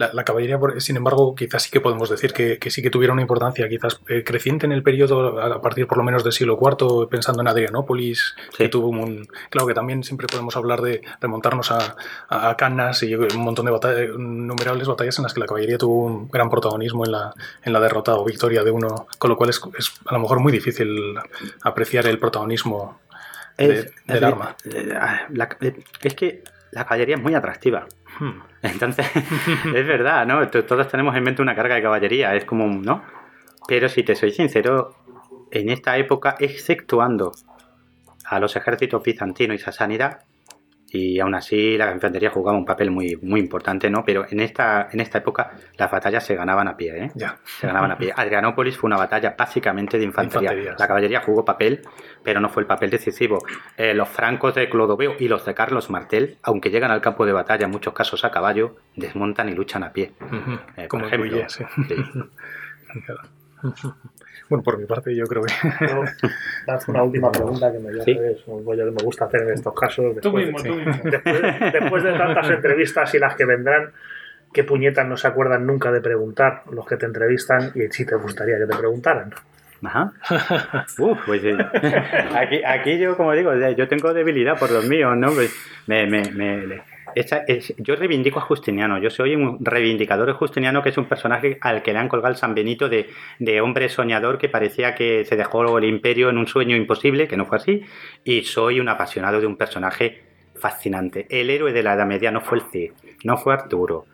La, 0.00 0.10
la 0.14 0.24
caballería, 0.24 0.58
sin 0.78 0.96
embargo, 0.96 1.34
quizás 1.34 1.64
sí 1.64 1.70
que 1.70 1.80
podemos 1.82 2.08
decir 2.08 2.32
que, 2.32 2.58
que 2.58 2.70
sí 2.70 2.80
que 2.80 2.88
tuviera 2.88 3.12
una 3.12 3.20
importancia 3.20 3.68
quizás 3.68 4.00
eh, 4.08 4.24
creciente 4.24 4.64
en 4.64 4.72
el 4.72 4.82
periodo, 4.82 5.38
a 5.40 5.60
partir 5.60 5.86
por 5.86 5.98
lo 5.98 6.04
menos 6.04 6.24
del 6.24 6.32
siglo 6.32 6.58
IV, 6.58 7.06
pensando 7.10 7.42
en 7.42 7.48
Adrianópolis, 7.48 8.34
Sí. 8.52 8.56
que 8.64 8.68
tuvo 8.70 8.88
un... 8.88 9.28
Claro 9.50 9.66
que 9.66 9.74
también 9.74 10.02
siempre 10.02 10.26
podemos 10.26 10.56
hablar 10.56 10.80
de 10.80 11.02
remontarnos 11.20 11.70
a, 11.70 11.96
a, 12.30 12.56
Cannas 12.56 13.02
y 13.02 13.14
un 13.14 13.28
montón 13.36 13.66
de 13.66 13.72
batallas, 13.72 14.08
innumerables 14.14 14.88
batallas 14.88 15.18
en 15.18 15.24
las 15.24 15.34
que 15.34 15.40
la 15.40 15.46
caballería 15.46 15.76
tuvo 15.76 16.06
un 16.06 16.28
gran 16.28 16.48
protagonismo 16.48 17.04
en 17.04 17.12
la, 17.12 17.34
en 17.62 17.72
la 17.74 17.80
derrota 17.80 18.14
o 18.14 18.24
victoria 18.24 18.64
de 18.64 18.70
uno, 18.70 19.06
con 19.18 19.28
lo 19.28 19.36
cual 19.36 19.50
es, 19.50 19.60
es 19.78 19.92
a 20.06 20.14
lo 20.14 20.20
mejor 20.20 20.40
muy 20.40 20.50
difícil 20.50 21.14
apreciar 21.62 22.06
el 22.06 22.18
protagonismo 22.18 23.00
de- 23.58 23.64
Es- 23.80 23.92
del 24.06 24.16
es- 24.16 24.22
arma. 24.22 24.56
la- 25.30 25.48
eh, 25.60 25.74
es 26.02 26.14
que 26.14 26.42
la 26.72 26.84
caballería 26.84 27.16
es 27.16 27.22
muy 27.22 27.34
atractiva. 27.34 27.86
Hmm. 28.20 28.42
Entonces, 28.62 29.06
es 29.74 29.86
verdad, 29.86 30.26
¿no? 30.26 30.46
Todos 30.48 30.88
tenemos 30.88 31.16
en 31.16 31.24
mente 31.24 31.42
una 31.42 31.56
carga 31.56 31.74
de 31.74 31.82
caballería, 31.82 32.34
es 32.36 32.44
como, 32.44 32.66
¿no? 32.68 33.02
Pero 33.66 33.88
si 33.88 34.02
te 34.02 34.14
soy 34.14 34.30
sincero, 34.30 34.94
en 35.50 35.70
esta 35.70 35.96
época, 35.96 36.36
exceptuando 36.38 37.32
a 38.24 38.38
los 38.38 38.54
ejércitos 38.56 39.02
bizantinos 39.02 39.56
y 39.56 39.58
sasánida, 39.58 40.20
y 40.92 41.20
aún 41.20 41.34
así 41.34 41.76
la 41.76 41.92
infantería 41.92 42.30
jugaba 42.30 42.58
un 42.58 42.64
papel 42.64 42.90
muy, 42.90 43.16
muy 43.22 43.40
importante, 43.40 43.88
¿no? 43.90 44.04
Pero 44.04 44.26
en 44.28 44.40
esta, 44.40 44.88
en 44.90 45.00
esta 45.00 45.18
época 45.18 45.52
las 45.76 45.90
batallas 45.90 46.24
se 46.24 46.34
ganaban 46.34 46.68
a 46.68 46.76
pie, 46.76 47.04
¿eh? 47.04 47.10
Ya. 47.14 47.38
Se 47.44 47.66
ganaban 47.66 47.92
a 47.92 47.98
pie. 47.98 48.12
Adrianópolis 48.16 48.76
fue 48.76 48.88
una 48.88 48.96
batalla 48.96 49.34
básicamente 49.38 49.98
de 49.98 50.04
infantería. 50.04 50.52
La 50.78 50.88
caballería 50.88 51.20
jugó 51.20 51.44
papel, 51.44 51.82
pero 52.24 52.40
no 52.40 52.48
fue 52.48 52.62
el 52.62 52.66
papel 52.66 52.90
decisivo. 52.90 53.38
Eh, 53.76 53.94
los 53.94 54.08
francos 54.08 54.54
de 54.54 54.68
Clodoveo 54.68 55.14
y 55.18 55.28
los 55.28 55.44
de 55.44 55.54
Carlos 55.54 55.90
Martel, 55.90 56.38
aunque 56.42 56.70
llegan 56.70 56.90
al 56.90 57.00
campo 57.00 57.24
de 57.24 57.32
batalla 57.32 57.66
en 57.66 57.70
muchos 57.70 57.94
casos 57.94 58.24
a 58.24 58.30
caballo, 58.30 58.76
desmontan 58.96 59.48
y 59.48 59.52
luchan 59.52 59.84
a 59.84 59.92
pie. 59.92 60.12
Eh, 60.76 60.82
por 60.82 60.88
Como 60.88 61.06
ejemplo. 61.06 61.30
Guille, 61.30 61.48
sí. 61.48 61.64
Sí. 61.88 61.94
Claro. 63.06 63.20
Bueno, 64.48 64.64
por 64.64 64.78
mi 64.78 64.84
parte 64.84 65.14
yo 65.14 65.26
creo 65.26 65.42
que... 65.42 65.52
Lanzo 66.66 66.90
una 66.90 67.04
última 67.04 67.30
pregunta 67.30 67.70
que 67.70 67.78
me, 67.78 67.92
Sí. 68.02 68.14
sabes, 68.16 68.38
un 68.46 68.64
rollo 68.66 68.84
que 68.86 68.90
me 68.90 69.02
gusta 69.04 69.26
hacer 69.26 69.42
en 69.42 69.50
estos 69.54 69.72
casos. 69.74 70.06
Tú 70.20 70.36
después 70.36 70.44
de- 70.64 70.70
mismo, 70.70 70.74
tú 70.84 70.90
mismo. 70.90 71.02
Después, 71.10 71.72
después 71.72 72.02
de 72.02 72.12
tantas 72.14 72.50
entrevistas 72.50 73.14
y 73.14 73.18
las 73.20 73.36
que 73.36 73.44
vendrán, 73.44 73.92
¿qué 74.52 74.64
puñetas 74.64 75.06
no 75.06 75.16
se 75.16 75.28
acuerdan 75.28 75.66
nunca 75.66 75.92
de 75.92 76.00
preguntar 76.00 76.62
los 76.72 76.84
que 76.84 76.96
te 76.96 77.06
entrevistan 77.06 77.70
y 77.76 77.92
si 77.92 78.04
te 78.04 78.16
gustaría 78.16 78.58
que 78.58 78.66
te 78.66 78.76
preguntaran? 78.76 79.32
Ajá. 79.84 80.12
Uf, 80.98 81.18
pues 81.26 81.42
sí. 81.42 81.52
aquí, 82.36 82.62
aquí 82.64 82.98
yo, 82.98 83.16
como 83.16 83.32
digo, 83.34 83.54
yo 83.54 83.86
tengo 83.86 84.12
debilidad 84.12 84.58
por 84.58 84.72
los 84.72 84.84
míos, 84.84 85.16
¿no? 85.16 85.30
Pues 85.32 85.54
me, 85.86 86.06
me, 86.08 86.22
me- 86.32 86.82
yo 87.78 87.96
reivindico 87.96 88.38
a 88.38 88.42
Justiniano, 88.42 88.98
yo 88.98 89.10
soy 89.10 89.34
un 89.34 89.58
reivindicador 89.64 90.26
de 90.26 90.32
Justiniano, 90.32 90.82
que 90.82 90.90
es 90.90 90.98
un 90.98 91.06
personaje 91.06 91.58
al 91.60 91.82
que 91.82 91.92
le 91.92 91.98
han 91.98 92.08
colgado 92.08 92.32
el 92.32 92.38
San 92.38 92.54
Benito 92.54 92.88
de, 92.88 93.08
de 93.38 93.60
hombre 93.60 93.88
soñador 93.88 94.38
que 94.38 94.48
parecía 94.48 94.94
que 94.94 95.24
se 95.24 95.36
dejó 95.36 95.78
el 95.78 95.84
imperio 95.84 96.30
en 96.30 96.38
un 96.38 96.46
sueño 96.46 96.76
imposible, 96.76 97.28
que 97.28 97.36
no 97.36 97.46
fue 97.46 97.58
así, 97.58 97.82
y 98.24 98.42
soy 98.42 98.80
un 98.80 98.88
apasionado 98.88 99.40
de 99.40 99.46
un 99.46 99.56
personaje 99.56 100.22
fascinante. 100.54 101.26
El 101.30 101.50
héroe 101.50 101.72
de 101.72 101.82
la 101.82 101.94
Edad 101.94 102.06
Media 102.06 102.30
no 102.30 102.40
fue 102.40 102.58
el 102.58 102.64
Cid, 102.70 102.92
no 103.24 103.36
fue 103.36 103.54
Arturo, 103.54 104.06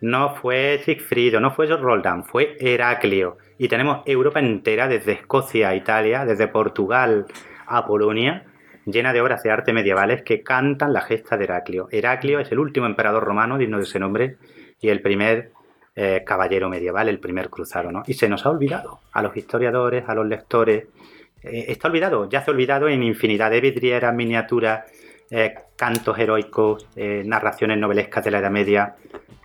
no 0.00 0.34
fue 0.34 0.80
Sigfrido, 0.84 1.40
no 1.40 1.50
fue 1.50 1.66
Roldán, 1.66 2.24
fue 2.24 2.56
Heraclio. 2.60 3.38
Y 3.58 3.68
tenemos 3.68 4.02
Europa 4.06 4.40
entera, 4.40 4.86
desde 4.88 5.12
Escocia 5.12 5.70
a 5.70 5.74
Italia, 5.74 6.24
desde 6.24 6.48
Portugal 6.48 7.26
a 7.66 7.86
Polonia, 7.86 8.44
llena 8.86 9.12
de 9.12 9.20
obras 9.20 9.42
de 9.42 9.50
arte 9.50 9.72
medievales 9.72 10.22
que 10.22 10.42
cantan 10.42 10.92
la 10.92 11.00
gesta 11.00 11.36
de 11.36 11.44
Heraclio. 11.44 11.88
Heraclio 11.90 12.40
es 12.40 12.50
el 12.52 12.58
último 12.58 12.86
emperador 12.86 13.24
romano 13.24 13.58
digno 13.58 13.78
de 13.78 13.84
ese 13.84 13.98
nombre 13.98 14.36
y 14.80 14.88
el 14.88 15.00
primer 15.00 15.52
eh, 15.96 16.24
caballero 16.26 16.68
medieval, 16.68 17.08
el 17.08 17.20
primer 17.20 17.48
cruzado, 17.50 17.92
¿no? 17.92 18.02
Y 18.06 18.14
se 18.14 18.28
nos 18.28 18.44
ha 18.44 18.50
olvidado 18.50 19.00
a 19.12 19.22
los 19.22 19.36
historiadores, 19.36 20.04
a 20.08 20.14
los 20.14 20.26
lectores. 20.26 20.88
Eh, 21.42 21.66
está 21.68 21.86
olvidado, 21.86 22.28
ya 22.28 22.42
se 22.42 22.50
ha 22.50 22.54
olvidado 22.54 22.88
en 22.88 23.02
infinidad 23.02 23.50
de 23.50 23.60
vidrieras, 23.60 24.12
miniaturas, 24.12 24.90
eh, 25.30 25.54
cantos 25.76 26.18
heroicos, 26.18 26.88
narraciones 26.96 27.78
novelescas 27.78 28.24
de 28.24 28.30
la 28.32 28.38
Edad 28.38 28.50
Media. 28.50 28.96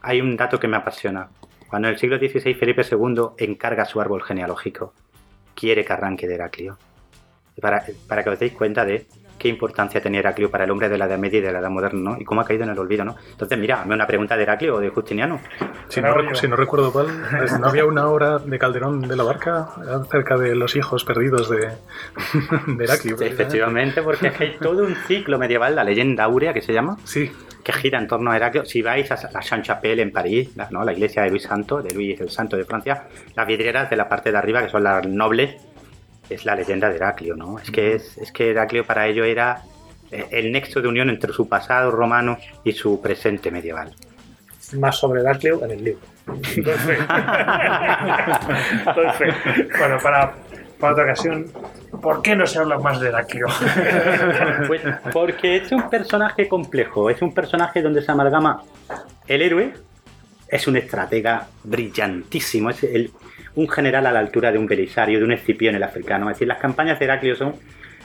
Hay 0.01 0.21
un 0.21 0.35
dato 0.35 0.59
que 0.59 0.67
me 0.67 0.77
apasiona. 0.77 1.29
Cuando 1.67 1.87
en 1.87 1.93
el 1.93 1.99
siglo 1.99 2.17
XVI 2.17 2.55
Felipe 2.55 2.81
II 2.89 3.29
encarga 3.37 3.85
su 3.85 4.01
árbol 4.01 4.23
genealógico, 4.23 4.93
quiere 5.53 5.85
que 5.85 5.93
arranque 5.93 6.27
de 6.27 6.35
Heraclio. 6.35 6.77
Para, 7.61 7.83
para 8.07 8.23
que 8.23 8.29
os 8.29 8.39
deis 8.39 8.53
cuenta 8.53 8.85
de 8.85 9.05
qué 9.39 9.47
importancia 9.47 10.01
tenía 10.01 10.19
Heraclio 10.19 10.51
para 10.51 10.65
el 10.65 10.71
hombre 10.71 10.89
de 10.89 10.97
la 10.97 11.05
Edad 11.05 11.17
Media 11.17 11.39
y 11.39 11.41
de 11.41 11.51
la 11.51 11.59
Edad 11.59 11.69
Moderna, 11.69 12.11
¿no? 12.11 12.17
Y 12.19 12.25
cómo 12.25 12.41
ha 12.41 12.45
caído 12.45 12.65
en 12.65 12.69
el 12.69 12.77
olvido, 12.77 13.05
¿no? 13.05 13.15
Entonces, 13.31 13.57
mira, 13.57 13.81
hazme 13.81 13.95
una 13.95 14.05
pregunta 14.05 14.37
de 14.37 14.43
Heraclio 14.43 14.75
o 14.75 14.79
de 14.79 14.89
Justiniano. 14.89 15.39
Si 15.87 16.01
no, 16.01 16.13
si 16.35 16.47
no 16.47 16.55
recuerdo 16.55 16.91
mal, 16.91 17.07
¿no 17.59 17.67
había 17.67 17.85
una 17.85 18.07
obra 18.07 18.37
de 18.37 18.59
Calderón 18.59 19.01
de 19.01 19.15
la 19.15 19.23
Barca 19.23 19.69
acerca 20.03 20.37
de 20.37 20.53
los 20.55 20.75
hijos 20.75 21.03
perdidos 21.03 21.49
de, 21.49 21.69
de 22.67 22.83
Heraclio? 22.83 23.15
Efectivamente, 23.19 24.03
porque 24.03 24.27
es 24.27 24.33
que 24.33 24.43
hay 24.43 24.57
todo 24.59 24.83
un 24.83 24.95
ciclo 24.95 25.39
medieval, 25.39 25.75
la 25.75 25.83
leyenda 25.83 26.25
áurea 26.25 26.53
que 26.53 26.61
se 26.61 26.73
llama, 26.73 26.97
Sí, 27.05 27.31
que 27.63 27.73
gira 27.73 27.99
en 27.99 28.07
torno 28.07 28.31
a 28.31 28.35
Heraclio. 28.35 28.65
Si 28.65 28.81
vais 28.81 29.09
a 29.11 29.29
la 29.31 29.41
Saint-Chapelle 29.41 30.01
en 30.01 30.11
París, 30.11 30.49
¿no? 30.71 30.83
la 30.83 30.93
iglesia 30.93 31.23
de 31.23 31.29
Luis 31.29 31.43
Santo, 31.43 31.81
de 31.81 31.93
Luis 31.93 32.19
el 32.19 32.29
Santo 32.29 32.57
de 32.57 32.65
Francia, 32.65 33.07
las 33.35 33.47
vidrieras 33.47 33.89
de 33.89 33.95
la 33.95 34.07
parte 34.07 34.31
de 34.31 34.37
arriba, 34.37 34.61
que 34.61 34.69
son 34.69 34.83
las 34.83 35.05
nobles, 35.07 35.55
es 36.29 36.45
la 36.45 36.55
leyenda 36.55 36.89
de 36.89 36.95
Heraclio, 36.97 37.35
¿no? 37.35 37.57
Es 37.59 37.71
que, 37.71 37.95
es, 37.95 38.17
es 38.17 38.31
que 38.31 38.51
Heraclio 38.51 38.85
para 38.85 39.07
ello 39.07 39.23
era 39.23 39.61
eh, 40.11 40.27
el 40.31 40.51
nexo 40.51 40.81
de 40.81 40.87
unión 40.87 41.09
entre 41.09 41.33
su 41.33 41.47
pasado 41.49 41.91
romano 41.91 42.37
y 42.63 42.71
su 42.73 43.01
presente 43.01 43.51
medieval. 43.51 43.93
Más 44.77 44.97
sobre 44.97 45.21
Heraclio 45.21 45.63
en 45.63 45.71
el 45.71 45.83
libro. 45.83 46.01
Entonces, 46.55 46.99
entonces, 48.85 49.35
Bueno, 49.79 49.97
para, 50.01 50.33
para 50.79 50.93
otra 50.93 51.03
ocasión, 51.05 51.45
¿por 52.01 52.21
qué 52.21 52.35
no 52.35 52.45
se 52.45 52.59
habla 52.59 52.77
más 52.79 52.99
de 52.99 53.09
Heraclio? 53.09 53.47
Pues 54.67 54.81
porque 55.13 55.57
es 55.57 55.71
un 55.71 55.89
personaje 55.89 56.47
complejo, 56.47 57.09
es 57.09 57.21
un 57.21 57.33
personaje 57.33 57.81
donde 57.81 58.01
se 58.01 58.11
amalgama 58.11 58.61
el 59.27 59.41
héroe, 59.41 59.73
es 60.47 60.67
un 60.67 60.77
estratega 60.77 61.47
brillantísimo, 61.63 62.69
es 62.69 62.83
el- 62.83 63.11
un 63.59 63.67
general 63.67 64.05
a 64.05 64.11
la 64.11 64.19
altura 64.19 64.51
de 64.51 64.57
un 64.57 64.65
Belisario, 64.65 65.19
de 65.19 65.25
un 65.25 65.33
Escipión 65.33 65.75
el 65.75 65.83
africano. 65.83 66.29
Es 66.29 66.37
decir, 66.37 66.47
las 66.47 66.59
campañas 66.59 66.97
de 66.97 67.05
Heraclio 67.05 67.35
son 67.35 67.55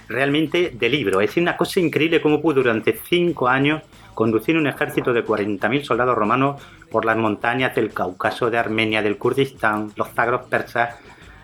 realmente 0.09 0.73
de 0.75 0.89
libro. 0.89 1.21
Es 1.21 1.37
una 1.37 1.57
cosa 1.57 1.81
increíble 1.81 2.21
cómo 2.21 2.43
pudo 2.43 2.57
durante 2.57 2.99
cinco 3.09 3.49
años 3.49 3.83
conducir 4.15 4.57
un 4.57 4.67
ejército 4.67 5.13
de 5.13 5.25
40.000 5.25 5.85
soldados 5.85 6.17
romanos 6.17 6.61
por 6.91 7.05
las 7.05 7.17
montañas 7.17 7.75
del 7.75 7.93
Cáucaso, 7.93 8.51
de 8.51 8.59
Armenia, 8.59 9.01
del 9.01 9.17
Kurdistán, 9.17 9.93
los 9.97 10.09
zagros 10.11 10.47
persas, 10.47 10.97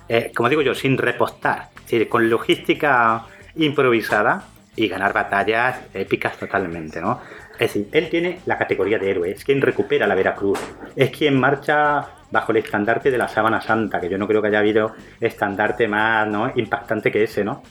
eh, 0.08 0.32
como 0.34 0.48
digo 0.48 0.62
yo, 0.62 0.74
sin 0.74 0.98
repostar, 0.98 1.68
es 1.76 1.82
decir, 1.82 2.08
con 2.08 2.28
logística 2.28 3.26
improvisada 3.56 4.44
y 4.74 4.88
ganar 4.88 5.12
batallas 5.12 5.80
épicas 5.94 6.36
totalmente, 6.36 7.00
¿no? 7.00 7.20
Es 7.52 7.74
decir, 7.74 7.88
él 7.92 8.08
tiene 8.08 8.40
la 8.46 8.58
categoría 8.58 8.98
de 8.98 9.10
héroe, 9.10 9.30
es 9.30 9.44
quien 9.44 9.60
recupera 9.60 10.06
la 10.06 10.14
Veracruz, 10.14 10.58
es 10.96 11.10
quien 11.10 11.38
marcha 11.38 12.19
bajo 12.30 12.52
el 12.52 12.58
estandarte 12.58 13.10
de 13.10 13.18
la 13.18 13.28
sábana 13.28 13.60
santa, 13.60 14.00
que 14.00 14.08
yo 14.08 14.18
no 14.18 14.26
creo 14.26 14.40
que 14.42 14.48
haya 14.48 14.60
habido 14.60 14.94
estandarte 15.20 15.88
más 15.88 16.28
impactante 16.56 17.10
que 17.10 17.24
ese, 17.24 17.44
¿no? 17.44 17.62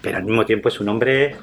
Pero 0.00 0.18
al 0.18 0.24
mismo 0.24 0.44
tiempo 0.44 0.68
es 0.68 0.80
un 0.80 0.88
hombre 0.90 1.36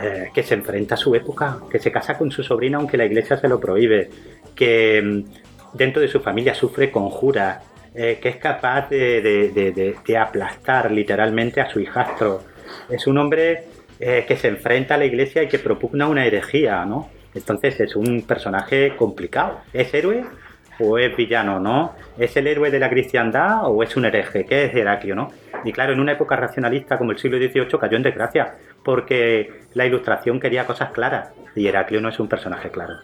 eh, 0.00 0.28
que 0.32 0.42
se 0.42 0.54
enfrenta 0.54 0.94
a 0.94 0.98
su 0.98 1.14
época, 1.14 1.58
que 1.70 1.78
se 1.78 1.90
casa 1.90 2.16
con 2.16 2.30
su 2.30 2.42
sobrina 2.42 2.78
aunque 2.78 2.96
la 2.96 3.04
iglesia 3.04 3.36
se 3.36 3.48
lo 3.48 3.58
prohíbe, 3.58 4.08
que 4.54 5.02
mm, 5.02 5.76
dentro 5.76 6.00
de 6.00 6.08
su 6.08 6.20
familia 6.20 6.54
sufre 6.54 6.90
conjuras, 6.90 7.64
eh, 7.94 8.18
que 8.22 8.28
es 8.28 8.36
capaz 8.36 8.88
de- 8.90 9.94
de 10.06 10.16
aplastar 10.18 10.90
literalmente 10.92 11.60
a 11.60 11.68
su 11.68 11.80
hijastro. 11.80 12.42
Es 12.88 13.06
un 13.06 13.18
hombre 13.18 13.64
eh, 13.98 14.24
que 14.28 14.36
se 14.36 14.48
enfrenta 14.48 14.94
a 14.94 14.98
la 14.98 15.06
iglesia 15.06 15.42
y 15.42 15.48
que 15.48 15.58
propugna 15.58 16.06
una 16.06 16.26
herejía, 16.26 16.84
¿no? 16.84 17.08
Entonces 17.34 17.80
es 17.80 17.96
un 17.96 18.22
personaje 18.22 18.94
complicado. 18.94 19.60
¿Es 19.72 19.92
héroe 19.94 20.24
o 20.80 20.98
es 20.98 21.16
villano, 21.16 21.58
no? 21.60 21.94
¿Es 22.18 22.36
el 22.36 22.46
héroe 22.46 22.70
de 22.70 22.78
la 22.78 22.90
cristiandad 22.90 23.60
o 23.64 23.82
es 23.82 23.96
un 23.96 24.04
hereje? 24.04 24.44
¿Qué 24.44 24.64
es 24.66 24.74
Heraclio, 24.74 25.14
no? 25.14 25.30
Y 25.64 25.72
claro, 25.72 25.92
en 25.92 26.00
una 26.00 26.12
época 26.12 26.36
racionalista 26.36 26.98
como 26.98 27.12
el 27.12 27.18
siglo 27.18 27.38
XVIII 27.38 27.78
cayó 27.80 27.96
en 27.96 28.02
desgracia, 28.02 28.54
porque 28.84 29.62
la 29.74 29.86
ilustración 29.86 30.38
quería 30.40 30.66
cosas 30.66 30.90
claras 30.90 31.30
y 31.54 31.66
Heraclio 31.66 32.00
no 32.00 32.08
es 32.10 32.18
un 32.20 32.28
personaje 32.28 32.70
claro. 32.70 32.94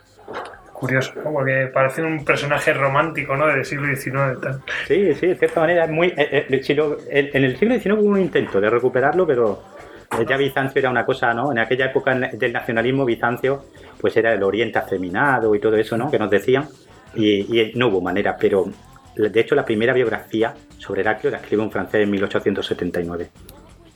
Curioso, 0.72 1.12
¿no? 1.24 1.32
porque 1.32 1.70
parece 1.72 2.02
un 2.02 2.24
personaje 2.24 2.72
romántico, 2.72 3.36
¿no? 3.36 3.46
Del 3.46 3.64
siglo 3.64 3.86
XIX 3.94 4.40
tal. 4.40 4.60
Sí, 4.88 5.14
sí, 5.14 5.28
de 5.28 5.36
cierta 5.36 5.60
manera 5.60 5.84
es 5.84 5.90
muy... 5.90 6.08
eh, 6.08 6.46
eh, 6.50 6.62
si 6.62 6.74
lo- 6.74 6.96
en 7.08 7.30
en 7.32 7.44
el 7.44 7.56
siglo 7.56 7.74
XIX 7.78 7.94
hubo 8.00 8.10
un 8.10 8.20
intento 8.20 8.60
de 8.60 8.68
recuperarlo, 8.68 9.24
pero 9.24 9.62
eh, 10.18 10.24
ya 10.28 10.36
Bizancio 10.36 10.80
era 10.80 10.90
una 10.90 11.06
cosa, 11.06 11.32
¿no? 11.34 11.52
En 11.52 11.58
aquella 11.60 11.86
época 11.86 12.14
del 12.14 12.52
nacionalismo 12.52 13.04
Bizancio, 13.04 13.64
pues 14.00 14.16
era 14.16 14.32
el 14.34 14.42
oriente 14.42 14.78
afeminado 14.80 15.54
y 15.54 15.60
todo 15.60 15.76
eso, 15.76 15.96
¿no? 15.96 16.10
Que 16.10 16.18
nos 16.18 16.28
decían, 16.30 16.66
y, 17.14 17.60
y 17.60 17.72
no 17.74 17.88
hubo 17.88 18.00
manera, 18.00 18.36
pero 18.38 18.70
de 19.16 19.40
hecho 19.40 19.54
la 19.54 19.64
primera 19.64 19.92
biografía 19.92 20.54
sobre 20.78 21.02
Heraclio 21.02 21.30
la 21.30 21.38
escribe 21.38 21.62
un 21.62 21.70
francés 21.70 22.02
en 22.02 22.10
1879. 22.10 23.30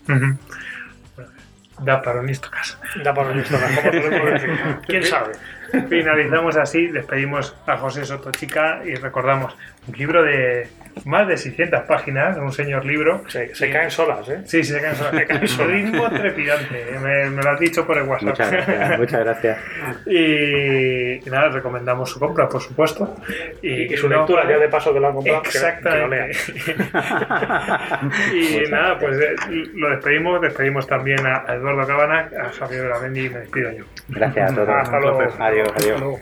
Ujú. 0.09 0.37
Da 1.83 2.01
para 2.01 2.21
un 2.21 2.29
Istocas. 2.29 2.79
da 3.05 3.13
para 3.13 3.35
nuestro 3.35 3.59
¿cómo 3.59 3.91
podemos 3.91 4.33
decir? 4.33 4.51
¿Quién 4.87 5.05
sabe? 5.05 5.33
Finalizamos 5.89 6.57
así, 6.57 6.87
despedimos 6.87 7.55
a 7.67 7.77
José 7.77 8.05
Sotochica 8.05 8.83
y 8.85 8.95
recordamos 8.95 9.55
un 9.87 9.95
libro 9.99 10.23
de 10.23 10.69
más 11.05 11.29
de 11.29 11.37
600 11.37 11.83
páginas, 11.83 12.37
un 12.39 12.53
señor 12.53 12.85
libro. 12.85 13.23
Se, 13.29 13.55
se 13.55 13.71
caen 13.71 13.91
solas, 13.91 14.29
¿eh? 14.29 14.41
Sí, 14.45 14.65
se 14.65 14.81
caen 14.81 14.97
solas. 14.97 15.15
ritmo 15.69 16.09
trepidante, 16.11 16.85
me, 17.03 17.31
me 17.31 17.43
lo 17.43 17.51
has 17.51 17.61
dicho 17.61 17.87
por 17.87 17.99
el 17.99 18.05
WhatsApp. 18.05 18.29
Muchas 18.31 18.51
gracias, 18.51 18.99
muchas 18.99 19.21
gracias. 19.21 19.59
Y, 20.07 21.15
y 21.27 21.31
nada, 21.31 21.49
recomendamos 21.51 22.11
su 22.11 22.19
compra, 22.21 22.49
por 22.49 22.61
supuesto. 22.61 23.17
Y, 23.63 23.93
y 23.93 23.97
su 23.97 24.09
no- 24.09 24.17
lectura, 24.19 24.49
ya 24.49 24.59
de 24.59 24.69
paso 24.69 24.93
que 24.95 25.01
lo 25.01 25.09
han 25.09 25.15
comprado, 25.15 25.43
que- 25.43 25.51
que, 25.51 25.59
lo 25.59 25.67
Exactamente. 25.67 26.37
y 28.35 28.71
nada, 28.71 28.99
pues 28.99 29.19
eh, 29.21 29.35
lo 29.75 29.91
despedimos. 29.91 30.41
Despedimos 30.41 30.87
también 30.87 31.25
a 31.27 31.45
Eduardo 31.49 31.87
Cabana, 31.87 32.29
a 32.43 32.51
Javier 32.53 32.85
Gramendi 32.89 33.27
y 33.27 33.31
me 33.31 33.39
despido 33.41 33.71
yo. 33.73 33.85
Gracias 34.09 34.53
a 34.53 34.55
todos. 34.55 34.69
Hasta 34.69 34.99
luego. 35.01 35.21
Adiós. 35.21 35.35
Adiós, 35.41 35.69
Hasta 35.69 35.83
adiós. 35.85 36.01
luego. 36.01 36.21